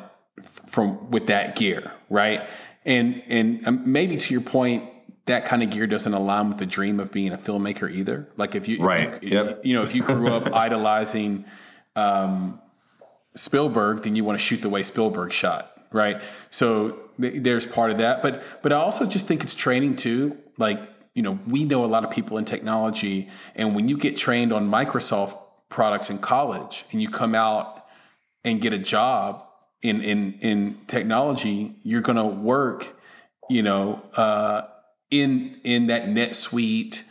from 0.68 1.12
with 1.12 1.28
that 1.28 1.56
gear, 1.56 1.92
right? 2.10 2.50
And 2.86 3.22
and 3.28 3.68
um, 3.68 3.92
maybe 3.92 4.18
to 4.18 4.34
your 4.34 4.42
point, 4.42 4.84
that 5.26 5.46
kind 5.46 5.64
of 5.64 5.72
gear 5.72 5.88
doesn't 5.88 6.14
align 6.14 6.50
with 6.50 6.60
the 6.60 6.66
dream 6.66 7.00
of 7.00 7.12
being 7.12 7.34
a 7.34 7.38
filmmaker 7.38 7.92
either. 7.92 8.28
Like 8.38 8.56
if 8.56 8.68
you, 8.68 8.80
right, 8.80 9.16
if 9.16 9.24
you, 9.24 9.30
yep. 9.32 9.66
you 9.66 9.74
know, 9.74 9.84
if 9.84 9.96
you 9.96 10.04
grew 10.04 10.28
up 10.28 10.46
idolizing 10.54 11.46
um, 11.96 12.62
Spielberg, 13.36 14.04
then 14.04 14.16
you 14.16 14.24
want 14.24 14.40
to 14.40 14.44
shoot 14.44 14.62
the 14.62 14.70
way 14.70 14.84
Spielberg 14.84 15.32
shot, 15.32 15.72
right? 15.92 16.22
So 16.50 16.98
th- 17.20 17.42
there's 17.42 17.66
part 17.66 17.92
of 17.92 17.98
that, 17.98 18.22
but 18.22 18.44
but 18.62 18.72
I 18.72 18.76
also 18.76 19.08
just 19.08 19.28
think 19.28 19.44
it's 19.44 19.56
training 19.56 19.96
too. 19.96 20.38
Like 20.58 20.80
you 21.16 21.24
know, 21.24 21.40
we 21.48 21.64
know 21.64 21.84
a 21.84 21.88
lot 21.88 22.04
of 22.04 22.12
people 22.12 22.38
in 22.38 22.46
technology, 22.46 23.30
and 23.56 23.76
when 23.76 23.88
you 23.88 23.98
get 23.98 24.18
trained 24.18 24.54
on 24.54 24.70
Microsoft 24.70 25.38
products 25.70 26.10
in 26.10 26.20
college, 26.20 26.86
and 26.92 27.02
you 27.02 27.10
come 27.10 27.34
out 27.34 27.86
and 28.44 28.62
get 28.62 28.74
a 28.74 28.78
job 28.78 29.44
in 29.82 30.02
in 30.02 30.34
in 30.42 30.78
technology, 30.86 31.74
you're 31.84 32.02
going 32.02 32.18
to 32.18 32.26
work, 32.26 32.96
you 33.50 33.64
know, 33.64 34.04
uh, 34.16 34.64
in 35.12 35.60
in 35.64 35.88
that 35.88 36.06
NetSuite. 36.06 37.04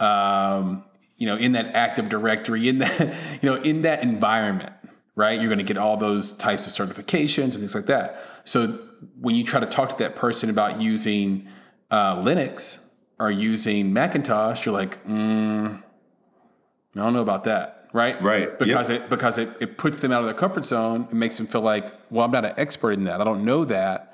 Um, 0.00 0.84
you 1.22 1.26
know, 1.26 1.36
in 1.36 1.52
that 1.52 1.76
Active 1.76 2.08
Directory, 2.08 2.68
in 2.68 2.78
that, 2.78 3.38
you 3.42 3.48
know, 3.48 3.54
in 3.54 3.82
that 3.82 4.02
environment, 4.02 4.72
right? 5.14 5.38
You're 5.38 5.48
going 5.48 5.58
to 5.58 5.64
get 5.64 5.78
all 5.78 5.96
those 5.96 6.32
types 6.32 6.66
of 6.66 6.72
certifications 6.72 7.54
and 7.54 7.58
things 7.58 7.76
like 7.76 7.86
that. 7.86 8.20
So 8.42 8.66
when 9.20 9.36
you 9.36 9.44
try 9.44 9.60
to 9.60 9.66
talk 9.66 9.90
to 9.90 9.98
that 9.98 10.16
person 10.16 10.50
about 10.50 10.80
using 10.80 11.46
uh, 11.92 12.20
Linux 12.20 12.88
or 13.20 13.30
using 13.30 13.92
Macintosh, 13.92 14.66
you're 14.66 14.74
like, 14.74 15.04
mm, 15.04 15.80
I 15.80 15.82
don't 16.94 17.12
know 17.12 17.22
about 17.22 17.44
that, 17.44 17.88
right? 17.92 18.20
Right. 18.20 18.58
Because 18.58 18.90
yep. 18.90 19.02
it 19.02 19.10
because 19.10 19.38
it, 19.38 19.48
it 19.60 19.78
puts 19.78 20.00
them 20.00 20.10
out 20.10 20.20
of 20.20 20.24
their 20.24 20.34
comfort 20.34 20.64
zone. 20.64 21.06
It 21.08 21.14
makes 21.14 21.36
them 21.36 21.46
feel 21.46 21.60
like, 21.62 21.88
well, 22.10 22.24
I'm 22.24 22.32
not 22.32 22.44
an 22.44 22.54
expert 22.56 22.92
in 22.92 23.04
that. 23.04 23.20
I 23.20 23.24
don't 23.24 23.44
know 23.44 23.64
that, 23.66 24.11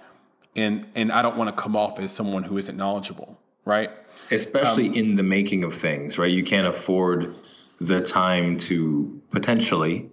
and 0.57 0.87
and 0.95 1.13
I 1.13 1.23
don't 1.23 1.37
want 1.37 1.55
to 1.55 1.63
come 1.63 1.77
off 1.77 1.99
as 1.99 2.13
someone 2.13 2.43
who 2.43 2.59
isn't 2.59 2.77
knowledgeable, 2.77 3.39
right? 3.65 3.91
Especially 4.31 4.89
um, 4.89 4.95
in 4.95 5.17
the 5.17 5.23
making 5.23 5.65
of 5.65 5.75
things, 5.75 6.19
right? 6.19 6.31
You 6.31 6.43
can't 6.43 6.67
afford 6.67 7.35
the 7.81 8.03
time 8.03 8.59
to 8.59 9.21
potentially 9.31 10.11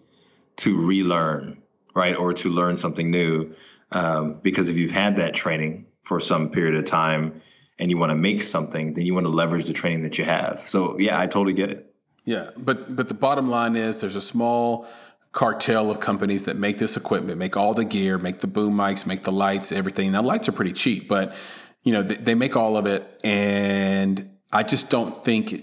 to 0.58 0.88
relearn, 0.88 1.62
right, 1.94 2.16
or 2.16 2.34
to 2.34 2.50
learn 2.50 2.78
something 2.78 3.10
new. 3.10 3.54
Um, 3.92 4.40
because 4.42 4.70
if 4.70 4.78
you've 4.78 4.92
had 4.92 5.18
that 5.18 5.34
training 5.34 5.86
for 6.04 6.20
some 6.20 6.50
period 6.50 6.76
of 6.76 6.86
time 6.86 7.42
and 7.80 7.90
you 7.90 7.98
want 7.98 8.12
to 8.12 8.16
make 8.16 8.42
something, 8.42 8.94
then 8.94 9.06
you 9.06 9.14
want 9.14 9.26
to 9.26 9.32
leverage 9.32 9.66
the 9.66 9.74
training 9.74 10.04
that 10.04 10.18
you 10.18 10.26
have. 10.26 10.60
So 10.60 10.98
yeah, 11.00 11.20
I 11.20 11.28
totally 11.28 11.54
get 11.54 11.70
it. 11.70 11.94
Yeah, 12.26 12.50
but 12.58 12.96
but 12.96 13.08
the 13.08 13.14
bottom 13.14 13.50
line 13.50 13.76
is 13.76 14.02
there's 14.02 14.16
a 14.16 14.22
small 14.22 14.88
cartel 15.36 15.92
of 15.92 16.00
companies 16.00 16.46
that 16.46 16.56
make 16.56 16.78
this 16.78 16.96
equipment, 16.96 17.38
make 17.38 17.58
all 17.58 17.74
the 17.74 17.84
gear, 17.84 18.18
make 18.18 18.40
the 18.40 18.48
boom 18.48 18.74
mics, 18.74 19.06
make 19.06 19.24
the 19.24 19.34
lights, 19.34 19.74
everything. 19.74 20.14
Now 20.14 20.22
lights 20.22 20.48
are 20.48 20.54
pretty 20.54 20.72
cheap, 20.72 21.10
but 21.10 21.36
you 21.84 21.92
know 21.92 22.02
they, 22.02 22.16
they 22.16 22.36
make 22.36 22.56
all 22.56 22.78
of 22.78 22.86
it, 22.88 23.20
and 23.24 24.32
I 24.54 24.64
just 24.64 24.90
don't 24.90 25.14
think 25.14 25.54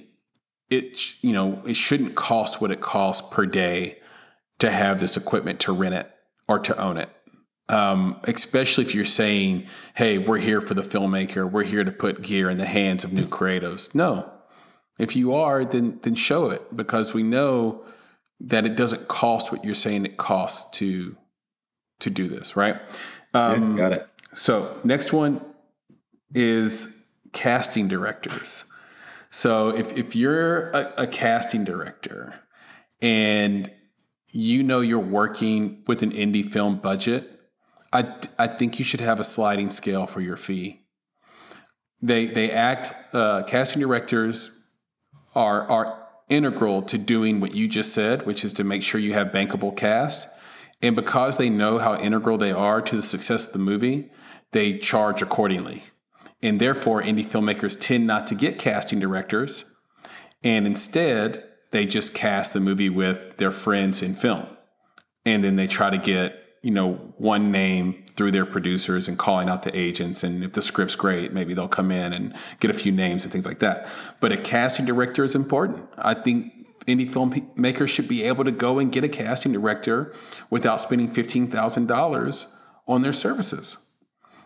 it, 0.68 1.22
you 1.24 1.32
know 1.32 1.62
it 1.66 1.74
shouldn't 1.74 2.14
cost 2.14 2.60
what 2.60 2.70
it 2.70 2.82
costs 2.82 3.34
per 3.34 3.46
day 3.46 3.98
to 4.58 4.70
have 4.70 5.00
this 5.00 5.16
equipment 5.16 5.58
to 5.60 5.72
rent 5.72 5.94
it 5.94 6.08
or 6.46 6.58
to 6.58 6.78
own 6.78 6.98
it. 6.98 7.08
Um, 7.70 8.20
especially 8.24 8.84
if 8.84 8.94
you're 8.94 9.06
saying, 9.06 9.66
hey, 9.94 10.18
we're 10.18 10.38
here 10.38 10.60
for 10.60 10.74
the 10.74 10.82
filmmaker, 10.82 11.50
we're 11.50 11.64
here 11.64 11.82
to 11.82 11.92
put 11.92 12.20
gear 12.20 12.50
in 12.50 12.58
the 12.58 12.66
hands 12.66 13.04
of 13.04 13.14
new 13.14 13.24
creatives. 13.24 13.94
No. 13.94 14.30
If 14.98 15.16
you 15.16 15.32
are, 15.32 15.64
then 15.64 15.98
then 16.02 16.14
show 16.14 16.50
it 16.50 16.76
because 16.76 17.14
we 17.14 17.22
know 17.22 17.86
that 18.42 18.66
it 18.66 18.76
doesn't 18.76 19.08
cost 19.08 19.52
what 19.52 19.64
you're 19.64 19.74
saying 19.74 20.04
it 20.04 20.16
costs 20.16 20.76
to 20.78 21.16
to 22.00 22.10
do 22.10 22.28
this, 22.28 22.56
right? 22.56 22.76
Um, 23.32 23.72
yeah, 23.72 23.78
got 23.78 23.92
it. 23.92 24.08
So 24.34 24.78
next 24.82 25.12
one 25.12 25.40
is 26.34 27.12
casting 27.32 27.88
directors. 27.88 28.70
So 29.30 29.68
if 29.74 29.96
if 29.96 30.16
you're 30.16 30.70
a, 30.70 30.92
a 30.98 31.06
casting 31.06 31.64
director 31.64 32.40
and 33.00 33.70
you 34.28 34.62
know 34.62 34.80
you're 34.80 34.98
working 34.98 35.82
with 35.86 36.02
an 36.02 36.10
indie 36.10 36.44
film 36.44 36.76
budget, 36.76 37.40
I, 37.92 38.14
I 38.38 38.46
think 38.48 38.78
you 38.78 38.84
should 38.84 39.00
have 39.00 39.20
a 39.20 39.24
sliding 39.24 39.70
scale 39.70 40.06
for 40.06 40.20
your 40.20 40.36
fee. 40.36 40.80
They 42.00 42.26
they 42.26 42.50
act 42.50 42.92
uh, 43.12 43.44
casting 43.44 43.80
directors 43.80 44.66
are 45.34 45.70
are 45.70 46.01
integral 46.28 46.82
to 46.82 46.98
doing 46.98 47.40
what 47.40 47.54
you 47.54 47.68
just 47.68 47.92
said, 47.92 48.26
which 48.26 48.44
is 48.44 48.52
to 48.54 48.64
make 48.64 48.82
sure 48.82 49.00
you 49.00 49.14
have 49.14 49.28
bankable 49.28 49.76
cast. 49.76 50.28
And 50.80 50.96
because 50.96 51.36
they 51.36 51.50
know 51.50 51.78
how 51.78 51.96
integral 51.98 52.38
they 52.38 52.52
are 52.52 52.80
to 52.82 52.96
the 52.96 53.02
success 53.02 53.46
of 53.46 53.52
the 53.52 53.58
movie, 53.58 54.10
they 54.52 54.78
charge 54.78 55.22
accordingly. 55.22 55.82
And 56.42 56.60
therefore, 56.60 57.02
indie 57.02 57.24
filmmakers 57.24 57.78
tend 57.78 58.06
not 58.06 58.26
to 58.28 58.34
get 58.34 58.58
casting 58.58 58.98
directors, 58.98 59.72
and 60.42 60.66
instead 60.66 61.44
they 61.70 61.86
just 61.86 62.14
cast 62.14 62.52
the 62.52 62.60
movie 62.60 62.90
with 62.90 63.36
their 63.36 63.52
friends 63.52 64.02
in 64.02 64.14
film. 64.14 64.46
and 65.24 65.44
then 65.44 65.56
they 65.56 65.66
try 65.68 65.90
to 65.90 65.98
get 65.98 66.36
you 66.62 66.70
know 66.70 66.94
one 67.16 67.50
name 67.50 68.01
through 68.14 68.30
their 68.30 68.46
producers 68.46 69.08
and 69.08 69.18
calling 69.18 69.48
out 69.48 69.62
the 69.62 69.76
agents 69.78 70.22
and 70.22 70.44
if 70.44 70.52
the 70.52 70.62
script's 70.62 70.94
great 70.94 71.32
maybe 71.32 71.54
they'll 71.54 71.68
come 71.68 71.90
in 71.90 72.12
and 72.12 72.34
get 72.60 72.70
a 72.70 72.74
few 72.74 72.92
names 72.92 73.24
and 73.24 73.32
things 73.32 73.46
like 73.46 73.58
that. 73.58 73.88
But 74.20 74.32
a 74.32 74.36
casting 74.36 74.86
director 74.86 75.24
is 75.24 75.34
important. 75.34 75.88
I 75.96 76.14
think 76.14 76.52
indie 76.86 77.08
filmmakers 77.08 77.88
should 77.88 78.08
be 78.08 78.22
able 78.24 78.44
to 78.44 78.52
go 78.52 78.78
and 78.78 78.92
get 78.92 79.04
a 79.04 79.08
casting 79.08 79.52
director 79.52 80.12
without 80.50 80.80
spending 80.80 81.08
$15000 81.08 82.58
on 82.88 83.02
their 83.02 83.12
services. 83.12 83.88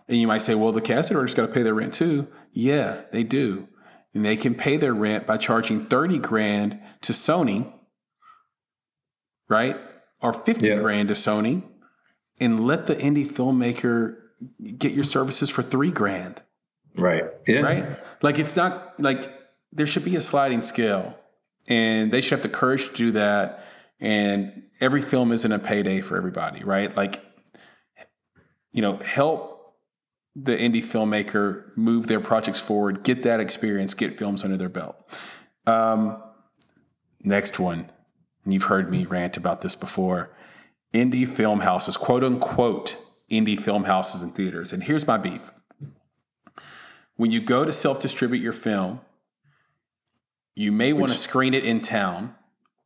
And 0.07 0.17
you 0.17 0.27
might 0.27 0.41
say 0.41 0.55
well 0.55 0.71
the 0.71 0.81
casting 0.81 1.15
director's 1.15 1.35
got 1.35 1.47
to 1.47 1.53
pay 1.53 1.63
their 1.63 1.73
rent 1.73 1.93
too. 1.93 2.27
Yeah 2.51 3.01
they 3.11 3.23
do. 3.23 3.67
And 4.13 4.25
they 4.25 4.37
can 4.37 4.55
pay 4.55 4.77
their 4.77 4.93
rent 4.93 5.27
by 5.27 5.37
charging 5.37 5.85
30 5.85 6.19
grand 6.19 6.79
to 7.01 7.13
sony 7.13 7.73
right? 9.49 9.77
Or 10.21 10.33
50 10.33 10.67
yeah. 10.67 10.75
grand 10.75 11.09
to 11.09 11.13
sony 11.13 11.63
and 12.39 12.65
let 12.65 12.87
the 12.87 12.95
indie 12.95 13.27
filmmaker 13.27 14.17
get 14.77 14.93
your 14.93 15.03
services 15.03 15.49
for 15.49 15.61
three 15.61 15.91
grand. 15.91 16.41
Right. 16.95 17.25
Yeah. 17.47 17.61
Right. 17.61 17.99
Like 18.21 18.39
it's 18.39 18.55
not 18.55 18.99
like 18.99 19.31
there 19.71 19.87
should 19.87 20.05
be 20.05 20.15
a 20.15 20.21
sliding 20.21 20.61
scale 20.61 21.17
and 21.67 22.11
they 22.11 22.21
should 22.21 22.31
have 22.39 22.43
the 22.43 22.49
courage 22.49 22.89
to 22.89 22.93
do 22.93 23.11
that. 23.11 23.63
And 23.99 24.63
every 24.79 25.01
film 25.01 25.31
isn't 25.31 25.51
a 25.51 25.59
payday 25.59 26.01
for 26.01 26.17
everybody, 26.17 26.63
right? 26.63 26.95
Like, 26.95 27.23
you 28.71 28.81
know, 28.81 28.97
help 28.97 29.73
the 30.35 30.55
indie 30.55 30.83
filmmaker 30.83 31.75
move 31.75 32.07
their 32.07 32.19
projects 32.19 32.61
forward, 32.61 33.03
get 33.03 33.23
that 33.23 33.39
experience, 33.39 33.95
get 33.95 34.13
films 34.13 34.43
under 34.43 34.57
their 34.57 34.69
belt. 34.69 34.95
Um, 35.65 36.21
next 37.23 37.59
one. 37.59 37.89
And 38.43 38.53
you've 38.53 38.63
heard 38.63 38.89
me 38.89 39.05
rant 39.05 39.35
about 39.35 39.61
this 39.61 39.75
before 39.75 40.29
indie 41.03 41.27
film 41.27 41.61
houses, 41.61 41.97
quote 41.97 42.23
unquote, 42.23 42.97
indie 43.31 43.59
film 43.59 43.85
houses 43.85 44.21
and 44.21 44.33
theaters. 44.33 44.73
And 44.73 44.83
here's 44.83 45.05
my 45.05 45.17
beef 45.17 45.51
when 47.17 47.31
you 47.31 47.41
go 47.41 47.65
to 47.65 47.71
self 47.71 47.99
distribute 47.99 48.41
your 48.41 48.53
film, 48.53 49.01
you 50.55 50.71
may 50.71 50.93
want 50.93 51.11
to 51.11 51.17
screen 51.17 51.53
it 51.53 51.65
in 51.65 51.81
town. 51.81 52.35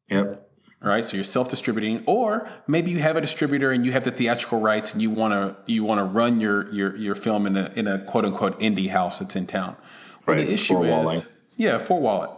Yep. 0.09 0.47
Right, 0.83 1.05
so 1.05 1.15
you're 1.15 1.23
self-distributing, 1.23 2.05
or 2.07 2.49
maybe 2.65 2.89
you 2.89 2.97
have 2.97 3.15
a 3.15 3.21
distributor 3.21 3.69
and 3.69 3.85
you 3.85 3.91
have 3.91 4.03
the 4.03 4.09
theatrical 4.09 4.59
rights, 4.59 4.93
and 4.93 4.99
you 4.99 5.11
want 5.11 5.31
to 5.31 5.71
you 5.71 5.83
want 5.83 5.99
to 5.99 6.03
run 6.03 6.41
your 6.41 6.73
your 6.73 6.95
your 6.95 7.13
film 7.13 7.45
in 7.45 7.55
a 7.55 7.71
in 7.75 7.85
a 7.85 7.99
quote 7.99 8.25
unquote 8.25 8.59
indie 8.59 8.89
house 8.89 9.19
that's 9.19 9.35
in 9.35 9.45
town. 9.45 9.77
Well, 10.25 10.37
right. 10.37 10.47
The 10.47 10.51
issue 10.51 10.81
is, 10.81 11.53
yeah, 11.55 11.77
for 11.77 11.99
wallet. 11.99 12.31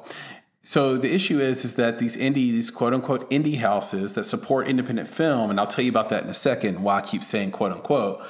So 0.63 0.95
the 0.95 1.13
issue 1.13 1.41
is 1.41 1.65
is 1.65 1.75
that 1.75 1.99
these 1.99 2.15
indie, 2.15 2.33
these 2.33 2.71
quote 2.71 2.93
unquote 2.93 3.29
indie 3.29 3.57
houses 3.57 4.13
that 4.13 4.23
support 4.23 4.67
independent 4.67 5.09
film, 5.09 5.49
and 5.49 5.59
I'll 5.59 5.67
tell 5.67 5.83
you 5.83 5.91
about 5.91 6.09
that 6.09 6.23
in 6.23 6.29
a 6.29 6.33
second. 6.33 6.81
Why 6.81 6.99
I 6.99 7.01
keep 7.01 7.21
saying 7.23 7.51
quote 7.51 7.73
unquote, 7.73 8.21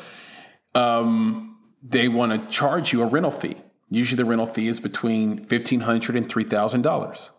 um, 0.73 1.57
they 1.83 2.07
want 2.07 2.31
to 2.31 2.55
charge 2.55 2.91
you 2.91 3.03
a 3.03 3.05
rental 3.05 3.31
fee. 3.31 3.57
Usually 3.89 4.17
the 4.17 4.25
rental 4.25 4.47
fee 4.47 4.67
is 4.67 4.79
between 4.79 5.43
fifteen 5.43 5.81
hundred 5.81 6.15
and 6.15 6.27
three 6.27 6.43
thousand 6.43 6.81
dollars. 6.81 7.29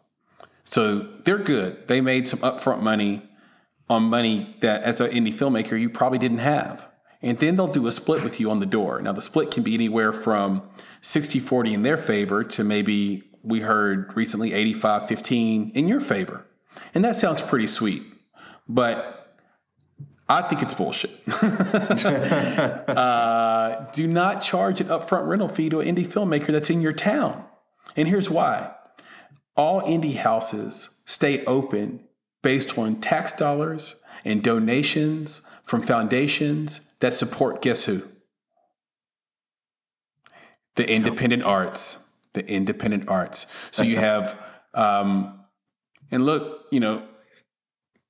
So 0.63 1.01
they're 1.01 1.39
good. 1.39 1.89
They 1.89 2.01
made 2.01 2.29
some 2.29 2.39
upfront 2.41 2.81
money 2.81 3.29
on 3.91 4.05
money 4.05 4.57
that 4.61 4.83
as 4.85 5.01
an 5.01 5.11
indie 5.11 5.35
filmmaker 5.35 5.79
you 5.79 5.91
probably 5.91 6.19
didn't 6.19 6.39
have. 6.39 6.89
And 7.21 7.39
then 7.39 7.57
they'll 7.57 7.67
do 7.67 7.87
a 7.87 7.93
split 7.93 8.23
with 8.23 8.39
you 8.39 8.51
on 8.51 8.61
the 8.61 8.67
door. 8.67 9.01
Now 9.01 9.13
the 9.13 9.21
split 9.21 9.51
can 9.51 9.63
be 9.63 9.75
anywhere 9.75 10.13
from 10.13 10.63
60-40 11.01 11.73
in 11.73 11.83
their 11.83 11.97
favor 11.97 12.45
to 12.45 12.63
maybe 12.63 13.25
we 13.45 13.61
heard 13.61 14.17
recently 14.17 14.53
85 14.53 15.09
15 15.09 15.71
in 15.75 15.89
your 15.89 16.01
favor. 16.01 16.47
And 16.95 17.05
that 17.05 17.17
sounds 17.17 17.43
pretty 17.43 17.67
sweet, 17.67 18.03
but 18.69 19.37
I 20.29 20.43
think 20.43 20.63
it's 20.63 20.75
bullshit. 20.75 21.11
uh, 22.89 23.91
do 23.93 24.07
not 24.07 24.43
charge 24.43 24.81
an 24.81 24.87
upfront 24.89 25.29
rental 25.29 25.49
fee 25.49 25.69
to 25.71 25.81
an 25.81 25.95
indie 25.95 26.07
filmmaker 26.07 26.47
that's 26.47 26.71
in 26.71 26.81
your 26.81 26.93
town. 26.93 27.45
And 27.97 28.09
here's 28.09 28.31
why 28.31 28.75
all 29.57 29.83
indie 29.83 30.17
houses 30.17 31.03
stay 31.05 31.45
open 31.45 32.01
based 32.43 32.79
on 32.79 33.01
tax 33.01 33.33
dollars 33.33 34.01
and 34.25 34.43
donations 34.43 35.47
from 35.63 35.83
foundations 35.83 36.97
that 36.99 37.13
support 37.13 37.61
guess 37.61 37.85
who? 37.85 38.03
The 40.77 40.91
independent 40.91 41.43
arts 41.43 42.14
the 42.35 42.47
independent 42.49 43.09
arts. 43.09 43.69
So 43.71 43.83
you 43.83 43.97
have, 43.97 44.39
um, 44.75 45.41
and 46.11 46.25
look, 46.27 46.67
you 46.71 46.81
know, 46.81 47.03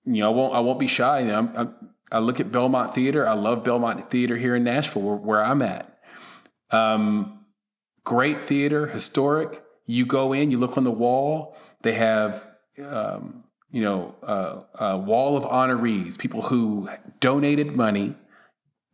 you 0.05 0.21
know, 0.21 0.31
I 0.31 0.35
won't, 0.35 0.55
I 0.55 0.61
won't 0.61 0.79
be 0.79 0.87
shy. 0.87 1.23
Know, 1.23 1.51
I'm, 1.55 1.91
i 2.13 2.19
look 2.19 2.41
at 2.41 2.53
Belmont 2.53 2.95
Theater. 2.95 3.27
I 3.27 3.35
love 3.35 3.65
Belmont 3.65 4.11
Theater 4.11 4.37
here 4.37 4.55
in 4.55 4.65
Nashville, 4.65 5.03
where, 5.03 5.17
where 5.17 5.45
I'm 5.45 5.63
at. 5.63 5.99
Um, 6.71 7.47
great 8.05 8.45
theater, 8.45 8.87
historic. 8.87 9.63
You 9.87 10.07
go 10.07 10.33
in, 10.33 10.51
you 10.51 10.59
look 10.59 10.77
on 10.77 10.85
the 10.85 10.91
wall. 10.91 11.57
They 11.83 11.93
have, 11.93 12.47
um, 12.83 13.45
you 13.71 13.83
know, 13.83 14.15
uh, 14.23 14.61
a 14.79 14.99
wall 14.99 15.37
of 15.37 15.45
honorees, 15.45 16.19
people 16.19 16.43
who 16.43 16.89
donated 17.21 17.77
money 17.77 18.15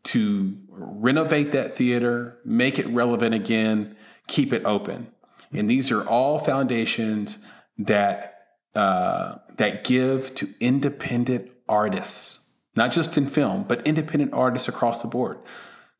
to 0.05 0.57
renovate 0.69 1.53
that 1.53 1.75
theater, 1.75 2.39
make 2.45 2.79
it 2.79 2.87
relevant 2.87 3.35
again, 3.35 3.97
keep 4.27 4.53
it 4.53 4.65
open. 4.65 5.13
And 5.53 5.69
these 5.69 5.91
are 5.91 6.07
all 6.09 6.39
foundations 6.39 7.45
that 7.79 8.37
uh, 8.75 9.37
that 9.57 9.85
give 9.85 10.35
to 10.37 10.49
independent 10.61 11.51
artists, 11.69 12.61
not 12.77 12.93
just 12.93 13.17
in 13.17 13.27
film, 13.27 13.65
but 13.65 13.85
independent 13.87 14.33
artists 14.33 14.69
across 14.69 15.03
the 15.03 15.09
board. 15.09 15.39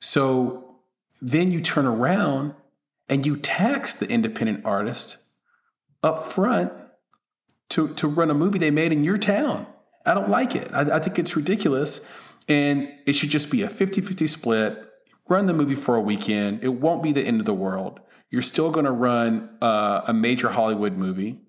So 0.01 0.77
then 1.21 1.51
you 1.51 1.61
turn 1.61 1.87
around 1.87 2.55
and 3.09 3.27
you 3.27 3.37
tax 3.37 3.95
the 3.95 4.09
independent 4.09 4.65
artist 4.65 5.19
up 6.03 6.23
front 6.23 6.73
to, 7.71 7.89
to 7.95 8.09
run 8.09 8.31
a 8.31 8.35
movie 8.35 8.59
they 8.59 8.71
made 8.71 8.93
in 8.93 9.05
your 9.05 9.19
town. 9.19 9.67
I 10.07 10.15
don't 10.15 10.29
like 10.29 10.55
it. 10.55 10.69
I, 10.73 10.97
I 10.97 10.99
think 10.99 11.19
it's 11.19 11.37
ridiculous. 11.37 12.09
And 12.49 12.91
it 13.07 13.13
should 13.13 13.31
just 13.31 13.51
be 13.51 13.63
a 13.63 13.69
50 13.69 14.01
50 14.01 14.27
split. 14.27 14.87
Run 15.29 15.47
the 15.47 15.55
movie 15.55 15.75
for 15.75 15.95
a 15.95 16.01
weekend. 16.01 16.65
It 16.65 16.75
won't 16.75 17.03
be 17.03 17.13
the 17.13 17.23
end 17.23 17.41
of 17.41 17.47
the 17.47 17.55
world. 17.55 18.01
You're 18.31 18.43
still 18.43 18.71
going 18.71 18.87
to 18.87 18.93
run 18.93 19.51
uh, 19.61 20.03
a 20.07 20.13
major 20.13 20.51
Hollywood 20.51 20.97
movie, 20.97 21.41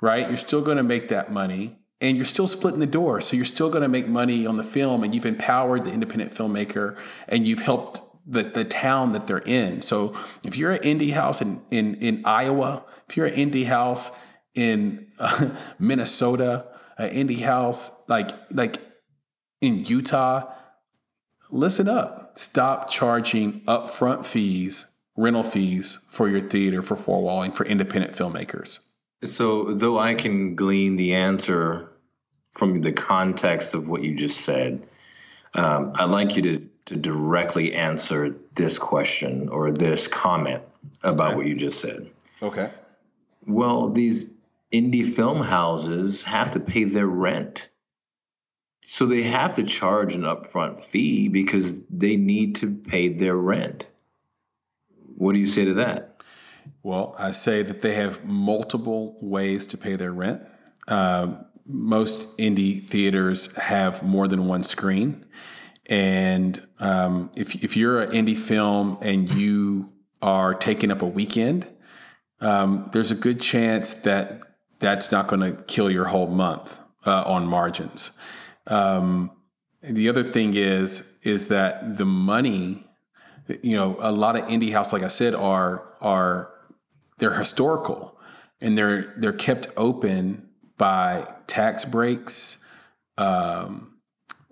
right? 0.00 0.26
You're 0.26 0.38
still 0.38 0.62
going 0.62 0.78
to 0.78 0.82
make 0.82 1.08
that 1.08 1.30
money 1.30 1.78
and 2.00 2.16
you're 2.16 2.24
still 2.24 2.46
splitting 2.46 2.80
the 2.80 2.86
door. 2.86 3.20
So 3.20 3.36
you're 3.36 3.44
still 3.44 3.70
going 3.70 3.82
to 3.82 3.88
make 3.88 4.08
money 4.08 4.46
on 4.46 4.56
the 4.56 4.64
film 4.64 5.04
and 5.04 5.14
you've 5.14 5.26
empowered 5.26 5.84
the 5.84 5.92
independent 5.92 6.32
filmmaker 6.32 6.96
and 7.28 7.46
you've 7.46 7.62
helped 7.62 8.00
the, 8.26 8.42
the 8.42 8.64
town 8.64 9.12
that 9.12 9.26
they're 9.26 9.38
in. 9.38 9.82
So 9.82 10.16
if 10.44 10.56
you're 10.56 10.72
an 10.72 10.82
indie 10.82 11.12
house 11.12 11.42
in, 11.42 11.60
in, 11.70 11.94
in 11.96 12.22
Iowa, 12.24 12.84
if 13.08 13.16
you're 13.16 13.26
an 13.26 13.34
indie 13.34 13.66
house 13.66 14.10
in 14.54 15.08
uh, 15.18 15.50
Minnesota, 15.78 16.66
an 16.96 17.10
indie 17.10 17.40
house 17.40 18.08
like, 18.08 18.30
like 18.50 18.78
in 19.60 19.84
Utah, 19.84 20.50
listen 21.50 21.88
up. 21.88 22.38
Stop 22.38 22.88
charging 22.88 23.60
upfront 23.62 24.24
fees 24.24 24.86
rental 25.18 25.42
fees 25.42 25.98
for 26.08 26.28
your 26.28 26.40
theater 26.40 26.80
for 26.80 26.96
four 26.96 27.20
walling 27.20 27.50
for 27.50 27.66
independent 27.66 28.14
filmmakers? 28.14 28.78
So, 29.24 29.74
though 29.74 29.98
I 29.98 30.14
can 30.14 30.54
glean 30.54 30.94
the 30.94 31.14
answer 31.14 31.90
from 32.52 32.80
the 32.80 32.92
context 32.92 33.74
of 33.74 33.90
what 33.90 34.02
you 34.02 34.14
just 34.14 34.40
said, 34.42 34.86
um, 35.54 35.92
I'd 35.96 36.10
like 36.10 36.36
you 36.36 36.42
to, 36.42 36.68
to 36.86 36.96
directly 36.96 37.74
answer 37.74 38.36
this 38.54 38.78
question 38.78 39.48
or 39.48 39.72
this 39.72 40.06
comment 40.06 40.62
about 41.02 41.30
okay. 41.30 41.36
what 41.36 41.46
you 41.46 41.56
just 41.56 41.80
said. 41.80 42.08
Okay. 42.40 42.70
Well, 43.44 43.90
these 43.90 44.32
indie 44.72 45.04
film 45.04 45.42
houses 45.42 46.22
have 46.22 46.52
to 46.52 46.60
pay 46.60 46.84
their 46.84 47.06
rent. 47.06 47.68
So 48.84 49.06
they 49.06 49.22
have 49.22 49.54
to 49.54 49.64
charge 49.64 50.14
an 50.14 50.22
upfront 50.22 50.80
fee 50.80 51.28
because 51.28 51.84
they 51.86 52.16
need 52.16 52.56
to 52.56 52.72
pay 52.74 53.08
their 53.08 53.36
rent. 53.36 53.86
What 55.18 55.34
do 55.34 55.40
you 55.40 55.46
say 55.46 55.64
to 55.64 55.74
that? 55.74 56.22
Well, 56.82 57.14
I 57.18 57.32
say 57.32 57.62
that 57.62 57.82
they 57.82 57.94
have 57.94 58.24
multiple 58.24 59.16
ways 59.20 59.66
to 59.68 59.78
pay 59.78 59.96
their 59.96 60.12
rent. 60.12 60.42
Uh, 60.86 61.42
most 61.66 62.36
indie 62.38 62.80
theaters 62.80 63.54
have 63.56 64.02
more 64.02 64.28
than 64.28 64.46
one 64.46 64.62
screen. 64.62 65.26
And 65.86 66.64
um, 66.78 67.30
if, 67.36 67.64
if 67.64 67.76
you're 67.76 68.00
an 68.00 68.10
indie 68.10 68.36
film 68.36 68.96
and 69.02 69.30
you 69.32 69.92
are 70.22 70.54
taking 70.54 70.90
up 70.90 71.02
a 71.02 71.06
weekend, 71.06 71.66
um, 72.40 72.88
there's 72.92 73.10
a 73.10 73.16
good 73.16 73.40
chance 73.40 73.92
that 73.92 74.40
that's 74.78 75.10
not 75.10 75.26
going 75.26 75.40
to 75.40 75.60
kill 75.64 75.90
your 75.90 76.06
whole 76.06 76.28
month 76.28 76.80
uh, 77.04 77.24
on 77.26 77.46
margins. 77.46 78.16
Um, 78.68 79.32
the 79.82 80.08
other 80.08 80.22
thing 80.22 80.54
is 80.54 81.18
is 81.22 81.48
that 81.48 81.98
the 81.98 82.04
money 82.04 82.87
you 83.62 83.76
know, 83.76 83.96
a 84.00 84.12
lot 84.12 84.36
of 84.36 84.44
indie 84.44 84.72
house, 84.72 84.92
like 84.92 85.02
I 85.02 85.08
said, 85.08 85.34
are 85.34 85.94
are 86.00 86.52
they're 87.18 87.34
historical 87.34 88.18
and 88.60 88.76
they're 88.76 89.14
they're 89.16 89.32
kept 89.32 89.68
open 89.76 90.48
by 90.76 91.26
tax 91.46 91.84
breaks, 91.84 92.70
um, 93.16 93.98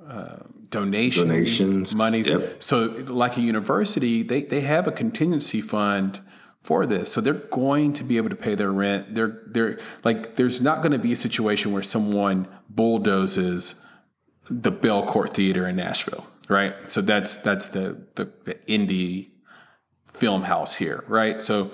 uh, 0.07 0.39
donations, 0.71 1.27
Donations, 1.29 1.99
monies. 1.99 2.29
yep. 2.29 2.63
So, 2.63 3.05
like 3.07 3.37
a 3.37 3.41
university, 3.41 4.23
they, 4.23 4.43
they 4.43 4.61
have 4.63 4.87
a 4.87 4.93
contingency 4.93 5.61
fund 5.61 6.21
for 6.61 6.85
this. 6.85 7.13
So 7.13 7.21
they're 7.21 7.35
going 7.35 7.93
to 7.95 8.05
be 8.05 8.17
able 8.17 8.31
to 8.31 8.37
pay 8.37 8.57
their 8.57 8.73
rent. 8.73 9.15
They're 9.15 9.41
they're 9.47 9.79
like 10.03 10.35
there's 10.35 10.61
not 10.61 10.79
going 10.79 10.93
to 10.93 10.99
be 10.99 11.13
a 11.13 11.17
situation 11.17 11.73
where 11.73 11.83
someone 11.83 12.49
bulldozes 12.69 13.87
the 14.51 14.73
Belcourt 14.73 15.33
Theater 15.33 15.67
in 15.67 15.77
Nashville, 15.77 16.27
right? 16.49 16.91
So 16.91 17.01
that's 17.01 17.39
that's 17.39 17.69
the 17.69 18.07
the, 18.15 18.31
the 18.45 18.55
indie 18.69 19.31
film 20.13 20.43
house 20.43 20.77
here, 20.77 21.05
right? 21.09 21.41
So 21.41 21.71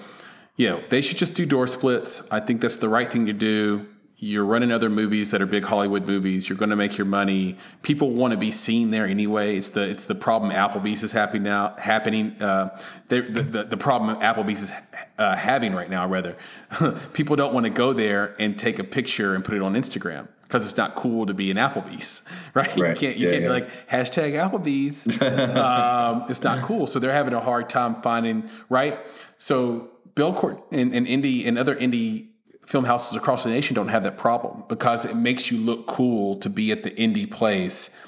yeah, 0.57 0.81
they 0.89 1.01
should 1.01 1.19
just 1.19 1.35
do 1.35 1.47
door 1.47 1.67
splits. 1.67 2.31
I 2.31 2.41
think 2.41 2.61
that's 2.61 2.77
the 2.77 2.89
right 2.89 3.09
thing 3.11 3.27
to 3.27 3.33
do. 3.33 3.89
You're 4.17 4.45
running 4.45 4.71
other 4.71 4.89
movies 4.89 5.33
that 5.33 5.43
are 5.43 5.47
big 5.47 5.65
Hollywood 5.65 6.07
movies. 6.07 6.49
You're 6.49 6.59
going 6.59 6.71
to 6.71 6.77
make 6.77 6.97
your 6.97 7.07
money. 7.07 7.57
People 7.83 8.11
want 8.11 8.33
to 8.33 8.39
be 8.39 8.53
seen 8.53 8.93
there 8.93 9.05
anyway. 9.05 9.57
It's 9.57 9.71
the 9.71 9.89
it's 9.89 10.05
the 10.05 10.15
problem 10.15 10.53
Applebee's 10.53 11.03
is 11.03 11.11
happening 11.11 11.43
now. 11.43 11.75
Happening. 11.79 12.41
Uh, 12.41 12.79
the, 13.09 13.23
the 13.23 13.65
the 13.65 13.77
problem 13.77 14.17
Applebee's 14.21 14.63
is 14.63 14.73
uh, 15.19 15.35
having 15.35 15.75
right 15.75 15.91
now. 15.91 16.07
Rather, 16.07 16.37
people 17.15 17.35
don't 17.35 17.53
want 17.53 17.67
to 17.67 17.73
go 17.73 17.93
there 17.93 18.37
and 18.39 18.57
take 18.57 18.79
a 18.79 18.85
picture 18.85 19.35
and 19.35 19.45
put 19.45 19.55
it 19.55 19.63
on 19.63 19.75
Instagram 19.75 20.29
because 20.53 20.67
it's 20.67 20.77
not 20.77 20.95
cool 20.95 21.25
to 21.25 21.33
be 21.33 21.51
an 21.51 21.57
Applebee's, 21.57 22.21
right? 22.53 22.69
Right. 22.77 22.91
You 22.91 22.95
can't 22.95 23.17
you 23.17 23.27
Yeah, 23.27 23.33
can't 23.33 23.43
yeah. 23.45 23.49
be 23.49 23.55
like 23.55 23.89
hashtag 23.89 24.33
Applebee's. 24.35 25.23
um, 25.57 26.27
it's 26.29 26.43
not 26.43 26.63
cool. 26.63 26.87
So 26.87 26.99
they're 26.99 27.11
having 27.11 27.33
a 27.33 27.41
hard 27.41 27.71
time 27.71 27.95
finding 28.03 28.47
right. 28.69 28.99
So 29.39 29.89
Belcourt 30.15 30.61
and, 30.71 30.93
and 30.95 31.07
indie 31.07 31.47
and 31.47 31.57
other 31.59 31.75
indie 31.75 32.29
film 32.67 32.85
houses 32.85 33.17
across 33.17 33.45
the 33.45 33.51
nation 33.51 33.75
don't 33.75 33.89
have 33.89 34.03
that 34.03 34.19
problem 34.19 34.65
because 34.69 35.07
it 35.07 35.17
makes 35.17 35.51
you 35.51 35.57
look 35.57 35.87
cool 35.87 36.37
to 36.37 36.51
be 36.51 36.71
at 36.71 36.83
the 36.83 36.91
indie 36.91 37.31
place 37.31 37.99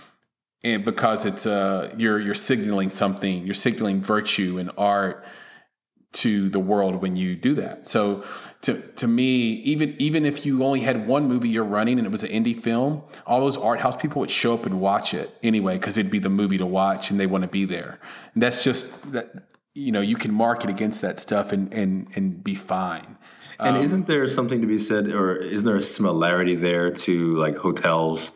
and 0.63 0.85
because 0.85 1.25
it's 1.25 1.47
uh 1.47 1.93
you're 1.97 2.21
you're 2.21 2.35
signaling 2.35 2.91
something 2.91 3.45
you're 3.47 3.55
signaling 3.55 4.01
virtue 4.03 4.59
and 4.59 4.71
art 4.77 5.25
to 6.15 6.49
the 6.49 6.59
world 6.59 7.03
when 7.03 7.17
you 7.17 7.37
do 7.37 7.55
that. 7.55 7.87
So 7.87 8.25
to 8.63 8.81
to 8.97 9.07
me 9.07 9.55
even 9.65 9.95
even 9.99 10.25
if 10.25 10.47
you 10.47 10.65
only 10.65 10.81
had 10.81 11.07
one 11.07 11.29
movie 11.29 11.49
you're 11.49 11.65
running 11.65 11.99
and 11.99 12.07
it 12.07 12.11
was 12.11 12.23
an 12.23 12.31
indie 12.31 12.59
film 12.59 13.03
all 13.27 13.41
those 13.41 13.57
art 13.57 13.81
house 13.81 13.95
people 13.95 14.21
would 14.21 14.31
show 14.31 14.55
up 14.55 14.65
and 14.65 14.81
watch 14.81 15.13
it 15.13 15.31
anyway 15.43 15.77
because 15.77 15.99
it'd 15.99 16.11
be 16.11 16.19
the 16.19 16.31
movie 16.31 16.57
to 16.57 16.67
watch 16.67 17.11
and 17.11 17.21
they 17.21 17.27
want 17.27 17.43
to 17.43 17.51
be 17.51 17.65
there. 17.65 17.99
And 18.33 18.43
that's 18.43 18.65
just 18.65 19.13
that 19.13 19.27
you 19.75 19.93
know 19.93 20.01
you 20.01 20.17
can 20.17 20.33
market 20.33 20.71
against 20.71 21.03
that 21.03 21.19
stuff 21.19 21.53
and 21.53 21.73
and 21.75 22.09
and 22.15 22.43
be 22.43 22.55
fine. 22.55 23.19
And 23.61 23.77
um, 23.77 23.83
isn't 23.83 24.07
there 24.07 24.27
something 24.27 24.61
to 24.63 24.67
be 24.67 24.79
said, 24.79 25.09
or 25.09 25.37
isn't 25.37 25.67
there 25.67 25.77
a 25.77 25.83
similarity 25.83 26.55
there 26.55 26.91
to 26.91 27.37
like 27.37 27.57
hotels, 27.57 28.33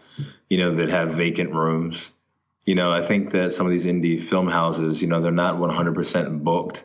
you 0.49 0.59
know, 0.59 0.77
that 0.77 0.91
have 0.91 1.13
vacant 1.13 1.53
rooms? 1.53 2.13
You 2.65 2.75
know, 2.75 2.93
I 2.93 3.01
think 3.01 3.31
that 3.31 3.53
some 3.53 3.67
of 3.67 3.73
these 3.73 3.87
indie 3.87 4.21
film 4.21 4.49
houses, 4.49 5.03
you 5.03 5.09
know, 5.09 5.21
they're 5.21 5.33
not 5.33 5.57
100% 5.57 6.45
booked, 6.45 6.85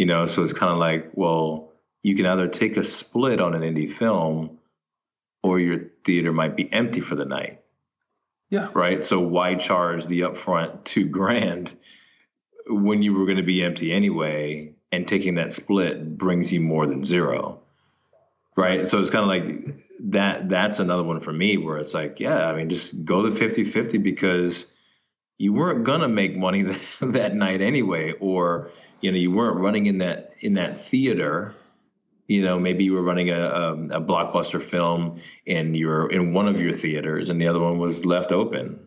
you 0.00 0.06
know, 0.06 0.24
so 0.24 0.42
it's 0.42 0.54
kind 0.54 0.72
of 0.72 0.78
like, 0.78 1.10
well, 1.12 1.74
you 2.02 2.16
can 2.16 2.24
either 2.24 2.48
take 2.48 2.78
a 2.78 2.82
split 2.82 3.38
on 3.38 3.54
an 3.54 3.60
indie 3.60 3.90
film 3.90 4.58
or 5.42 5.60
your 5.60 5.90
theater 6.04 6.32
might 6.32 6.56
be 6.56 6.72
empty 6.72 7.02
for 7.02 7.16
the 7.16 7.26
night, 7.26 7.60
yeah 8.48 8.68
right? 8.72 9.04
So 9.04 9.20
why 9.20 9.56
charge 9.56 10.06
the 10.06 10.20
upfront 10.20 10.84
two 10.84 11.06
grand 11.06 11.76
when 12.66 13.02
you 13.02 13.12
were 13.12 13.26
going 13.26 13.36
to 13.36 13.42
be 13.42 13.62
empty 13.62 13.92
anyway? 13.92 14.72
And 14.90 15.06
taking 15.06 15.34
that 15.34 15.52
split 15.52 16.16
brings 16.16 16.50
you 16.50 16.60
more 16.60 16.86
than 16.86 17.04
zero 17.04 17.60
right 18.56 18.88
so 18.88 19.00
it's 19.00 19.10
kind 19.10 19.22
of 19.22 19.28
like 19.28 19.76
that 20.00 20.48
that's 20.48 20.80
another 20.80 21.04
one 21.04 21.20
for 21.20 21.32
me 21.32 21.56
where 21.56 21.78
it's 21.78 21.94
like 21.94 22.18
yeah 22.18 22.48
i 22.48 22.56
mean 22.56 22.68
just 22.68 23.04
go 23.04 23.22
the 23.22 23.30
50-50 23.30 24.02
because 24.02 24.72
you 25.40 25.54
weren't 25.54 25.84
gonna 25.84 26.06
make 26.06 26.36
money 26.36 26.60
that, 26.70 26.98
that 27.00 27.34
night 27.34 27.62
anyway 27.62 28.12
or 28.20 28.70
you 29.00 29.10
know 29.10 29.16
you 29.16 29.30
weren't 29.30 29.58
running 29.58 29.86
in 29.86 29.98
that 29.98 30.34
in 30.40 30.54
that 30.54 30.78
theater. 30.78 31.54
You 32.28 32.44
know 32.44 32.60
maybe 32.60 32.84
you 32.84 32.92
were 32.92 33.02
running 33.02 33.30
a, 33.30 33.40
a, 33.40 33.72
a 33.72 34.00
blockbuster 34.00 34.62
film 34.62 35.18
and 35.46 35.74
you're 35.74 36.10
in 36.10 36.34
one 36.34 36.46
of 36.46 36.60
your 36.60 36.72
theaters 36.72 37.30
and 37.30 37.40
the 37.40 37.48
other 37.48 37.58
one 37.58 37.78
was 37.78 38.04
left 38.04 38.32
open. 38.32 38.78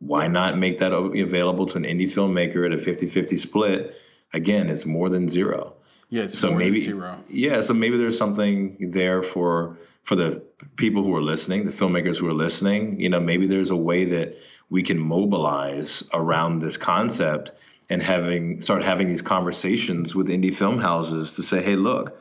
Why 0.00 0.26
not 0.26 0.58
make 0.58 0.78
that 0.78 0.92
available 0.92 1.66
to 1.66 1.78
an 1.78 1.84
indie 1.84 2.10
filmmaker 2.10 2.66
at 2.66 2.72
a 2.72 2.76
50-50 2.76 3.38
split? 3.38 3.94
Again 4.34 4.68
it's 4.68 4.84
more 4.84 5.08
than 5.08 5.28
zero 5.28 5.76
yeah 6.12 6.24
it's 6.24 6.38
so 6.38 6.52
maybe 6.52 6.78
zero. 6.78 7.18
Yeah 7.30 7.62
so 7.62 7.72
maybe 7.72 7.96
there's 7.96 8.18
something 8.18 8.90
there 8.90 9.22
for 9.22 9.78
for 10.02 10.14
the 10.14 10.44
people 10.76 11.02
who 11.02 11.16
are 11.16 11.22
listening 11.22 11.64
the 11.64 11.70
filmmakers 11.70 12.18
who 12.20 12.28
are 12.28 12.34
listening. 12.34 13.00
You 13.00 13.08
know 13.08 13.20
maybe 13.20 13.46
there's 13.46 13.70
a 13.70 13.76
way 13.76 14.04
that 14.04 14.36
we 14.68 14.82
can 14.82 14.98
mobilize 14.98 16.08
around 16.12 16.58
this 16.58 16.76
concept 16.76 17.52
and 17.88 18.02
having 18.02 18.60
start 18.60 18.84
having 18.84 19.08
these 19.08 19.22
conversations 19.22 20.14
with 20.14 20.28
indie 20.28 20.54
film 20.54 20.78
houses 20.78 21.36
to 21.36 21.42
say 21.42 21.62
hey 21.62 21.76
look 21.76 22.20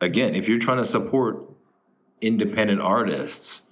again 0.00 0.34
if 0.34 0.48
you're 0.48 0.58
trying 0.58 0.78
to 0.78 0.84
support 0.84 1.44
independent 2.20 2.80
artists 2.80 3.62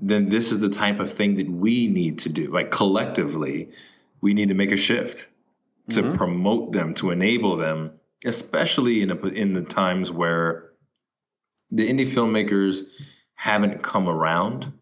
then 0.00 0.28
this 0.28 0.52
is 0.52 0.60
the 0.60 0.70
type 0.70 1.00
of 1.00 1.10
thing 1.10 1.34
that 1.34 1.50
we 1.50 1.88
need 1.88 2.20
to 2.20 2.28
do. 2.28 2.52
Like 2.52 2.70
collectively 2.70 3.70
we 4.20 4.32
need 4.34 4.50
to 4.50 4.54
make 4.54 4.70
a 4.70 4.76
shift 4.76 5.26
to 5.90 6.02
mm-hmm. 6.02 6.12
promote 6.14 6.70
them 6.70 6.94
to 6.94 7.10
enable 7.10 7.56
them 7.56 7.98
especially 8.24 9.02
in 9.02 9.10
a, 9.10 9.16
in 9.28 9.52
the 9.52 9.62
times 9.62 10.10
where 10.10 10.70
the 11.70 11.88
indie 11.88 12.06
filmmakers 12.06 12.82
haven't 13.34 13.82
come 13.82 14.08
around 14.08 14.72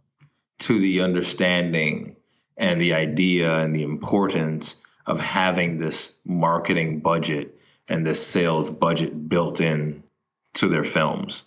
to 0.61 0.79
the 0.79 1.03
understanding 1.03 2.17
and 2.57 2.81
the 2.81 2.95
idea 2.95 3.61
and 3.61 3.75
the 3.75 3.83
importance 3.83 4.83
of 5.07 5.21
having 5.21 5.79
this 5.79 6.19
marketing 6.25 7.01
budget 7.01 7.61
and 7.89 8.05
this 8.05 8.27
sales 8.27 8.71
budget 8.71 9.29
built 9.29 9.61
in 9.61 10.03
to 10.55 10.69
their 10.69 10.85
films 10.85 11.45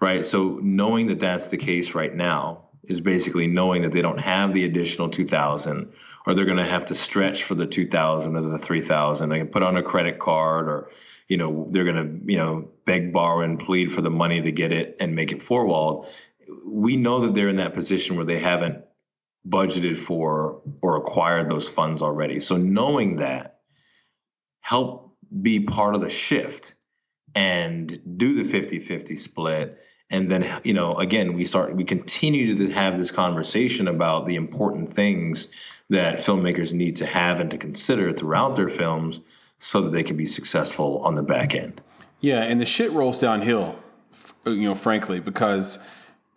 right? 0.00 0.24
So 0.24 0.58
knowing 0.62 1.06
that 1.08 1.20
that's 1.20 1.48
the 1.48 1.56
case 1.56 1.94
right 1.94 2.14
now 2.14 2.65
is 2.86 3.00
basically 3.00 3.46
knowing 3.46 3.82
that 3.82 3.92
they 3.92 4.02
don't 4.02 4.20
have 4.20 4.54
the 4.54 4.64
additional 4.64 5.08
2000 5.08 5.92
or 6.26 6.34
they're 6.34 6.44
going 6.44 6.56
to 6.56 6.64
have 6.64 6.86
to 6.86 6.94
stretch 6.94 7.44
for 7.44 7.54
the 7.54 7.66
2000 7.66 8.36
or 8.36 8.40
the 8.40 8.58
3000 8.58 9.28
they 9.28 9.38
can 9.38 9.48
put 9.48 9.62
on 9.62 9.76
a 9.76 9.82
credit 9.82 10.18
card 10.18 10.68
or 10.68 10.88
you 11.28 11.36
know 11.36 11.66
they're 11.70 11.84
going 11.84 11.96
to 11.96 12.32
you 12.32 12.38
know 12.38 12.68
beg 12.84 13.12
borrow 13.12 13.40
and 13.40 13.58
plead 13.58 13.92
for 13.92 14.00
the 14.00 14.10
money 14.10 14.40
to 14.40 14.52
get 14.52 14.72
it 14.72 14.96
and 15.00 15.14
make 15.14 15.32
it 15.32 15.42
four 15.42 15.66
walled 15.66 16.06
we 16.64 16.96
know 16.96 17.20
that 17.20 17.34
they're 17.34 17.48
in 17.48 17.56
that 17.56 17.72
position 17.74 18.16
where 18.16 18.24
they 18.24 18.38
haven't 18.38 18.84
budgeted 19.48 19.96
for 19.96 20.62
or 20.82 20.96
acquired 20.96 21.48
those 21.48 21.68
funds 21.68 22.02
already. 22.02 22.40
So 22.40 22.56
knowing 22.56 23.16
that 23.16 23.60
help 24.60 25.16
be 25.42 25.60
part 25.60 25.94
of 25.94 26.00
the 26.00 26.10
shift 26.10 26.74
and 27.34 28.00
do 28.16 28.42
the 28.42 28.42
50-50 28.42 29.18
split 29.18 29.78
and 30.10 30.30
then 30.30 30.44
you 30.64 30.74
know 30.74 30.94
again 30.94 31.34
we 31.34 31.44
start 31.44 31.74
we 31.74 31.84
continue 31.84 32.56
to 32.56 32.70
have 32.70 32.98
this 32.98 33.10
conversation 33.10 33.88
about 33.88 34.26
the 34.26 34.36
important 34.36 34.92
things 34.92 35.82
that 35.90 36.16
filmmakers 36.16 36.72
need 36.72 36.96
to 36.96 37.06
have 37.06 37.40
and 37.40 37.50
to 37.50 37.58
consider 37.58 38.12
throughout 38.12 38.56
their 38.56 38.68
films 38.68 39.20
so 39.58 39.82
that 39.82 39.90
they 39.90 40.02
can 40.02 40.16
be 40.16 40.26
successful 40.26 41.00
on 41.04 41.14
the 41.14 41.22
back 41.22 41.54
end 41.54 41.80
Yeah, 42.20 42.42
and 42.42 42.60
the 42.60 42.66
shit 42.66 42.90
rolls 42.92 43.18
downhill, 43.18 43.78
you 44.46 44.62
know, 44.62 44.74
frankly, 44.74 45.20
because 45.20 45.78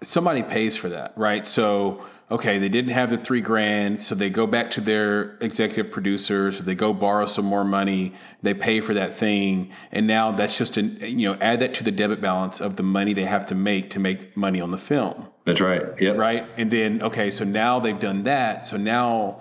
somebody 0.02 0.44
pays 0.44 0.76
for 0.76 0.90
that, 0.90 1.14
right? 1.16 1.46
So, 1.46 2.06
okay, 2.32 2.60
they 2.60 2.70
didn't 2.70 2.92
have 2.92 3.10
the 3.10 3.18
three 3.18 3.42
grand, 3.42 4.02
so 4.02 4.16
they 4.16 4.30
go 4.30 4.46
back 4.46 4.70
to 4.72 4.82
their 4.82 5.38
executive 5.42 5.92
producers, 5.92 6.60
they 6.60 6.76
go 6.76 6.94
borrow 6.94 7.26
some 7.26 7.46
more 7.46 7.64
money, 7.64 8.14
they 8.42 8.54
pay 8.54 8.82
for 8.82 8.94
that 8.94 9.12
thing, 9.12 9.72
and 9.92 10.06
now 10.06 10.32
that's 10.32 10.58
just 10.58 10.78
an 10.78 10.98
you 11.02 11.32
know 11.32 11.38
add 11.42 11.60
that 11.60 11.74
to 11.76 11.84
the 11.84 11.92
debit 11.92 12.22
balance 12.22 12.62
of 12.62 12.76
the 12.76 12.84
money 12.84 13.14
they 13.14 13.26
have 13.26 13.46
to 13.46 13.56
make 13.56 13.90
to 13.90 14.00
make 14.00 14.36
money 14.38 14.62
on 14.62 14.72
the 14.72 14.78
film 14.78 15.28
that's 15.46 15.62
right 15.62 15.84
yep 16.00 16.18
right? 16.18 16.48
And 16.58 16.70
then 16.70 17.02
okay, 17.02 17.30
so 17.30 17.44
now 17.44 17.80
they've 17.80 18.00
done 18.00 18.24
that. 18.24 18.66
So 18.66 18.78
now 18.78 19.40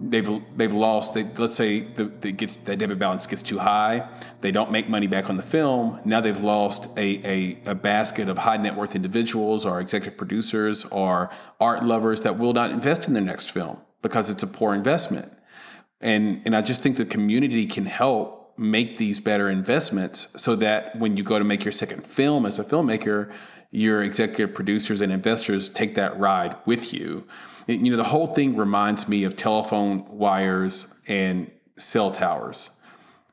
they've 0.00 0.42
they've 0.56 0.72
lost. 0.72 1.14
They, 1.14 1.24
let's 1.24 1.54
say 1.54 1.80
the, 1.80 2.04
the 2.04 2.32
gets 2.32 2.56
that 2.56 2.78
debit 2.78 2.98
balance 2.98 3.26
gets 3.26 3.42
too 3.42 3.58
high. 3.58 4.08
They 4.40 4.50
don't 4.50 4.72
make 4.72 4.88
money 4.88 5.06
back 5.06 5.28
on 5.28 5.36
the 5.36 5.42
film. 5.42 6.00
Now 6.04 6.20
they've 6.20 6.40
lost 6.40 6.98
a, 6.98 7.20
a, 7.26 7.70
a 7.70 7.74
basket 7.74 8.28
of 8.28 8.38
high 8.38 8.56
net 8.56 8.76
worth 8.76 8.96
individuals 8.96 9.66
or 9.66 9.80
executive 9.80 10.16
producers 10.16 10.84
or 10.86 11.30
art 11.60 11.84
lovers 11.84 12.22
that 12.22 12.38
will 12.38 12.52
not 12.52 12.70
invest 12.70 13.06
in 13.06 13.14
their 13.14 13.22
next 13.22 13.50
film 13.50 13.80
because 14.02 14.30
it's 14.30 14.42
a 14.42 14.46
poor 14.46 14.74
investment. 14.74 15.30
And 16.00 16.40
and 16.46 16.56
I 16.56 16.62
just 16.62 16.82
think 16.82 16.96
the 16.96 17.04
community 17.04 17.66
can 17.66 17.84
help 17.86 18.54
make 18.58 18.96
these 18.98 19.20
better 19.20 19.48
investments 19.48 20.40
so 20.40 20.54
that 20.56 20.96
when 20.96 21.16
you 21.16 21.22
go 21.22 21.38
to 21.38 21.44
make 21.44 21.64
your 21.64 21.72
second 21.72 22.04
film 22.04 22.44
as 22.44 22.58
a 22.58 22.64
filmmaker, 22.64 23.32
your 23.70 24.02
executive 24.02 24.54
producers 24.54 25.00
and 25.00 25.12
investors 25.12 25.70
take 25.70 25.94
that 25.94 26.18
ride 26.18 26.56
with 26.66 26.92
you. 26.92 27.26
You 27.70 27.90
know, 27.90 27.96
the 27.96 28.04
whole 28.04 28.26
thing 28.26 28.56
reminds 28.56 29.08
me 29.08 29.24
of 29.24 29.36
telephone 29.36 30.04
wires 30.08 31.02
and 31.06 31.50
cell 31.78 32.10
towers. 32.10 32.80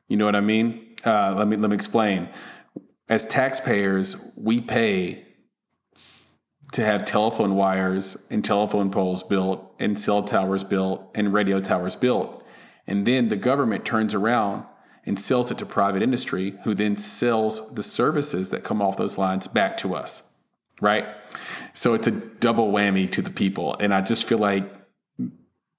You 0.06 0.16
know 0.16 0.26
what 0.26 0.36
I 0.36 0.40
mean? 0.40 0.94
Uh, 1.04 1.34
let 1.36 1.48
me 1.48 1.56
let 1.56 1.70
me 1.70 1.74
explain. 1.74 2.28
As 3.08 3.26
taxpayers, 3.26 4.32
we 4.36 4.60
pay 4.60 5.24
to 6.72 6.84
have 6.84 7.04
telephone 7.04 7.54
wires 7.54 8.28
and 8.30 8.44
telephone 8.44 8.90
poles 8.90 9.22
built 9.22 9.74
and 9.80 9.98
cell 9.98 10.22
towers 10.22 10.62
built 10.62 11.10
and 11.14 11.32
radio 11.32 11.60
towers 11.60 11.96
built. 11.96 12.44
And 12.86 13.06
then 13.06 13.28
the 13.28 13.36
government 13.36 13.84
turns 13.84 14.14
around 14.14 14.64
and 15.04 15.18
sells 15.18 15.50
it 15.50 15.58
to 15.58 15.66
private 15.66 16.02
industry, 16.02 16.54
who 16.64 16.74
then 16.74 16.94
sells 16.94 17.74
the 17.74 17.82
services 17.82 18.50
that 18.50 18.62
come 18.62 18.82
off 18.82 18.98
those 18.98 19.16
lines 19.16 19.46
back 19.48 19.76
to 19.78 19.94
us, 19.94 20.27
right? 20.80 21.06
So 21.72 21.94
it's 21.94 22.06
a 22.06 22.12
double 22.40 22.72
whammy 22.72 23.10
to 23.12 23.22
the 23.22 23.30
people. 23.30 23.76
And 23.78 23.92
I 23.94 24.00
just 24.00 24.28
feel 24.28 24.38
like 24.38 24.64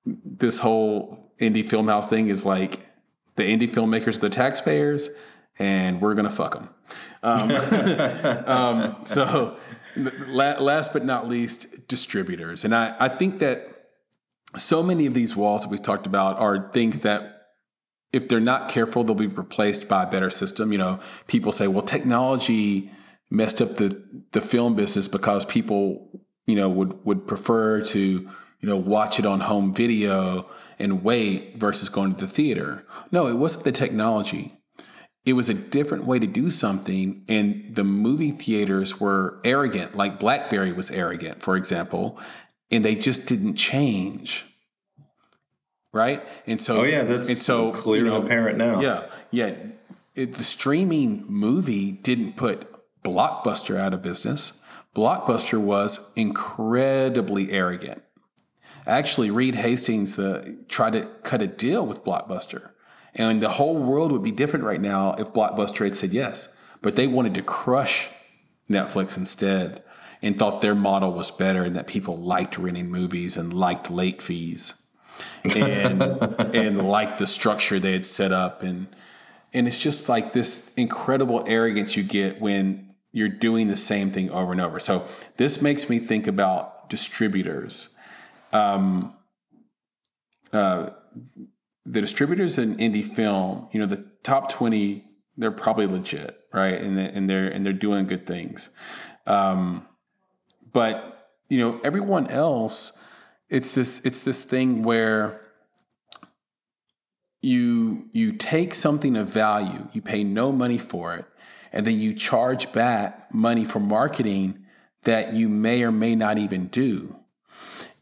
this 0.06 0.60
whole 0.60 1.34
indie 1.40 1.68
film 1.68 1.88
house 1.88 2.08
thing 2.08 2.28
is 2.28 2.46
like 2.46 2.80
the 3.36 3.44
indie 3.44 3.70
filmmakers 3.70 4.18
are 4.18 4.22
the 4.22 4.30
taxpayers, 4.30 5.10
and 5.58 6.02
we're 6.02 6.14
gonna 6.14 6.30
fuck 6.30 6.54
them. 6.54 6.70
Um, 7.24 7.52
um, 8.46 8.96
so, 9.06 9.58
last 10.28 10.94
but 10.94 11.06
not 11.06 11.28
least, 11.28 11.88
distributors, 11.88 12.66
and 12.66 12.76
I, 12.76 12.96
I 13.00 13.08
think 13.08 13.40
that 13.40 13.90
so 14.58 14.82
many 14.82 15.06
of 15.06 15.14
these 15.14 15.36
walls 15.36 15.64
that 15.64 15.70
we've 15.70 15.82
talked 15.82 16.08
about 16.08 16.40
are 16.40 16.70
things 16.72 17.00
that 17.00 17.36
if 18.12 18.28
they're 18.28 18.40
not 18.40 18.70
careful, 18.70 19.04
they'll 19.04 19.16
be 19.16 19.28
replaced 19.28 19.88
by 19.88 20.04
a 20.04 20.08
better 20.08 20.30
system. 20.30 20.72
You 20.72 20.80
know, 20.80 21.00
people 21.28 21.52
say, 21.52 21.68
well, 21.68 21.84
technology 21.84 22.92
messed 23.30 23.62
up 23.62 23.76
the 23.76 24.02
the 24.32 24.42
film 24.42 24.76
business 24.76 25.08
because 25.08 25.46
people, 25.46 26.22
you 26.46 26.56
know, 26.56 26.70
would 26.70 27.04
would 27.06 27.28
prefer 27.28 27.82
to, 27.82 28.00
you 28.00 28.30
know, 28.62 28.78
watch 28.78 29.20
it 29.20 29.26
on 29.26 29.42
home 29.42 29.74
video 29.74 30.46
and 30.78 31.04
wait 31.04 31.56
versus 31.56 31.90
going 31.90 32.16
to 32.16 32.22
the 32.22 32.28
theater. 32.28 32.86
No, 33.12 33.28
it 33.28 33.36
wasn't 33.36 33.66
the 33.66 33.72
technology. 33.72 34.54
It 35.26 35.34
was 35.34 35.50
a 35.50 35.54
different 35.54 36.06
way 36.06 36.18
to 36.18 36.26
do 36.26 36.50
something, 36.50 37.24
and 37.28 37.76
the 37.76 37.84
movie 37.84 38.32
theaters 38.32 39.00
were 39.00 39.40
arrogant, 39.44 39.96
like 39.96 40.20
BlackBerry 40.20 40.72
was 40.72 40.90
arrogant, 40.90 41.44
for 41.44 41.56
example, 41.56 42.20
and 42.72 42.84
they 42.84 42.96
just 42.96 43.28
didn't 43.28 43.56
change 43.56 44.46
right? 45.92 46.28
And 46.46 46.60
so, 46.60 46.82
oh 46.82 46.84
yeah, 46.84 47.04
that's 47.04 47.30
and 47.30 47.38
so 47.38 47.72
clear 47.72 48.04
you 48.04 48.10
know, 48.10 48.18
and 48.18 48.26
apparent 48.26 48.58
now. 48.58 48.82
Yeah, 48.82 49.06
yeah. 49.32 49.56
It, 50.16 50.34
the 50.34 50.44
streaming 50.44 51.26
movie 51.28 51.92
didn't 51.92 52.36
put 52.36 52.69
Blockbuster 53.04 53.78
out 53.78 53.94
of 53.94 54.02
business. 54.02 54.64
Blockbuster 54.96 55.60
was 55.60 56.12
incredibly 56.16 57.52
arrogant. 57.52 58.04
Actually, 58.88 59.30
Reed 59.30 59.56
Hastings 59.56 60.16
the, 60.16 60.58
tried 60.68 60.94
to 60.94 61.06
cut 61.24 61.42
a 61.42 61.48
deal 61.48 61.86
with 61.86 62.04
Blockbuster, 62.04 62.72
and 63.14 63.42
the 63.42 63.50
whole 63.50 63.78
world 63.78 64.12
would 64.12 64.24
be 64.24 64.32
different 64.32 64.66
right 64.66 64.82
now 64.82 65.14
if 65.14 65.34
Blockbuster 65.34 65.84
had 65.84 65.96
said 65.96 66.12
yes. 66.12 66.56
But 66.82 66.96
they 66.96 67.08
wanted 67.08 67.36
to 67.36 67.42
crush 67.42 68.10
Netflix 68.70 69.18
instead 69.18 69.84
and 70.22 70.38
thought 70.38 70.62
their 70.62 70.76
model 70.76 71.12
was 71.12 71.32
better 71.32 71.64
and 71.64 71.76
that 71.76 71.88
people 71.88 72.18
liked 72.18 72.58
renting 72.58 72.90
movies 72.90 73.38
and 73.38 73.54
liked 73.54 73.90
late 73.90 74.22
fees 74.22 74.82
and 75.56 76.02
and 76.56 76.88
like 76.88 77.18
the 77.18 77.28
structure 77.28 77.80
they 77.80 77.94
had 77.94 78.06
set 78.06 78.32
up 78.32 78.62
and 78.64 78.88
and 79.54 79.68
it's 79.68 79.78
just 79.78 80.08
like 80.08 80.34
this 80.34 80.74
incredible 80.76 81.44
arrogance 81.48 81.98
you 81.98 82.04
get 82.04 82.40
when 82.40 82.89
you're 83.12 83.30
doing 83.30 83.68
the 83.68 83.76
same 83.76 84.10
thing 84.10 84.30
over 84.32 84.52
and 84.52 84.62
over. 84.62 84.80
So 84.80 85.06
this 85.38 85.62
makes 85.62 85.90
me 85.90 86.00
think 86.00 86.28
about 86.28 86.90
distributors. 86.90 87.98
Um, 88.54 89.16
uh, 90.54 90.92
the 91.86 92.02
distributors 92.02 92.58
in 92.60 92.76
indie 92.78 93.06
film, 93.06 93.68
you 93.72 93.80
know, 93.80 93.86
the 93.86 94.06
top 94.24 94.50
twenty, 94.52 95.06
they're 95.38 95.52
probably 95.52 95.88
legit, 95.88 96.40
right? 96.54 96.80
And 96.80 96.98
and 96.98 97.30
they're 97.30 97.48
and 97.48 97.66
they're 97.66 97.74
doing 97.74 98.06
good 98.06 98.26
things. 98.28 98.70
Um, 99.26 99.88
but 100.72 101.32
you 101.50 101.58
know, 101.58 101.80
everyone 101.84 102.28
else 102.28 103.00
it's 103.50 103.74
this 103.76 104.06
it's 104.06 104.24
this 104.24 104.44
thing 104.44 104.84
where 104.84 105.42
you 107.42 108.10
you 108.12 108.32
take 108.34 108.74
something 108.74 109.18
of 109.18 109.32
value, 109.32 109.88
you 109.92 110.02
pay 110.02 110.24
no 110.24 110.52
money 110.52 110.78
for 110.78 111.16
it, 111.16 111.26
and 111.72 111.86
then 111.86 112.00
you 112.00 112.14
charge 112.14 112.72
back 112.72 113.34
money 113.34 113.66
for 113.66 113.80
marketing 113.80 114.66
that 115.04 115.34
you 115.34 115.48
may 115.50 115.84
or 115.84 115.92
may 115.92 116.16
not 116.16 116.38
even 116.38 116.68
do. 116.68 117.20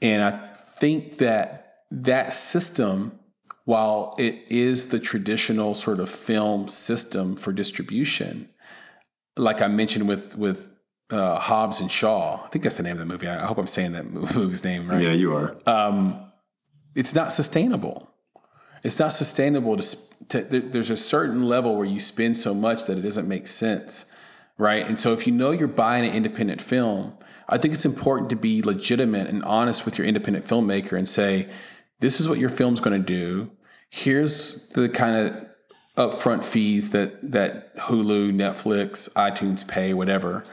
And 0.01 0.21
I 0.21 0.31
think 0.31 1.17
that 1.17 1.83
that 1.91 2.33
system, 2.33 3.19
while 3.65 4.13
it 4.17 4.43
is 4.47 4.89
the 4.89 4.99
traditional 4.99 5.75
sort 5.75 5.99
of 5.99 6.09
film 6.09 6.67
system 6.67 7.35
for 7.35 7.51
distribution, 7.51 8.49
like 9.35 9.61
I 9.61 9.67
mentioned 9.67 10.07
with 10.07 10.37
with 10.37 10.69
uh, 11.09 11.39
Hobbs 11.39 11.79
and 11.79 11.91
Shaw. 11.91 12.43
I 12.43 12.47
think 12.49 12.63
that's 12.63 12.77
the 12.77 12.83
name 12.83 12.93
of 12.93 12.99
the 12.99 13.05
movie. 13.05 13.27
I 13.27 13.45
hope 13.45 13.57
I'm 13.57 13.67
saying 13.67 13.93
that 13.93 14.11
movie's 14.35 14.63
name 14.63 14.87
right. 14.89 15.01
Yeah, 15.01 15.11
you 15.13 15.33
are. 15.33 15.57
Um, 15.65 16.19
it's 16.95 17.15
not 17.15 17.31
sustainable. 17.31 18.09
It's 18.83 18.99
not 18.99 19.13
sustainable 19.13 19.77
to, 19.77 20.43
to, 20.43 20.59
There's 20.61 20.89
a 20.89 20.97
certain 20.97 21.47
level 21.47 21.75
where 21.75 21.85
you 21.85 21.99
spend 21.99 22.37
so 22.37 22.53
much 22.53 22.85
that 22.85 22.97
it 22.97 23.01
doesn't 23.01 23.27
make 23.27 23.47
sense, 23.47 24.15
right? 24.57 24.85
And 24.85 24.99
so 24.99 25.13
if 25.13 25.27
you 25.27 25.33
know 25.33 25.51
you're 25.51 25.67
buying 25.67 26.05
an 26.05 26.15
independent 26.15 26.61
film, 26.61 27.17
I 27.49 27.57
think 27.57 27.73
it's 27.73 27.85
important 27.85 28.29
to 28.31 28.35
be 28.35 28.61
legitimate 28.61 29.27
and 29.27 29.43
honest 29.43 29.85
with 29.85 29.97
your 29.97 30.05
independent 30.05 30.45
filmmaker 30.45 30.97
and 30.97 31.07
say, 31.07 31.47
"This 31.99 32.19
is 32.19 32.27
what 32.27 32.39
your 32.39 32.49
film's 32.49 32.81
going 32.81 33.01
to 33.01 33.05
do. 33.05 33.51
Here's 33.89 34.67
the 34.69 34.89
kind 34.89 35.15
of 35.15 35.45
upfront 35.95 36.43
fees 36.43 36.89
that 36.89 37.31
that 37.31 37.75
Hulu, 37.77 38.33
Netflix, 38.33 39.11
iTunes 39.13 39.67
pay, 39.67 39.93
whatever." 39.93 40.43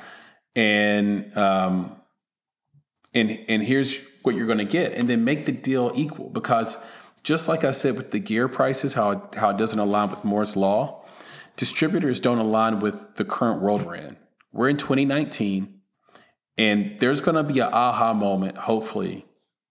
and 0.56 1.36
um, 1.36 1.96
and 3.12 3.38
and 3.48 3.62
here's 3.62 4.06
what 4.22 4.34
you're 4.34 4.46
going 4.46 4.58
to 4.58 4.64
get, 4.64 4.94
and 4.94 5.08
then 5.08 5.24
make 5.24 5.46
the 5.46 5.52
deal 5.52 5.92
equal. 5.94 6.30
Because 6.30 6.76
just 7.24 7.48
like 7.48 7.64
I 7.64 7.70
said 7.70 7.96
with 7.96 8.10
the 8.10 8.20
gear 8.20 8.48
prices, 8.48 8.94
how 8.94 9.10
it, 9.10 9.34
how 9.36 9.50
it 9.50 9.56
doesn't 9.56 9.78
align 9.78 10.10
with 10.10 10.24
Moore's 10.24 10.56
law, 10.56 11.04
distributors 11.56 12.20
don't 12.20 12.38
align 12.38 12.78
with 12.78 13.16
the 13.16 13.24
current 13.24 13.62
world 13.62 13.82
we're 13.82 13.96
in. 13.96 14.16
We're 14.52 14.68
in 14.68 14.76
2019, 14.76 15.80
and 16.58 17.00
there's 17.00 17.20
going 17.20 17.36
to 17.36 17.42
be 17.42 17.58
an 17.60 17.70
aha 17.72 18.12
moment, 18.12 18.58
hopefully, 18.58 19.24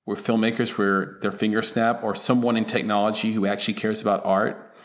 where 0.04 0.18
filmmakers 0.18 0.78
where 0.78 1.20
their 1.22 1.32
finger 1.32 1.62
snap 1.62 2.04
or 2.04 2.16
someone 2.16 2.58
in 2.58 2.66
technology 2.66 3.32
who 3.32 3.45
actually 3.45 3.76
cares 3.76 4.01
about 4.01 4.26
art, 4.26 4.76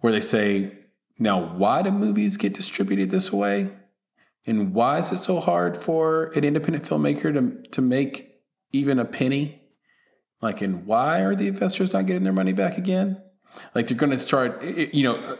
where 0.00 0.12
they 0.12 0.20
say, 0.20 0.76
"Now, 1.18 1.40
why 1.40 1.80
do 1.82 1.90
movies 1.90 2.36
get 2.36 2.52
distributed 2.52 3.10
this 3.10 3.32
way?" 3.32 3.70
And 4.46 4.74
why 4.74 4.98
is 4.98 5.12
it 5.12 5.18
so 5.18 5.40
hard 5.40 5.76
for 5.76 6.32
an 6.34 6.44
independent 6.44 6.84
filmmaker 6.84 7.32
to, 7.32 7.68
to 7.70 7.82
make 7.82 8.40
even 8.72 8.98
a 8.98 9.04
penny? 9.04 9.57
Like, 10.40 10.60
and 10.62 10.86
why 10.86 11.20
are 11.22 11.34
the 11.34 11.48
investors 11.48 11.92
not 11.92 12.06
getting 12.06 12.24
their 12.24 12.32
money 12.32 12.52
back 12.52 12.78
again? 12.78 13.20
Like, 13.74 13.88
they're 13.88 13.96
going 13.96 14.12
to 14.12 14.18
start, 14.18 14.62
you 14.62 15.02
know, 15.02 15.16
uh, 15.16 15.36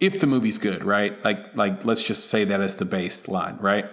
if 0.00 0.18
the 0.18 0.26
movie's 0.26 0.58
good, 0.58 0.82
right? 0.82 1.22
Like, 1.24 1.54
like 1.54 1.84
let's 1.84 2.02
just 2.02 2.30
say 2.30 2.44
that 2.44 2.60
as 2.60 2.76
the 2.76 2.84
baseline, 2.84 3.60
right? 3.62 3.86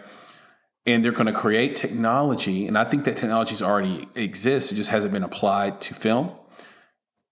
And 0.86 1.03
they're 1.03 1.11
going 1.11 1.28
to 1.28 1.34
create 1.34 1.76
technology, 1.76 2.65
and 2.65 2.78
I 2.78 2.86
think 2.86 3.03
that 3.03 3.18
technology's 3.18 3.61
already 3.61 4.07
exists. 4.15 4.72
It 4.72 4.76
just 4.76 4.89
hasn't 4.89 5.13
been 5.13 5.24
applied 5.24 5.82
to 5.82 5.93
film, 5.93 6.34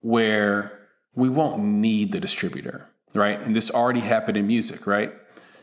where 0.01 0.89
we 1.15 1.29
won't 1.29 1.63
need 1.63 2.11
the 2.11 2.19
distributor, 2.19 2.89
right? 3.15 3.39
And 3.39 3.55
this 3.55 3.71
already 3.71 4.01
happened 4.01 4.35
in 4.35 4.45
music, 4.45 4.85
right? 4.85 5.13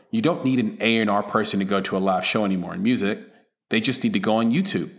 You 0.09 0.21
don't 0.21 0.43
need 0.43 0.59
an 0.59 0.77
A&R 0.81 1.23
person 1.23 1.59
to 1.59 1.65
go 1.65 1.81
to 1.81 1.97
a 1.97 1.99
live 1.99 2.25
show 2.25 2.45
anymore 2.45 2.73
in 2.73 2.83
music. 2.83 3.19
They 3.69 3.79
just 3.79 4.03
need 4.03 4.13
to 4.13 4.19
go 4.19 4.35
on 4.35 4.51
YouTube. 4.51 4.91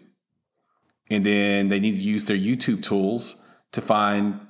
And 1.10 1.24
then 1.24 1.68
they 1.68 1.80
need 1.80 1.92
to 1.92 2.02
use 2.02 2.24
their 2.24 2.36
YouTube 2.36 2.82
tools 2.82 3.46
to 3.72 3.80
find, 3.80 4.40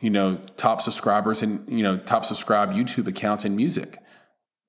you 0.00 0.10
know, 0.10 0.36
top 0.56 0.80
subscribers 0.80 1.42
and, 1.42 1.68
you 1.68 1.82
know, 1.82 1.98
top 1.98 2.24
subscribed 2.24 2.72
YouTube 2.72 3.06
accounts 3.06 3.44
in 3.44 3.54
music 3.54 3.98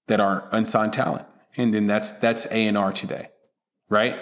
that 0.07 0.19
are 0.19 0.49
unsigned 0.51 0.93
talent. 0.93 1.26
And 1.55 1.74
then 1.74 1.88
that's 1.88 2.11
that's 2.13 2.45
A&R 2.51 2.91
today, 2.91 3.30
right? 3.89 4.19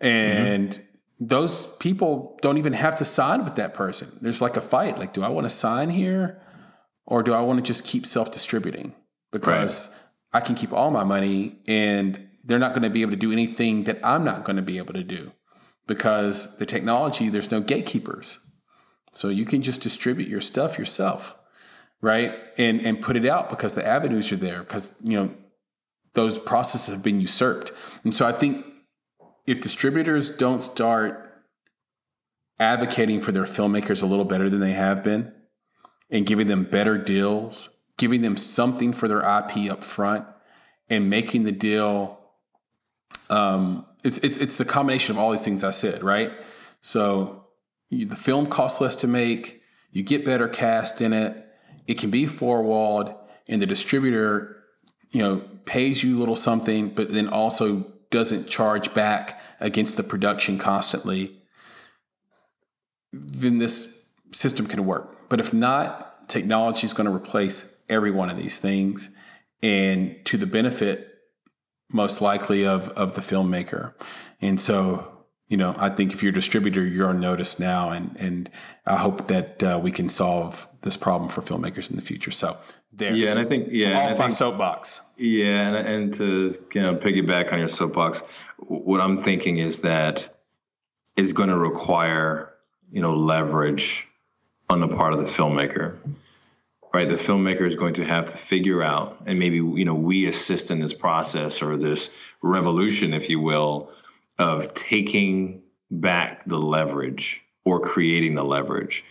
And 0.00 0.70
mm-hmm. 0.70 1.26
those 1.26 1.66
people 1.76 2.38
don't 2.42 2.58
even 2.58 2.72
have 2.74 2.96
to 2.96 3.04
sign 3.04 3.44
with 3.44 3.54
that 3.54 3.72
person. 3.72 4.08
There's 4.20 4.42
like 4.42 4.56
a 4.56 4.60
fight. 4.60 4.98
Like, 4.98 5.12
do 5.12 5.22
I 5.22 5.28
want 5.28 5.46
to 5.46 5.50
sign 5.50 5.90
here 5.90 6.42
or 7.06 7.22
do 7.22 7.32
I 7.32 7.40
want 7.40 7.58
to 7.58 7.62
just 7.62 7.84
keep 7.86 8.04
self-distributing? 8.04 8.94
Because 9.30 9.88
right. 10.32 10.42
I 10.42 10.44
can 10.44 10.54
keep 10.54 10.72
all 10.72 10.90
my 10.90 11.04
money 11.04 11.60
and 11.66 12.28
they're 12.44 12.58
not 12.58 12.74
going 12.74 12.82
to 12.82 12.90
be 12.90 13.02
able 13.02 13.12
to 13.12 13.16
do 13.16 13.32
anything 13.32 13.84
that 13.84 14.04
I'm 14.04 14.24
not 14.24 14.44
going 14.44 14.56
to 14.56 14.62
be 14.62 14.76
able 14.78 14.94
to 14.94 15.04
do 15.04 15.32
because 15.86 16.56
the 16.58 16.66
technology, 16.66 17.28
there's 17.28 17.50
no 17.50 17.60
gatekeepers. 17.60 18.50
So 19.12 19.28
you 19.28 19.44
can 19.44 19.62
just 19.62 19.82
distribute 19.82 20.28
your 20.28 20.40
stuff 20.40 20.78
yourself, 20.78 21.38
right? 22.00 22.34
And 22.58 22.84
and 22.84 23.00
put 23.00 23.16
it 23.16 23.24
out 23.24 23.48
because 23.48 23.74
the 23.74 23.86
avenues 23.86 24.32
are 24.32 24.36
there 24.36 24.60
because 24.60 25.00
you 25.02 25.16
know 25.16 25.34
those 26.14 26.38
processes 26.38 26.94
have 26.94 27.04
been 27.04 27.20
usurped. 27.20 27.72
And 28.02 28.14
so 28.14 28.26
I 28.26 28.32
think 28.32 28.66
if 29.46 29.60
distributors 29.60 30.36
don't 30.36 30.60
start 30.60 31.44
advocating 32.58 33.20
for 33.20 33.32
their 33.32 33.44
filmmakers 33.44 34.02
a 34.02 34.06
little 34.06 34.24
better 34.24 34.48
than 34.48 34.60
they 34.60 34.72
have 34.72 35.02
been 35.02 35.32
and 36.10 36.24
giving 36.24 36.46
them 36.46 36.64
better 36.64 36.96
deals 36.96 37.74
giving 37.96 38.22
them 38.22 38.36
something 38.36 38.92
for 38.92 39.08
their 39.08 39.20
IP 39.20 39.70
up 39.70 39.82
front 39.82 40.26
and 40.88 41.08
making 41.08 41.44
the 41.44 41.52
deal 41.52 42.20
um, 43.30 43.86
it's 44.04 44.18
it's 44.18 44.38
it's 44.38 44.58
the 44.58 44.64
combination 44.64 45.16
of 45.16 45.18
all 45.20 45.30
these 45.30 45.44
things 45.44 45.64
I 45.64 45.70
said, 45.70 46.02
right? 46.02 46.30
So 46.80 47.46
you, 47.88 48.06
the 48.06 48.16
film 48.16 48.46
costs 48.46 48.80
less 48.80 48.96
to 48.96 49.06
make, 49.06 49.62
you 49.90 50.02
get 50.02 50.24
better 50.24 50.48
cast 50.48 51.00
in 51.00 51.12
it, 51.12 51.48
it 51.86 51.98
can 51.98 52.10
be 52.10 52.26
four 52.26 52.62
walled, 52.62 53.14
and 53.48 53.60
the 53.60 53.66
distributor, 53.66 54.64
you 55.10 55.20
know, 55.20 55.42
pays 55.64 56.04
you 56.04 56.16
a 56.16 56.20
little 56.20 56.36
something, 56.36 56.90
but 56.90 57.12
then 57.12 57.28
also 57.28 57.92
doesn't 58.10 58.48
charge 58.48 58.92
back 58.94 59.40
against 59.60 59.96
the 59.96 60.02
production 60.02 60.58
constantly. 60.58 61.40
Then 63.12 63.58
this 63.58 64.06
system 64.32 64.66
can 64.66 64.84
work. 64.84 65.28
But 65.28 65.40
if 65.40 65.54
not, 65.54 66.28
technology 66.28 66.84
is 66.84 66.92
going 66.92 67.08
to 67.08 67.14
replace 67.14 67.82
every 67.88 68.10
one 68.10 68.30
of 68.30 68.36
these 68.36 68.58
things, 68.58 69.14
and 69.62 70.22
to 70.26 70.36
the 70.36 70.46
benefit 70.46 71.13
most 71.92 72.20
likely 72.20 72.66
of 72.66 72.88
of 72.90 73.14
the 73.14 73.20
filmmaker. 73.20 73.94
And 74.40 74.60
so, 74.60 75.24
you 75.48 75.56
know, 75.56 75.74
I 75.78 75.88
think 75.88 76.12
if 76.12 76.22
you're 76.22 76.32
a 76.32 76.34
distributor, 76.34 76.84
you're 76.84 77.08
on 77.08 77.20
notice 77.20 77.60
now, 77.60 77.90
and 77.90 78.16
and 78.18 78.50
I 78.86 78.96
hope 78.96 79.28
that 79.28 79.62
uh, 79.62 79.80
we 79.82 79.90
can 79.90 80.08
solve 80.08 80.66
this 80.82 80.96
problem 80.96 81.30
for 81.30 81.40
filmmakers 81.40 81.90
in 81.90 81.96
the 81.96 82.02
future. 82.02 82.30
So 82.30 82.56
there, 82.92 83.12
yeah, 83.12 83.30
and 83.30 83.38
I 83.38 83.44
think 83.44 83.68
yeah, 83.70 83.98
off 83.98 84.10
I 84.10 84.12
my 84.12 84.18
think, 84.18 84.32
soapbox. 84.32 85.14
Yeah, 85.18 85.68
and 85.68 85.76
and 85.88 86.14
to 86.14 86.50
you 86.74 86.82
know 86.82 86.96
piggyback 86.96 87.52
on 87.52 87.58
your 87.58 87.68
soapbox, 87.68 88.44
what 88.58 89.00
I'm 89.00 89.22
thinking 89.22 89.58
is 89.58 89.80
that 89.80 90.28
is 91.16 91.32
going 91.32 91.48
to 91.48 91.58
require 91.58 92.52
you 92.92 93.00
know 93.00 93.14
leverage 93.14 94.08
on 94.70 94.80
the 94.80 94.88
part 94.88 95.12
of 95.12 95.20
the 95.20 95.26
filmmaker 95.26 95.96
right 96.94 97.08
the 97.08 97.16
filmmaker 97.16 97.62
is 97.62 97.76
going 97.76 97.94
to 97.94 98.04
have 98.04 98.26
to 98.26 98.36
figure 98.36 98.82
out 98.82 99.18
and 99.26 99.38
maybe 99.38 99.56
you 99.56 99.84
know 99.84 99.96
we 99.96 100.26
assist 100.26 100.70
in 100.70 100.78
this 100.78 100.94
process 100.94 101.60
or 101.60 101.76
this 101.76 102.32
revolution 102.42 103.12
if 103.12 103.28
you 103.28 103.40
will 103.40 103.90
of 104.38 104.72
taking 104.74 105.62
back 105.90 106.44
the 106.44 106.58
leverage 106.58 107.44
or 107.64 107.80
creating 107.80 108.34
the 108.34 108.44
leverage. 108.44 109.04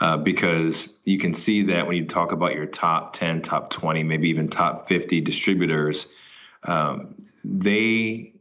Uh, 0.00 0.16
because 0.16 0.96
you 1.04 1.18
can 1.18 1.34
see 1.34 1.62
that 1.62 1.88
when 1.88 1.96
you 1.96 2.06
talk 2.06 2.30
about 2.30 2.54
your 2.54 2.66
top 2.66 3.12
10 3.14 3.42
top 3.42 3.68
20 3.68 4.04
maybe 4.04 4.28
even 4.28 4.46
top 4.46 4.86
50 4.86 5.20
distributors 5.22 6.06
um, 6.62 7.16
they 7.44 8.32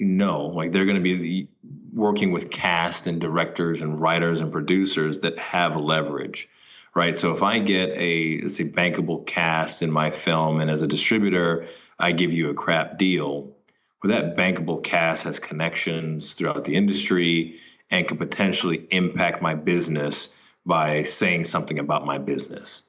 know 0.00 0.46
like 0.46 0.72
they're 0.72 0.84
going 0.84 0.96
to 0.96 1.02
be 1.02 1.48
working 1.92 2.32
with 2.32 2.50
cast 2.50 3.06
and 3.06 3.20
directors 3.20 3.82
and 3.82 4.00
writers 4.00 4.40
and 4.40 4.50
producers 4.50 5.20
that 5.20 5.38
have 5.38 5.76
leverage 5.76 6.48
right? 6.96 7.18
So 7.18 7.34
if 7.34 7.42
I 7.42 7.58
get 7.58 7.92
a 7.94 8.48
say 8.48 8.64
bankable 8.64 9.26
cast 9.26 9.82
in 9.82 9.92
my 9.92 10.10
film, 10.10 10.60
and 10.60 10.70
as 10.70 10.82
a 10.82 10.88
distributor, 10.88 11.66
I 11.98 12.12
give 12.12 12.32
you 12.32 12.48
a 12.48 12.54
crap 12.54 12.96
deal, 12.96 13.54
where 14.00 14.14
that 14.14 14.34
bankable 14.34 14.82
cast 14.82 15.24
has 15.24 15.38
connections 15.38 16.32
throughout 16.32 16.64
the 16.64 16.74
industry 16.74 17.56
and 17.90 18.08
could 18.08 18.18
potentially 18.18 18.86
impact 18.90 19.42
my 19.42 19.54
business 19.54 20.40
by 20.64 21.02
saying 21.02 21.44
something 21.44 21.78
about 21.78 22.06
my 22.06 22.16
business, 22.16 22.80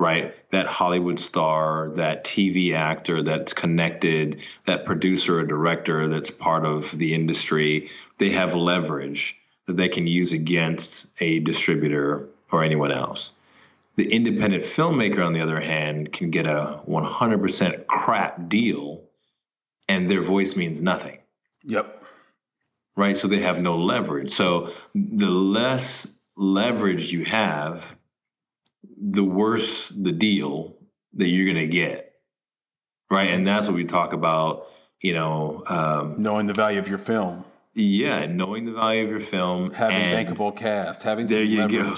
right? 0.00 0.34
That 0.50 0.66
Hollywood 0.66 1.20
star, 1.20 1.90
that 1.96 2.24
TV 2.24 2.72
actor 2.72 3.22
that's 3.22 3.52
connected, 3.52 4.40
that 4.64 4.86
producer 4.86 5.40
or 5.40 5.44
director 5.44 6.08
that's 6.08 6.30
part 6.30 6.64
of 6.64 6.96
the 6.96 7.12
industry, 7.12 7.90
they 8.16 8.30
have 8.30 8.54
leverage 8.54 9.36
that 9.66 9.76
they 9.76 9.90
can 9.90 10.06
use 10.06 10.32
against 10.32 11.12
a 11.20 11.40
distributor 11.40 12.30
or 12.54 12.64
anyone 12.64 12.92
else. 12.92 13.32
The 13.96 14.10
independent 14.12 14.64
filmmaker, 14.64 15.24
on 15.24 15.32
the 15.32 15.40
other 15.40 15.60
hand, 15.60 16.12
can 16.12 16.30
get 16.30 16.46
a 16.46 16.80
100% 16.88 17.86
crap 17.86 18.48
deal 18.48 19.04
and 19.88 20.08
their 20.08 20.22
voice 20.22 20.56
means 20.56 20.82
nothing. 20.82 21.18
Yep. 21.64 22.02
Right. 22.96 23.16
So 23.16 23.28
they 23.28 23.40
have 23.40 23.60
no 23.60 23.76
leverage. 23.76 24.30
So 24.30 24.70
the 24.94 25.30
less 25.30 26.18
leverage 26.36 27.12
you 27.12 27.24
have, 27.24 27.96
the 28.96 29.24
worse 29.24 29.88
the 29.88 30.12
deal 30.12 30.76
that 31.14 31.28
you're 31.28 31.52
going 31.52 31.66
to 31.66 31.72
get. 31.72 32.12
Right. 33.10 33.30
And 33.30 33.46
that's 33.46 33.66
what 33.66 33.76
we 33.76 33.84
talk 33.84 34.12
about, 34.12 34.66
you 35.00 35.14
know, 35.14 35.62
um, 35.66 36.14
knowing 36.18 36.46
the 36.46 36.52
value 36.52 36.78
of 36.78 36.88
your 36.88 36.98
film. 36.98 37.44
Yeah, 37.76 38.26
knowing 38.26 38.66
the 38.66 38.72
value 38.72 39.02
of 39.02 39.10
your 39.10 39.18
film, 39.18 39.72
having 39.72 39.96
bankable 39.96 40.54
cast, 40.54 41.02
having 41.02 41.26
there 41.26 41.42
you 41.42 41.58
leverage, 41.58 41.82
go, 41.82 41.96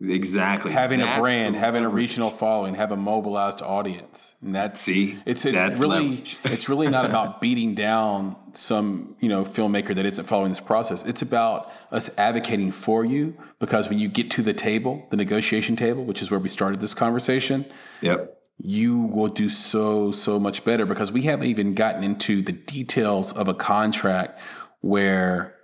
exactly. 0.00 0.72
having 0.72 1.00
That's 1.00 1.18
a 1.18 1.20
brand, 1.20 1.56
having 1.56 1.84
a 1.84 1.88
regional 1.88 2.30
following, 2.30 2.74
have 2.74 2.92
a 2.92 2.96
mobilized 2.96 3.62
audience, 3.62 4.36
and 4.42 4.54
that's 4.54 4.80
See, 4.80 5.18
it's 5.26 5.44
it's 5.44 5.54
that's 5.56 5.80
really 5.80 6.00
leverage. 6.00 6.36
it's 6.44 6.68
really 6.68 6.88
not 6.88 7.04
about 7.04 7.40
beating 7.40 7.74
down 7.74 8.36
some 8.54 9.16
you 9.20 9.28
know 9.28 9.44
filmmaker 9.44 9.94
that 9.94 10.04
isn't 10.06 10.24
following 10.24 10.50
this 10.50 10.60
process. 10.60 11.06
It's 11.06 11.22
about 11.22 11.72
us 11.90 12.16
advocating 12.18 12.72
for 12.72 13.04
you 13.04 13.34
because 13.58 13.88
when 13.88 13.98
you 13.98 14.08
get 14.08 14.30
to 14.32 14.42
the 14.42 14.54
table, 14.54 15.06
the 15.10 15.16
negotiation 15.16 15.76
table, 15.76 16.04
which 16.04 16.22
is 16.22 16.30
where 16.30 16.40
we 16.40 16.48
started 16.48 16.80
this 16.80 16.94
conversation, 16.94 17.64
Yep. 18.02 18.34
you 18.58 19.02
will 19.02 19.28
do 19.28 19.48
so 19.48 20.10
so 20.10 20.38
much 20.40 20.64
better 20.64 20.86
because 20.86 21.12
we 21.12 21.22
haven't 21.22 21.46
even 21.46 21.74
gotten 21.74 22.02
into 22.04 22.42
the 22.42 22.52
details 22.52 23.32
of 23.32 23.48
a 23.48 23.54
contract 23.54 24.40
where 24.80 25.54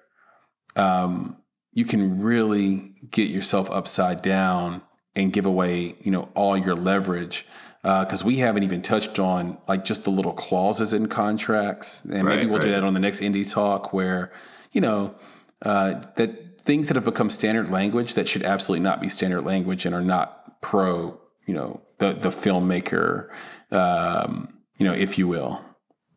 um, 0.77 1.37
you 1.75 1.85
can 1.85 2.23
really 2.23 2.95
get 3.11 3.29
yourself 3.29 3.71
upside 3.71 4.23
down 4.23 4.83
and 5.15 5.33
give 5.33 5.45
away 5.47 5.95
you 6.01 6.11
know 6.11 6.31
all 6.35 6.57
your 6.57 6.75
leverage 6.75 7.47
because 7.85 8.25
we 8.25 8.37
haven't 8.37 8.63
even 8.63 8.81
touched 8.81 9.19
on 9.19 9.59
like 9.69 9.85
just 9.85 10.05
the 10.05 10.11
little 10.11 10.33
clauses 10.33 10.95
in 10.95 11.07
contracts. 11.07 12.03
And 12.07 12.27
maybe 12.27 12.47
we'll 12.47 12.59
do 12.59 12.71
that 12.71 12.83
on 12.83 12.95
the 12.95 13.01
next 13.01 13.21
indie 13.21 13.51
talk 13.51 13.93
where 13.93 14.33
you 14.73 14.81
know 14.81 15.15
uh, 15.63 16.01
that 16.17 16.61
things 16.63 16.89
that 16.89 16.95
have 16.95 17.05
become 17.05 17.29
standard 17.29 17.71
language 17.71 18.15
that 18.15 18.27
should 18.27 18.43
absolutely 18.43 18.83
not 18.83 19.03
be 19.03 19.09
standard 19.09 19.43
language 19.43 19.85
and 19.85 19.95
are 19.95 20.01
not 20.01 20.63
pro 20.63 21.21
you 21.47 21.53
know 21.53 21.83
the 21.99 22.15
the 22.15 22.31
filmmaker 22.31 23.29
um, 23.71 24.49
you 24.79 24.87
know 24.87 24.95
if 24.95 25.19
you 25.19 25.29
will. 25.29 25.63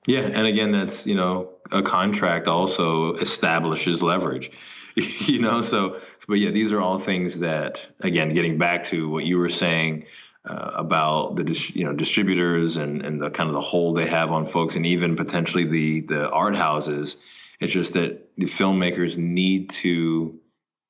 Yeah, 0.08 0.22
and 0.22 0.48
again, 0.48 0.72
that's 0.72 1.06
you 1.06 1.16
know 1.16 1.50
a 1.74 1.82
contract 1.82 2.48
also 2.48 3.14
establishes 3.16 4.02
leverage. 4.02 4.52
you 5.28 5.40
know, 5.40 5.62
so 5.62 5.98
but 6.28 6.40
yeah, 6.40 6.50
these 6.50 6.74
are 6.74 6.82
all 6.82 6.98
things 6.98 7.40
that 7.40 7.88
again, 8.00 8.34
getting 8.34 8.58
back 8.58 8.84
to 8.86 9.08
what 9.10 9.26
you 9.26 9.38
were 9.38 9.50
saying 9.50 10.06
uh, 10.44 10.72
about 10.76 11.36
the 11.36 11.72
you 11.76 11.86
know 11.86 11.94
distributors 11.94 12.78
and 12.78 13.04
and 13.04 13.22
the 13.22 13.30
kind 13.30 13.48
of 13.48 13.54
the 13.54 13.62
hold 13.62 13.96
they 13.96 14.08
have 14.08 14.32
on 14.32 14.48
folks, 14.48 14.76
and 14.76 14.88
even 14.88 15.16
potentially 15.16 15.66
the 15.66 16.02
the 16.02 16.30
art 16.32 16.56
houses. 16.56 17.18
It's 17.60 17.72
just 17.72 17.94
that 17.94 18.30
the 18.38 18.46
filmmakers 18.46 19.18
need 19.18 19.70
to 19.72 20.40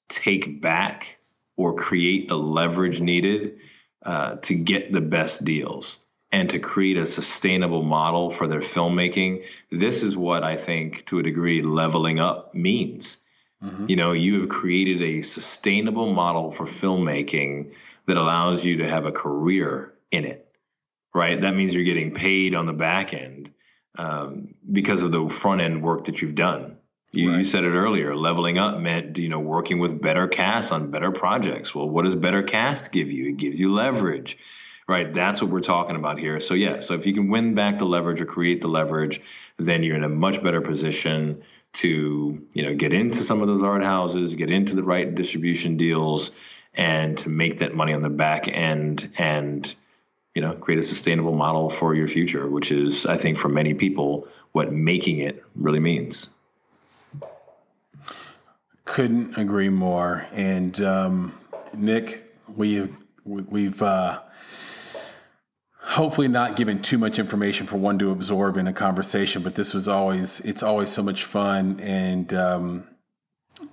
take 0.09 0.61
back 0.61 1.17
or 1.57 1.75
create 1.75 2.27
the 2.27 2.37
leverage 2.37 3.01
needed 3.01 3.59
uh, 4.05 4.37
to 4.37 4.55
get 4.55 4.91
the 4.91 5.01
best 5.01 5.43
deals 5.43 5.99
and 6.31 6.49
to 6.49 6.59
create 6.59 6.97
a 6.97 7.05
sustainable 7.05 7.83
model 7.83 8.29
for 8.29 8.47
their 8.47 8.59
filmmaking. 8.59 9.45
This 9.71 10.03
is 10.03 10.15
what 10.15 10.43
I 10.43 10.55
think, 10.55 11.05
to 11.05 11.19
a 11.19 11.23
degree, 11.23 11.61
leveling 11.61 12.19
up 12.19 12.53
means. 12.53 13.23
You 13.87 13.95
know, 13.95 14.11
you 14.11 14.41
have 14.41 14.49
created 14.49 15.01
a 15.01 15.21
sustainable 15.21 16.13
model 16.13 16.51
for 16.51 16.65
filmmaking 16.65 17.75
that 18.05 18.17
allows 18.17 18.63
you 18.63 18.77
to 18.77 18.87
have 18.87 19.05
a 19.05 19.11
career 19.11 19.93
in 20.11 20.25
it, 20.25 20.47
right? 21.13 21.41
That 21.41 21.55
means 21.55 21.73
you're 21.73 21.83
getting 21.83 22.13
paid 22.13 22.53
on 22.53 22.67
the 22.67 22.73
back 22.73 23.13
end 23.13 23.51
um, 23.97 24.53
because 24.71 25.01
of 25.01 25.11
the 25.11 25.27
front 25.29 25.61
end 25.61 25.81
work 25.81 26.05
that 26.05 26.21
you've 26.21 26.35
done. 26.35 26.77
You, 27.11 27.31
you 27.31 27.43
said 27.43 27.63
it 27.63 27.71
earlier. 27.71 28.15
Leveling 28.15 28.59
up 28.59 28.79
meant 28.79 29.17
you 29.17 29.29
know 29.29 29.39
working 29.39 29.79
with 29.79 29.99
better 29.99 30.27
casts 30.27 30.71
on 30.71 30.91
better 30.91 31.11
projects. 31.11 31.73
Well, 31.73 31.89
what 31.89 32.05
does 32.05 32.15
better 32.15 32.43
cast 32.43 32.91
give 32.91 33.11
you? 33.11 33.29
It 33.29 33.37
gives 33.37 33.59
you 33.59 33.73
leverage, 33.73 34.37
right? 34.87 35.11
That's 35.11 35.41
what 35.41 35.49
we're 35.49 35.61
talking 35.61 35.95
about 35.95 36.19
here. 36.19 36.39
So 36.41 36.53
yeah, 36.53 36.81
so 36.81 36.93
if 36.93 37.07
you 37.07 37.13
can 37.13 37.29
win 37.29 37.55
back 37.55 37.79
the 37.79 37.85
leverage 37.85 38.21
or 38.21 38.25
create 38.25 38.61
the 38.61 38.67
leverage, 38.67 39.21
then 39.57 39.81
you're 39.81 39.95
in 39.95 40.03
a 40.03 40.09
much 40.09 40.43
better 40.43 40.61
position 40.61 41.41
to 41.73 42.47
you 42.53 42.63
know 42.63 42.75
get 42.75 42.93
into 42.93 43.19
some 43.19 43.41
of 43.41 43.47
those 43.47 43.63
art 43.63 43.83
houses, 43.83 44.35
get 44.35 44.49
into 44.49 44.75
the 44.75 44.83
right 44.83 45.13
distribution 45.13 45.77
deals, 45.77 46.31
and 46.73 47.17
to 47.19 47.29
make 47.29 47.59
that 47.59 47.73
money 47.73 47.93
on 47.93 48.01
the 48.01 48.09
back 48.09 48.47
end 48.47 49.11
and 49.17 49.75
you 50.33 50.41
know 50.41 50.53
create 50.53 50.79
a 50.79 50.83
sustainable 50.83 51.33
model 51.33 51.69
for 51.69 51.93
your 51.95 52.07
future, 52.07 52.47
which 52.47 52.71
is 52.71 53.05
I 53.05 53.17
think 53.17 53.37
for 53.37 53.49
many 53.49 53.73
people 53.73 54.27
what 54.51 54.71
making 54.71 55.19
it 55.19 55.43
really 55.55 55.79
means. 55.79 56.29
Couldn't 58.85 59.37
agree 59.37 59.69
more. 59.69 60.25
And 60.31 60.79
um, 60.81 61.33
Nick, 61.75 62.25
we, 62.55 62.89
we 63.25 63.41
we've 63.41 63.81
uh, 63.81 64.21
hopefully 65.87 66.27
not 66.27 66.57
giving 66.57 66.79
too 66.79 66.97
much 66.97 67.17
information 67.17 67.65
for 67.65 67.77
one 67.77 67.97
to 67.97 68.11
absorb 68.11 68.57
in 68.57 68.67
a 68.67 68.73
conversation, 68.73 69.41
but 69.41 69.55
this 69.55 69.73
was 69.73 69.87
always 69.87 70.41
it's 70.41 70.61
always 70.61 70.89
so 70.89 71.01
much 71.01 71.23
fun, 71.23 71.79
and 71.79 72.33
um, 72.33 72.87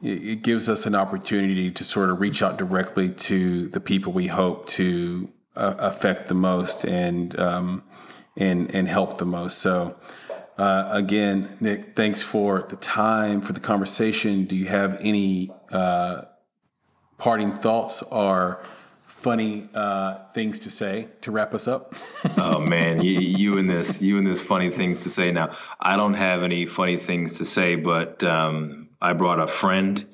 it, 0.02 0.22
it 0.22 0.42
gives 0.42 0.68
us 0.68 0.86
an 0.86 0.94
opportunity 0.94 1.70
to 1.70 1.84
sort 1.84 2.10
of 2.10 2.20
reach 2.20 2.42
out 2.42 2.56
directly 2.56 3.10
to 3.10 3.68
the 3.68 3.80
people 3.80 4.12
we 4.12 4.28
hope 4.28 4.66
to 4.66 5.28
uh, 5.56 5.74
affect 5.78 6.28
the 6.28 6.34
most 6.34 6.84
and 6.84 7.38
um, 7.40 7.82
and 8.36 8.74
and 8.74 8.88
help 8.88 9.18
the 9.18 9.26
most. 9.26 9.58
So. 9.58 9.96
Uh, 10.56 10.86
again, 10.92 11.56
Nick, 11.58 11.96
thanks 11.96 12.22
for 12.22 12.62
the 12.62 12.76
time, 12.76 13.40
for 13.40 13.52
the 13.52 13.58
conversation. 13.58 14.44
Do 14.44 14.54
you 14.54 14.66
have 14.66 14.96
any 15.00 15.50
uh, 15.72 16.22
parting 17.18 17.52
thoughts 17.52 18.04
or 18.04 18.62
funny 19.24 19.66
uh, 19.74 20.16
things 20.34 20.60
to 20.60 20.70
say 20.70 21.08
to 21.22 21.30
wrap 21.30 21.54
us 21.54 21.66
up? 21.66 21.94
oh 22.36 22.60
man, 22.60 23.02
you, 23.02 23.18
you 23.20 23.56
and 23.56 23.68
this, 23.70 24.02
you 24.02 24.18
and 24.18 24.26
this 24.26 24.42
funny 24.42 24.68
things 24.68 25.02
to 25.04 25.08
say. 25.08 25.32
Now, 25.32 25.56
I 25.80 25.96
don't 25.96 26.12
have 26.12 26.42
any 26.42 26.66
funny 26.66 26.96
things 26.96 27.38
to 27.38 27.46
say, 27.46 27.76
but 27.76 28.22
um, 28.22 28.90
I 29.00 29.14
brought 29.14 29.40
a 29.40 29.46
friend. 29.46 30.04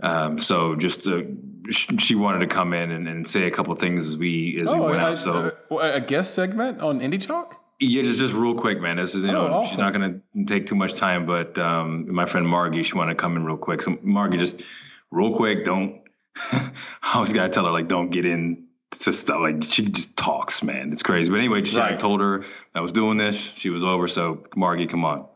Um, 0.00 0.38
so 0.38 0.76
just 0.76 1.08
uh, 1.08 1.22
she 1.70 2.14
wanted 2.14 2.38
to 2.40 2.46
come 2.46 2.72
in 2.72 2.92
and, 2.92 3.08
and, 3.08 3.26
say 3.26 3.48
a 3.48 3.50
couple 3.50 3.74
things 3.74 4.06
as 4.06 4.16
we 4.16 4.58
as 4.60 4.68
oh, 4.68 4.74
we 4.74 4.80
went 4.90 5.02
I, 5.02 5.10
out. 5.10 5.18
So 5.18 5.56
uh, 5.70 5.90
a 5.94 6.00
guest 6.00 6.34
segment 6.34 6.80
on 6.80 7.00
Indie 7.00 7.26
Talk. 7.26 7.60
Yeah, 7.80 8.02
just 8.02 8.20
just 8.20 8.32
real 8.32 8.54
quick, 8.54 8.80
man. 8.80 8.96
This 8.96 9.16
is 9.16 9.24
you 9.24 9.30
oh, 9.30 9.32
know 9.32 9.54
awesome. 9.54 9.68
she's 9.68 9.78
not 9.78 9.92
going 9.92 10.22
to 10.36 10.44
take 10.44 10.66
too 10.66 10.76
much 10.76 10.94
time, 10.94 11.26
but 11.26 11.58
um, 11.58 12.14
my 12.14 12.26
friend 12.26 12.46
Margie, 12.46 12.84
she 12.84 12.94
wanted 12.94 13.14
to 13.14 13.16
come 13.16 13.36
in 13.36 13.44
real 13.44 13.56
quick. 13.56 13.82
So 13.82 13.98
Margie, 14.02 14.38
just 14.38 14.62
real 15.10 15.34
quick, 15.34 15.64
don't. 15.64 16.05
I 16.36 17.12
always 17.14 17.32
gotta 17.32 17.48
tell 17.48 17.64
her 17.64 17.72
like, 17.72 17.88
don't 17.88 18.10
get 18.10 18.24
in 18.26 18.66
to 18.90 19.12
stuff 19.12 19.40
like 19.40 19.62
she 19.64 19.84
just 19.84 20.16
talks, 20.16 20.62
man. 20.62 20.92
It's 20.92 21.02
crazy. 21.02 21.30
But 21.30 21.38
anyway, 21.38 21.64
she, 21.64 21.76
right. 21.76 21.94
I 21.94 21.96
told 21.96 22.20
her 22.20 22.44
I 22.74 22.80
was 22.80 22.92
doing 22.92 23.18
this. 23.18 23.52
She 23.54 23.70
was 23.70 23.82
over. 23.84 24.08
So 24.08 24.44
Margie, 24.54 24.86
come 24.86 25.04
on. 25.04 25.26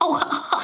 Oh, 0.00 0.18
hi. 0.20 0.60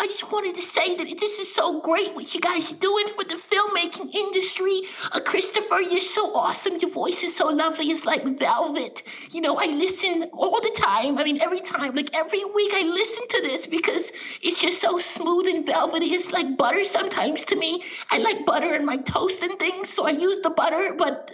I 0.00 0.06
just 0.06 0.32
wanted 0.32 0.54
to 0.54 0.62
say 0.62 0.94
that 0.94 1.18
this 1.20 1.40
is 1.40 1.54
so 1.54 1.82
great 1.82 2.14
what 2.14 2.34
you 2.34 2.40
guys 2.40 2.72
are 2.72 2.78
doing 2.78 3.04
for 3.08 3.22
the 3.22 3.34
filmmaking 3.34 4.14
industry. 4.14 4.80
Uh, 5.12 5.20
Christopher, 5.20 5.78
you're 5.78 6.00
so 6.00 6.34
awesome. 6.34 6.78
Your 6.80 6.90
voice 6.90 7.22
is 7.22 7.36
so 7.36 7.50
lovely. 7.50 7.84
It's 7.84 8.06
like 8.06 8.24
velvet. 8.24 9.02
You 9.30 9.42
know, 9.42 9.58
I 9.58 9.66
listen 9.66 10.30
all 10.32 10.58
the 10.58 10.74
time. 10.80 11.18
I 11.18 11.24
mean, 11.24 11.42
every 11.42 11.60
time, 11.60 11.94
like 11.94 12.16
every 12.16 12.42
week, 12.46 12.70
I 12.72 12.84
listen 12.88 13.28
to 13.28 13.42
this 13.42 13.66
because 13.66 14.12
it's 14.40 14.62
just 14.62 14.80
so 14.80 14.96
smooth 14.96 15.48
and 15.48 15.66
velvety. 15.66 16.06
It's 16.06 16.32
like 16.32 16.56
butter 16.56 16.82
sometimes 16.82 17.44
to 17.46 17.56
me. 17.56 17.82
I 18.10 18.18
like 18.18 18.46
butter 18.46 18.74
in 18.74 18.86
my 18.86 18.96
toast 18.96 19.42
and 19.42 19.52
things, 19.58 19.90
so 19.90 20.06
I 20.06 20.12
use 20.12 20.40
the 20.40 20.50
butter, 20.50 20.94
but 20.96 21.30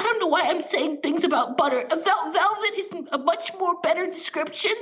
I 0.00 0.02
don't 0.02 0.18
know 0.18 0.28
why 0.28 0.44
I'm 0.46 0.62
saying 0.62 0.98
things 1.02 1.24
about 1.24 1.58
butter. 1.58 1.82
Vel- 1.90 2.32
velvet 2.32 2.78
is 2.78 2.90
a 3.12 3.18
much 3.18 3.52
more 3.58 3.78
better 3.82 4.06
description 4.06 4.72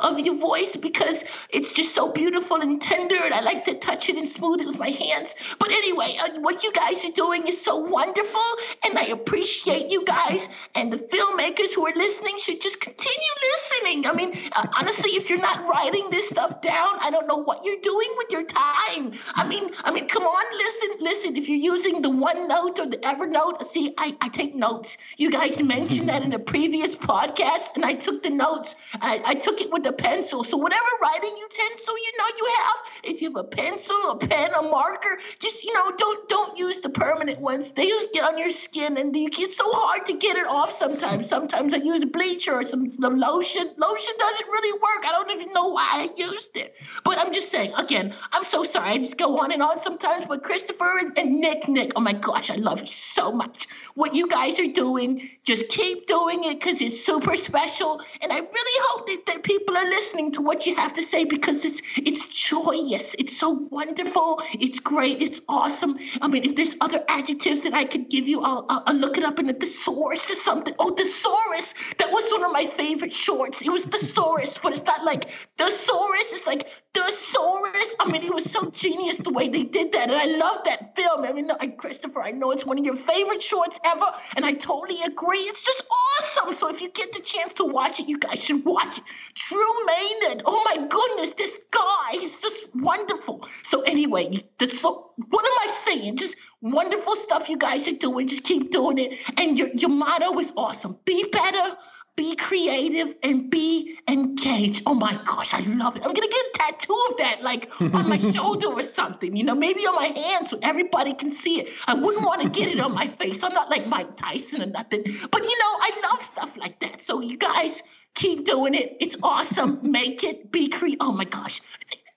of 0.00 0.20
your 0.20 0.36
voice 0.38 0.76
because 0.76 1.46
it's 1.50 1.72
just 1.72 1.96
so 1.96 2.12
beautiful 2.12 2.60
and 2.60 2.80
tender, 2.80 3.16
and 3.16 3.34
I 3.34 3.40
like 3.40 3.64
to 3.64 3.74
touch 3.74 4.08
it 4.08 4.16
and 4.16 4.28
smooth 4.28 4.60
it 4.60 4.68
with 4.68 4.78
my 4.78 4.90
hands. 4.90 5.34
But 5.58 5.72
anyway, 5.72 6.14
uh, 6.22 6.38
what 6.42 6.62
you 6.62 6.72
guys 6.72 7.04
are 7.04 7.12
doing 7.12 7.48
is 7.48 7.60
so 7.60 7.76
wonderful, 7.78 8.48
and 8.86 8.96
I 8.96 9.06
appreciate 9.06 9.90
you 9.90 10.04
guys. 10.04 10.48
And 10.76 10.92
the 10.92 10.98
filmmakers 10.98 11.74
who 11.74 11.84
are 11.84 11.96
listening 11.96 12.38
should 12.38 12.60
just 12.60 12.80
continue 12.80 13.34
listening. 13.50 14.06
I 14.06 14.12
mean, 14.12 14.32
uh, 14.54 14.64
honestly, 14.78 15.10
if 15.12 15.28
you're 15.28 15.40
not 15.42 15.58
writing 15.66 16.06
this 16.10 16.28
stuff 16.28 16.60
down, 16.60 16.92
I 17.02 17.10
don't 17.10 17.26
know 17.26 17.42
what 17.42 17.58
you're 17.64 17.82
doing 17.82 18.10
with 18.16 18.30
your 18.30 18.44
time. 18.44 19.12
I 19.34 19.44
mean, 19.48 19.70
I 19.82 19.90
mean, 19.90 20.06
come 20.06 20.22
on, 20.22 20.44
listen, 20.56 20.90
listen. 21.00 21.36
If 21.36 21.48
you're 21.48 21.58
using 21.74 22.00
the 22.00 22.10
OneNote 22.10 22.78
or 22.78 22.86
the 22.86 22.98
Evernote, 22.98 23.62
see, 23.62 23.92
I, 23.98 24.16
I 24.22 24.28
take 24.28 24.54
notes. 24.54 24.67
You 25.16 25.30
guys 25.30 25.62
mentioned 25.62 26.08
that 26.08 26.22
in 26.22 26.32
a 26.32 26.38
previous 26.38 26.96
podcast, 26.96 27.76
and 27.76 27.84
I 27.84 27.94
took 27.94 28.22
the 28.22 28.30
notes 28.30 28.76
I, 29.00 29.20
I 29.24 29.34
took 29.34 29.60
it 29.60 29.70
with 29.72 29.86
a 29.86 29.92
pencil. 29.92 30.44
So 30.44 30.56
whatever 30.56 30.86
writing 31.02 31.34
utensil 31.38 31.96
you 31.96 32.12
know 32.18 32.24
you 32.36 32.46
have, 32.58 32.76
if 33.04 33.22
you 33.22 33.28
have 33.28 33.36
a 33.36 33.44
pencil, 33.44 33.96
a 34.10 34.16
pen, 34.16 34.50
a 34.54 34.62
marker, 34.62 35.18
just 35.38 35.64
you 35.64 35.74
know, 35.74 35.92
don't 35.96 36.28
don't 36.28 36.58
use 36.58 36.80
the 36.80 36.90
permanent 36.90 37.40
ones. 37.40 37.72
They 37.72 37.86
just 37.86 38.12
get 38.12 38.24
on 38.24 38.38
your 38.38 38.50
skin, 38.50 38.96
and 38.96 39.14
you, 39.14 39.28
it's 39.32 39.56
so 39.56 39.64
hard 39.66 40.06
to 40.06 40.14
get 40.14 40.36
it 40.36 40.46
off. 40.46 40.70
Sometimes, 40.70 41.28
sometimes 41.28 41.74
I 41.74 41.78
use 41.78 42.04
bleach 42.04 42.48
or 42.48 42.64
some, 42.64 42.88
some 42.90 43.18
lotion. 43.18 43.68
Lotion 43.76 44.14
doesn't 44.18 44.48
really 44.48 44.72
work. 44.72 45.06
I 45.06 45.12
don't 45.12 45.30
even 45.32 45.52
know 45.52 45.68
why 45.68 45.88
I 45.92 46.08
used 46.16 46.56
it. 46.56 46.76
But 47.04 47.18
I'm 47.18 47.32
just 47.32 47.50
saying. 47.50 47.72
Again, 47.76 48.14
I'm 48.32 48.44
so 48.44 48.64
sorry. 48.64 48.90
I 48.90 48.96
just 48.98 49.18
go 49.18 49.38
on 49.38 49.52
and 49.52 49.62
on 49.62 49.78
sometimes. 49.78 50.26
But 50.26 50.42
Christopher 50.42 50.98
and, 51.00 51.18
and 51.18 51.40
Nick, 51.40 51.68
Nick, 51.68 51.92
oh 51.96 52.00
my 52.00 52.12
gosh, 52.12 52.50
I 52.50 52.56
love 52.56 52.80
you 52.80 52.86
so 52.86 53.32
much. 53.32 53.66
What 53.94 54.14
you 54.14 54.26
guys 54.28 54.47
guys 54.48 54.60
are 54.60 54.72
doing. 54.72 55.28
Just 55.44 55.68
keep 55.68 56.06
doing 56.06 56.44
it 56.44 56.60
because 56.60 56.80
it's 56.80 57.04
super 57.04 57.36
special. 57.36 58.00
And 58.22 58.32
I 58.32 58.38
really 58.38 58.78
hope 58.88 59.06
that, 59.06 59.22
that 59.26 59.42
people 59.42 59.76
are 59.76 59.84
listening 59.84 60.32
to 60.32 60.42
what 60.42 60.66
you 60.66 60.74
have 60.76 60.92
to 60.94 61.02
say 61.02 61.24
because 61.24 61.64
it's 61.64 61.98
it's 61.98 62.48
joyous. 62.50 63.14
It's 63.18 63.36
so 63.36 63.50
wonderful. 63.70 64.40
It's 64.54 64.80
great. 64.80 65.22
It's 65.22 65.42
awesome. 65.48 65.96
I 66.20 66.28
mean, 66.28 66.44
if 66.44 66.56
there's 66.56 66.76
other 66.80 67.00
adjectives 67.08 67.62
that 67.62 67.74
I 67.74 67.84
could 67.84 68.08
give 68.08 68.28
you, 68.28 68.42
I'll, 68.42 68.64
I'll, 68.68 68.82
I'll 68.86 68.96
look 68.96 69.18
it 69.18 69.24
up 69.24 69.38
in 69.38 69.46
the 69.46 69.52
thesaurus 69.52 70.30
or 70.30 70.34
something. 70.34 70.74
Oh, 70.78 70.90
thesaurus. 70.90 71.94
That 71.98 72.10
was 72.10 72.30
one 72.32 72.44
of 72.44 72.52
my 72.52 72.64
favorite 72.64 73.12
shorts. 73.12 73.62
It 73.62 73.70
was 73.70 73.84
thesaurus, 73.84 74.58
but 74.58 74.72
it's 74.72 74.84
not 74.84 75.04
like 75.04 75.28
thesaurus. 75.56 76.32
It's 76.32 76.46
like 76.46 76.68
thesaurus. 76.94 77.96
I 78.00 78.10
mean, 78.10 78.22
it 78.22 78.34
was 78.34 78.50
so 78.50 78.70
genius 78.70 79.18
the 79.18 79.32
way 79.32 79.48
they 79.48 79.64
did 79.64 79.92
that. 79.92 80.10
And 80.10 80.12
I 80.12 80.36
love 80.36 80.64
that 80.64 80.96
film. 80.96 81.24
I 81.24 81.32
mean, 81.32 81.50
I, 81.60 81.68
Christopher, 81.68 82.22
I 82.22 82.30
know 82.30 82.50
it's 82.52 82.66
one 82.66 82.78
of 82.78 82.84
your 82.84 82.96
favorite 82.96 83.42
shorts 83.42 83.78
ever. 83.84 84.06
And 84.38 84.46
I 84.46 84.52
totally 84.52 85.00
agree. 85.04 85.38
It's 85.38 85.64
just 85.64 85.84
awesome. 86.20 86.54
So 86.54 86.70
if 86.70 86.80
you 86.80 86.90
get 86.90 87.12
the 87.12 87.20
chance 87.20 87.54
to 87.54 87.64
watch 87.64 87.98
it, 87.98 88.06
you 88.06 88.20
guys 88.20 88.44
should 88.44 88.64
watch 88.64 88.98
it. 88.98 89.04
Drew 89.34 89.84
Maynard. 89.84 90.44
Oh 90.46 90.62
my 90.64 90.86
goodness, 90.86 91.32
this 91.32 91.60
guy 91.72 92.22
is 92.22 92.40
just 92.40 92.70
wonderful. 92.72 93.42
So 93.64 93.80
anyway, 93.80 94.30
that's 94.58 94.78
so 94.80 95.10
what 95.28 95.44
am 95.44 95.52
I 95.60 95.66
saying? 95.66 96.18
Just 96.18 96.36
wonderful 96.60 97.16
stuff 97.16 97.48
you 97.48 97.56
guys 97.58 97.88
are 97.88 97.96
doing. 97.96 98.28
Just 98.28 98.44
keep 98.44 98.70
doing 98.70 98.98
it. 98.98 99.18
And 99.40 99.58
your 99.58 99.70
your 99.74 99.90
motto 99.90 100.38
is 100.38 100.52
awesome. 100.56 100.96
Be 101.04 101.24
better 101.32 101.74
be 102.18 102.34
creative 102.34 103.14
and 103.22 103.48
be 103.48 103.96
engaged. 104.10 104.82
Oh 104.86 104.96
my 104.96 105.16
gosh, 105.24 105.54
I 105.54 105.60
love 105.76 105.94
it. 105.94 106.02
I'm 106.02 106.12
gonna 106.12 106.26
get 106.26 106.34
a 106.34 106.50
tattoo 106.52 107.00
of 107.10 107.16
that, 107.18 107.42
like 107.42 107.70
on 107.80 108.08
my 108.08 108.18
shoulder 108.34 108.66
or 108.66 108.82
something, 108.82 109.36
you 109.36 109.44
know, 109.44 109.54
maybe 109.54 109.82
on 109.82 109.94
my 109.94 110.20
hand 110.20 110.44
so 110.44 110.58
everybody 110.60 111.14
can 111.14 111.30
see 111.30 111.60
it. 111.60 111.70
I 111.86 111.94
wouldn't 111.94 112.24
want 112.24 112.42
to 112.42 112.48
get 112.48 112.74
it 112.74 112.80
on 112.80 112.92
my 112.92 113.06
face. 113.06 113.44
I'm 113.44 113.54
not 113.54 113.70
like 113.70 113.86
Mike 113.86 114.16
Tyson 114.16 114.62
or 114.62 114.66
nothing, 114.66 115.04
but 115.04 115.42
you 115.42 115.58
know, 115.58 115.72
I 115.80 116.08
love 116.10 116.20
stuff 116.20 116.58
like 116.58 116.80
that. 116.80 117.00
So 117.00 117.20
you 117.20 117.38
guys 117.38 117.84
keep 118.16 118.44
doing 118.44 118.74
it. 118.74 118.96
It's 118.98 119.16
awesome. 119.22 119.78
Make 119.82 120.24
it. 120.24 120.50
Be 120.50 120.68
creative. 120.70 120.98
Oh 121.00 121.12
my 121.12 121.24
gosh. 121.24 121.60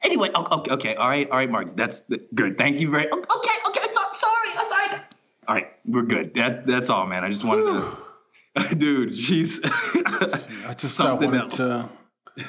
Anyway, 0.02 0.30
oh, 0.34 0.48
oh. 0.50 0.60
okay, 0.62 0.72
okay, 0.72 0.96
all 0.96 1.10
right, 1.10 1.30
all 1.30 1.38
right, 1.38 1.50
Mark. 1.50 1.78
That's 1.78 2.02
good. 2.34 2.58
Thank 2.58 2.82
you 2.82 2.90
very. 2.90 3.06
Okay, 3.06 3.20
okay. 3.68 3.88
So, 3.88 4.02
sorry, 4.14 4.50
I'm 4.58 4.66
sorry. 4.66 5.04
All 5.48 5.56
right, 5.56 5.68
we're 5.86 6.02
good. 6.02 6.34
That 6.34 6.66
that's 6.66 6.90
all, 6.90 7.06
man. 7.06 7.24
I 7.24 7.30
just 7.30 7.46
wanted 7.46 7.66
to 7.68 8.11
dude, 8.78 9.16
she's 9.16 9.62
I 9.64 10.74
just 10.78 10.96
something 10.96 11.30
I 11.30 11.32
wanted 11.32 11.42
else. 11.42 11.58
to 11.58 11.90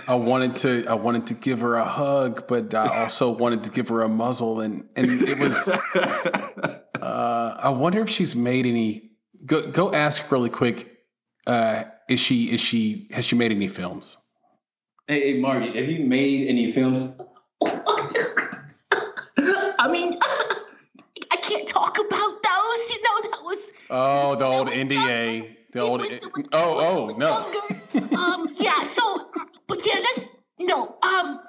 I 0.08 0.14
wanted 0.14 0.56
to 0.56 0.86
I 0.88 0.94
wanted 0.94 1.26
to 1.28 1.34
give 1.34 1.60
her 1.60 1.74
a 1.74 1.84
hug, 1.84 2.46
but 2.48 2.74
I 2.74 3.02
also 3.02 3.30
wanted 3.30 3.64
to 3.64 3.70
give 3.70 3.88
her 3.88 4.02
a 4.02 4.08
muzzle 4.08 4.60
and 4.60 4.88
and 4.96 5.06
it 5.10 5.38
was 5.38 5.68
uh, 7.00 7.56
I 7.60 7.70
wonder 7.70 8.00
if 8.00 8.08
she's 8.08 8.34
made 8.36 8.66
any 8.66 9.10
go 9.46 9.70
go 9.70 9.90
ask 9.92 10.30
really 10.32 10.50
quick 10.50 10.88
uh, 11.46 11.84
is 12.08 12.20
she 12.20 12.52
is 12.52 12.60
she 12.60 13.08
has 13.12 13.24
she 13.24 13.34
made 13.36 13.50
any 13.52 13.68
films? 13.68 14.16
Hey, 15.08 15.32
hey 15.34 15.40
Margie, 15.40 15.76
have 15.78 15.88
you 15.88 16.04
made 16.06 16.48
any 16.48 16.70
films? 16.72 17.12
I 19.78 19.88
mean 19.90 20.12
I 21.30 21.36
can't 21.36 21.68
talk 21.68 21.98
about 21.98 22.42
those, 22.42 22.94
you 22.94 23.02
know, 23.02 23.20
that 23.22 23.40
was 23.42 23.72
Oh, 23.90 24.34
the 24.36 24.44
old 24.44 24.68
NDA. 24.68 25.56
The 25.72 25.80
old, 25.80 26.00
was, 26.00 26.12
it, 26.12 26.26
oh, 26.52 27.08
oh, 27.08 27.18
no. 27.18 27.32
um, 28.18 28.46
yeah, 28.60 28.80
so, 28.82 29.02
but 29.66 29.78
yeah, 29.86 29.94
that's, 29.94 30.26
no, 30.60 30.98
um, 31.02 31.40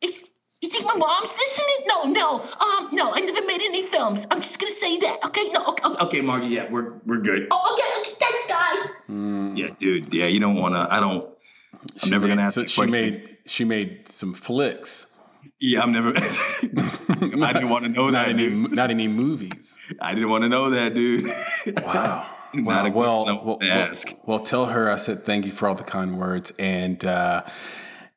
it's, 0.00 0.22
you 0.62 0.68
think 0.68 0.84
my 0.84 0.96
mom's 0.96 1.34
listening? 1.34 1.86
No, 1.88 2.12
no, 2.12 2.40
um, 2.40 2.88
no, 2.92 3.12
I 3.12 3.20
never 3.20 3.44
made 3.44 3.60
any 3.62 3.82
films. 3.82 4.24
I'm 4.30 4.40
just 4.40 4.60
gonna 4.60 4.70
say 4.70 4.98
that. 4.98 5.18
Okay, 5.26 5.50
no, 5.52 5.64
okay, 5.66 5.84
okay, 5.84 6.04
okay 6.04 6.20
Margie, 6.20 6.46
yeah, 6.46 6.70
we're 6.70 7.00
we're 7.06 7.18
good. 7.18 7.48
Oh, 7.50 7.74
okay, 7.74 8.00
okay, 8.00 8.16
thanks, 8.20 8.46
guys. 8.46 8.94
Mm. 9.10 9.58
Yeah, 9.58 9.74
dude, 9.76 10.14
yeah, 10.14 10.26
you 10.26 10.38
don't 10.38 10.56
wanna, 10.56 10.86
I 10.88 11.00
don't. 11.00 11.24
I'm 11.24 11.98
she 11.98 12.10
never 12.10 12.26
made, 12.28 12.34
gonna 12.36 12.46
ask. 12.46 12.54
So 12.54 12.64
she 12.66 12.86
made 12.86 13.36
she 13.46 13.64
made 13.64 14.06
some 14.06 14.32
flicks. 14.32 15.18
Yeah, 15.58 15.82
I'm 15.82 15.90
never. 15.90 16.10
I 16.16 17.52
didn't 17.52 17.70
want 17.70 17.84
to 17.84 17.90
know 17.90 18.10
not 18.10 18.26
that. 18.26 18.28
Any. 18.28 18.48
Not 18.54 18.90
any 18.90 19.08
movies. 19.08 19.78
I 20.00 20.14
didn't 20.14 20.30
want 20.30 20.44
to 20.44 20.48
know 20.48 20.70
that, 20.70 20.94
dude. 20.94 21.32
wow. 21.84 22.26
Well, 22.54 22.92
well, 22.92 23.24
well, 23.26 23.58
well, 23.60 23.92
well, 24.26 24.38
tell 24.38 24.66
her 24.66 24.90
I 24.90 24.96
said 24.96 25.18
thank 25.18 25.44
you 25.44 25.52
for 25.52 25.68
all 25.68 25.74
the 25.74 25.84
kind 25.84 26.18
words, 26.18 26.52
and 26.58 27.04
uh, 27.04 27.42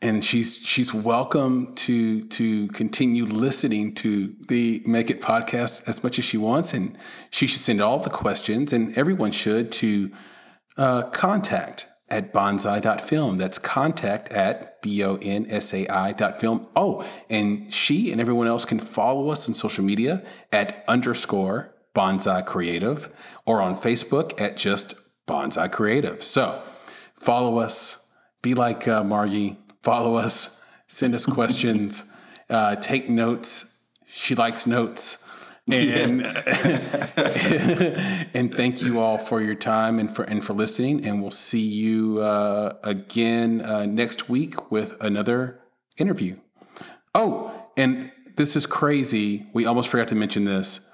and 0.02 0.24
she's 0.24 0.58
she's 0.58 0.94
welcome 0.94 1.74
to 1.76 2.26
to 2.28 2.68
continue 2.70 3.26
listening 3.26 3.94
to 3.96 4.36
the 4.48 4.82
Make 4.86 5.10
It 5.10 5.22
podcast 5.22 5.88
as 5.88 6.04
much 6.04 6.20
as 6.20 6.26
she 6.26 6.38
wants, 6.38 6.74
and 6.74 6.98
she 7.30 7.48
should 7.48 7.60
send 7.60 7.82
all 7.82 8.00
the 8.00 8.10
questions, 8.10 8.72
and 8.72 8.98
everyone 8.98 9.32
should 9.32 9.72
to 9.74 10.12
uh, 10.78 11.04
contact 11.04 11.88
at 12.10 12.34
bonsai.film. 12.34 13.38
That's 13.38 13.58
contact 13.58 14.32
at 14.32 14.82
B 14.82 15.04
O 15.04 15.18
N 15.22 15.46
S 15.50 15.74
A 15.74 15.88
I 15.88 16.14
dot 16.14 16.40
film. 16.40 16.68
Oh, 16.76 17.06
and 17.30 17.72
she 17.74 18.12
and 18.12 18.22
everyone 18.22 18.48
else 18.48 18.66
can 18.66 18.80
follow 18.80 19.30
us 19.30 19.48
on 19.48 19.54
social 19.54 19.84
media 19.84 20.24
at 20.52 20.84
underscore 20.88 21.74
Bonsai 21.94 22.46
Creative 22.46 23.10
or 23.46 23.62
on 23.62 23.76
Facebook 23.76 24.40
at 24.40 24.58
just 24.58 24.96
Bonsai 25.28 25.72
Creative. 25.72 26.24
So 26.24 26.62
follow 27.16 27.60
us, 27.60 28.14
be 28.42 28.54
like 28.54 28.88
uh, 28.88 29.04
Margie, 29.04 29.58
follow 29.84 30.16
us, 30.16 30.66
send 30.88 31.14
us 31.16 31.26
questions, 31.26 32.12
uh, 32.50 32.76
take 32.78 33.10
notes. 33.10 33.90
She 34.08 34.36
likes 34.36 34.66
notes. 34.68 35.26
And 35.72 36.22
and 38.34 38.56
thank 38.56 38.82
you 38.82 39.00
all 39.00 39.20
for 39.20 39.40
your 39.40 39.54
time 39.54 40.00
and 40.00 40.10
for 40.10 40.24
and 40.24 40.44
for 40.44 40.54
listening. 40.54 41.06
And 41.06 41.22
we'll 41.22 41.30
see 41.30 41.62
you 41.62 42.18
uh, 42.22 42.78
again 42.84 43.62
uh, 43.62 43.86
next 43.86 44.30
week 44.30 44.72
with 44.72 44.98
another 45.00 45.60
interview. 46.00 46.38
Oh, 47.14 47.68
and 47.78 48.12
this 48.36 48.56
is 48.56 48.66
crazy. 48.66 49.46
We 49.54 49.68
almost 49.68 49.90
forgot 49.90 50.08
to 50.08 50.16
mention 50.16 50.46
this. 50.46 50.89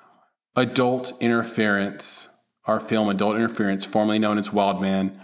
Adult 0.58 1.12
Interference, 1.20 2.30
our 2.66 2.80
film 2.80 3.10
Adult 3.10 3.36
Interference, 3.36 3.84
formerly 3.84 4.20
known 4.20 4.38
as 4.38 4.53
Wildman, 4.53 5.20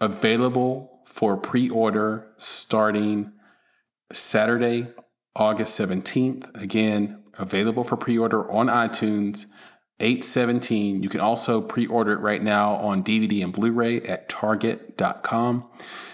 available 0.00 1.02
for 1.04 1.36
pre-order 1.36 2.32
starting 2.38 3.32
Saturday, 4.10 4.86
August 5.36 5.78
17th. 5.78 6.62
Again, 6.62 7.22
available 7.38 7.84
for 7.84 7.96
pre-order 7.96 8.50
on 8.50 8.68
iTunes. 8.68 9.46
817. 10.00 11.02
You 11.02 11.10
can 11.10 11.20
also 11.20 11.60
pre-order 11.60 12.12
it 12.14 12.20
right 12.20 12.42
now 12.42 12.76
on 12.76 13.04
DVD 13.04 13.44
and 13.44 13.52
Blu-ray 13.52 14.00
at 14.02 14.30
target.com. 14.30 15.68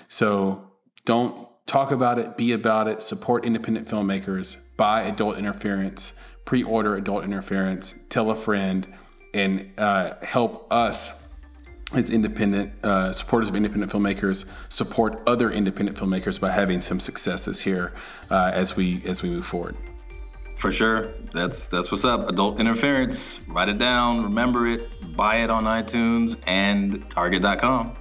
So 0.09 0.73
don't 1.05 1.49
talk 1.67 1.93
about 1.93 2.19
it, 2.19 2.37
be 2.37 2.53
about 2.53 2.89
it, 2.89 3.01
support 3.01 3.45
independent 3.45 3.87
filmmakers, 3.87 4.59
buy 4.77 5.03
adult 5.03 5.39
interference, 5.39 6.19
pre-order 6.47 6.97
adult 6.97 7.25
interference, 7.25 8.01
tell 8.09 8.31
a 8.31 8.37
friend, 8.37 8.87
and 9.35 9.71
uh, 9.77 10.15
help 10.23 10.67
us 10.73 11.27
as 11.93 12.11
independent 12.11 12.73
uh, 12.83 13.13
supporters 13.13 13.49
of 13.49 13.55
independent 13.55 13.93
filmmakers 13.93 14.51
support 14.73 15.21
other 15.27 15.51
independent 15.51 15.97
filmmakers 15.99 16.41
by 16.41 16.51
having 16.51 16.81
some 16.81 16.99
successes 16.99 17.61
here 17.63 17.93
uh, 18.31 18.51
as 18.55 18.77
we 18.77 19.03
as 19.05 19.23
we 19.23 19.29
move 19.29 19.45
forward. 19.45 19.77
For 20.57 20.73
sure. 20.73 21.13
That's 21.33 21.69
that's 21.69 21.93
what's 21.93 22.05
up. 22.05 22.29
Adult 22.29 22.59
interference. 22.59 23.41
Write 23.47 23.69
it 23.69 23.79
down, 23.79 24.23
remember 24.23 24.67
it, 24.67 25.17
buy 25.17 25.37
it 25.37 25.51
on 25.51 25.65
iTunes 25.65 26.39
and 26.47 27.09
target.com. 27.11 27.95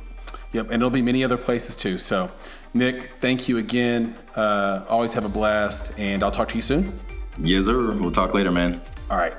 Yep, 0.53 0.67
and 0.67 0.75
it'll 0.75 0.89
be 0.89 1.01
many 1.01 1.23
other 1.23 1.37
places 1.37 1.75
too. 1.75 1.97
So, 1.97 2.31
Nick, 2.73 3.11
thank 3.19 3.49
you 3.49 3.57
again. 3.57 4.15
Uh, 4.35 4.85
always 4.87 5.13
have 5.13 5.25
a 5.25 5.29
blast, 5.29 5.99
and 5.99 6.23
I'll 6.23 6.31
talk 6.31 6.47
to 6.49 6.55
you 6.55 6.61
soon. 6.61 6.93
Yes, 7.37 7.65
sir. 7.65 7.91
We'll 7.93 8.11
talk 8.11 8.33
later, 8.33 8.51
man. 8.51 8.81
All 9.09 9.17
right. 9.17 9.33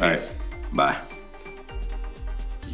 All 0.00 0.08
right. 0.08 0.32
Bye. 0.72 0.96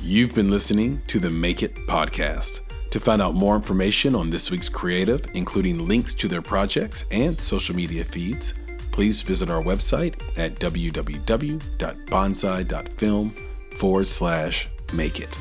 You've 0.02 0.34
been 0.34 0.50
listening 0.50 1.00
to 1.06 1.18
the 1.18 1.30
Make 1.30 1.62
It 1.62 1.74
podcast. 1.88 2.60
To 2.90 3.00
find 3.00 3.22
out 3.22 3.34
more 3.34 3.56
information 3.56 4.14
on 4.14 4.28
this 4.28 4.50
week's 4.50 4.68
creative, 4.68 5.24
including 5.34 5.88
links 5.88 6.12
to 6.14 6.28
their 6.28 6.42
projects 6.42 7.06
and 7.10 7.38
social 7.38 7.74
media 7.74 8.04
feeds, 8.04 8.52
please 8.90 9.22
visit 9.22 9.48
our 9.48 9.62
website 9.62 10.12
at 10.38 10.56
www.bonsai.film 10.56 13.30
forward 13.70 14.06
slash 14.06 14.68
make 14.94 15.20
it. 15.20 15.38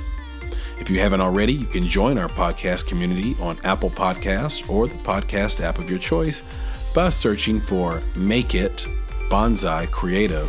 If 0.79 0.89
you 0.89 0.99
haven't 0.99 1.21
already, 1.21 1.53
you 1.53 1.65
can 1.65 1.83
join 1.83 2.17
our 2.17 2.29
podcast 2.29 2.87
community 2.87 3.35
on 3.41 3.57
Apple 3.65 3.89
Podcasts 3.89 4.69
or 4.69 4.87
the 4.87 4.95
podcast 4.95 5.61
app 5.61 5.77
of 5.77 5.89
your 5.89 5.99
choice 5.99 6.41
by 6.95 7.09
searching 7.09 7.59
for 7.59 8.01
Make 8.15 8.55
It 8.55 8.87
Bonsai 9.31 9.89
Creative. 9.91 10.47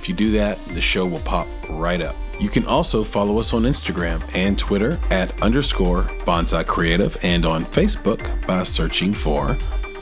If 0.00 0.08
you 0.08 0.14
do 0.14 0.32
that, 0.32 0.58
the 0.66 0.80
show 0.80 1.06
will 1.06 1.20
pop 1.20 1.46
right 1.70 2.02
up. 2.02 2.16
You 2.40 2.48
can 2.48 2.66
also 2.66 3.04
follow 3.04 3.38
us 3.38 3.54
on 3.54 3.62
Instagram 3.62 4.20
and 4.34 4.58
Twitter 4.58 4.98
at 5.12 5.40
underscore 5.40 6.02
Bonsai 6.26 6.66
Creative 6.66 7.16
and 7.22 7.46
on 7.46 7.64
Facebook 7.64 8.18
by 8.44 8.64
searching 8.64 9.12
for 9.12 9.50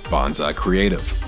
Bonsai 0.04 0.56
Creative. 0.56 1.18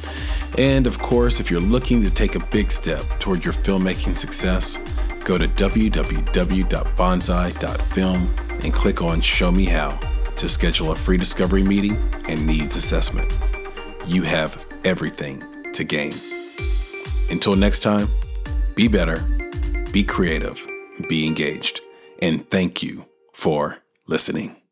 And 0.58 0.86
of 0.86 0.98
course, 0.98 1.40
if 1.40 1.50
you're 1.50 1.60
looking 1.60 2.00
to 2.00 2.10
take 2.10 2.36
a 2.36 2.46
big 2.46 2.70
step 2.70 3.02
toward 3.18 3.44
your 3.44 3.52
filmmaking 3.52 4.16
success, 4.16 4.78
go 5.24 5.36
to 5.36 5.46
www.bonsai.film 5.46 8.28
and 8.64 8.72
click 8.72 9.02
on 9.02 9.20
Show 9.20 9.52
Me 9.52 9.66
How 9.66 9.98
to 10.36 10.48
schedule 10.48 10.92
a 10.92 10.96
free 10.96 11.18
discovery 11.18 11.62
meeting 11.62 11.98
and 12.30 12.46
needs 12.46 12.76
assessment. 12.76 13.30
You 14.06 14.22
have 14.22 14.64
everything 14.84 15.44
to 15.74 15.84
gain. 15.84 16.14
Until 17.30 17.56
next 17.56 17.80
time, 17.80 18.08
be 18.74 18.88
better, 18.88 19.22
be 19.92 20.04
creative, 20.04 20.66
be 21.08 21.26
engaged, 21.26 21.80
and 22.20 22.48
thank 22.50 22.82
you 22.82 23.06
for 23.32 23.78
listening. 24.06 24.63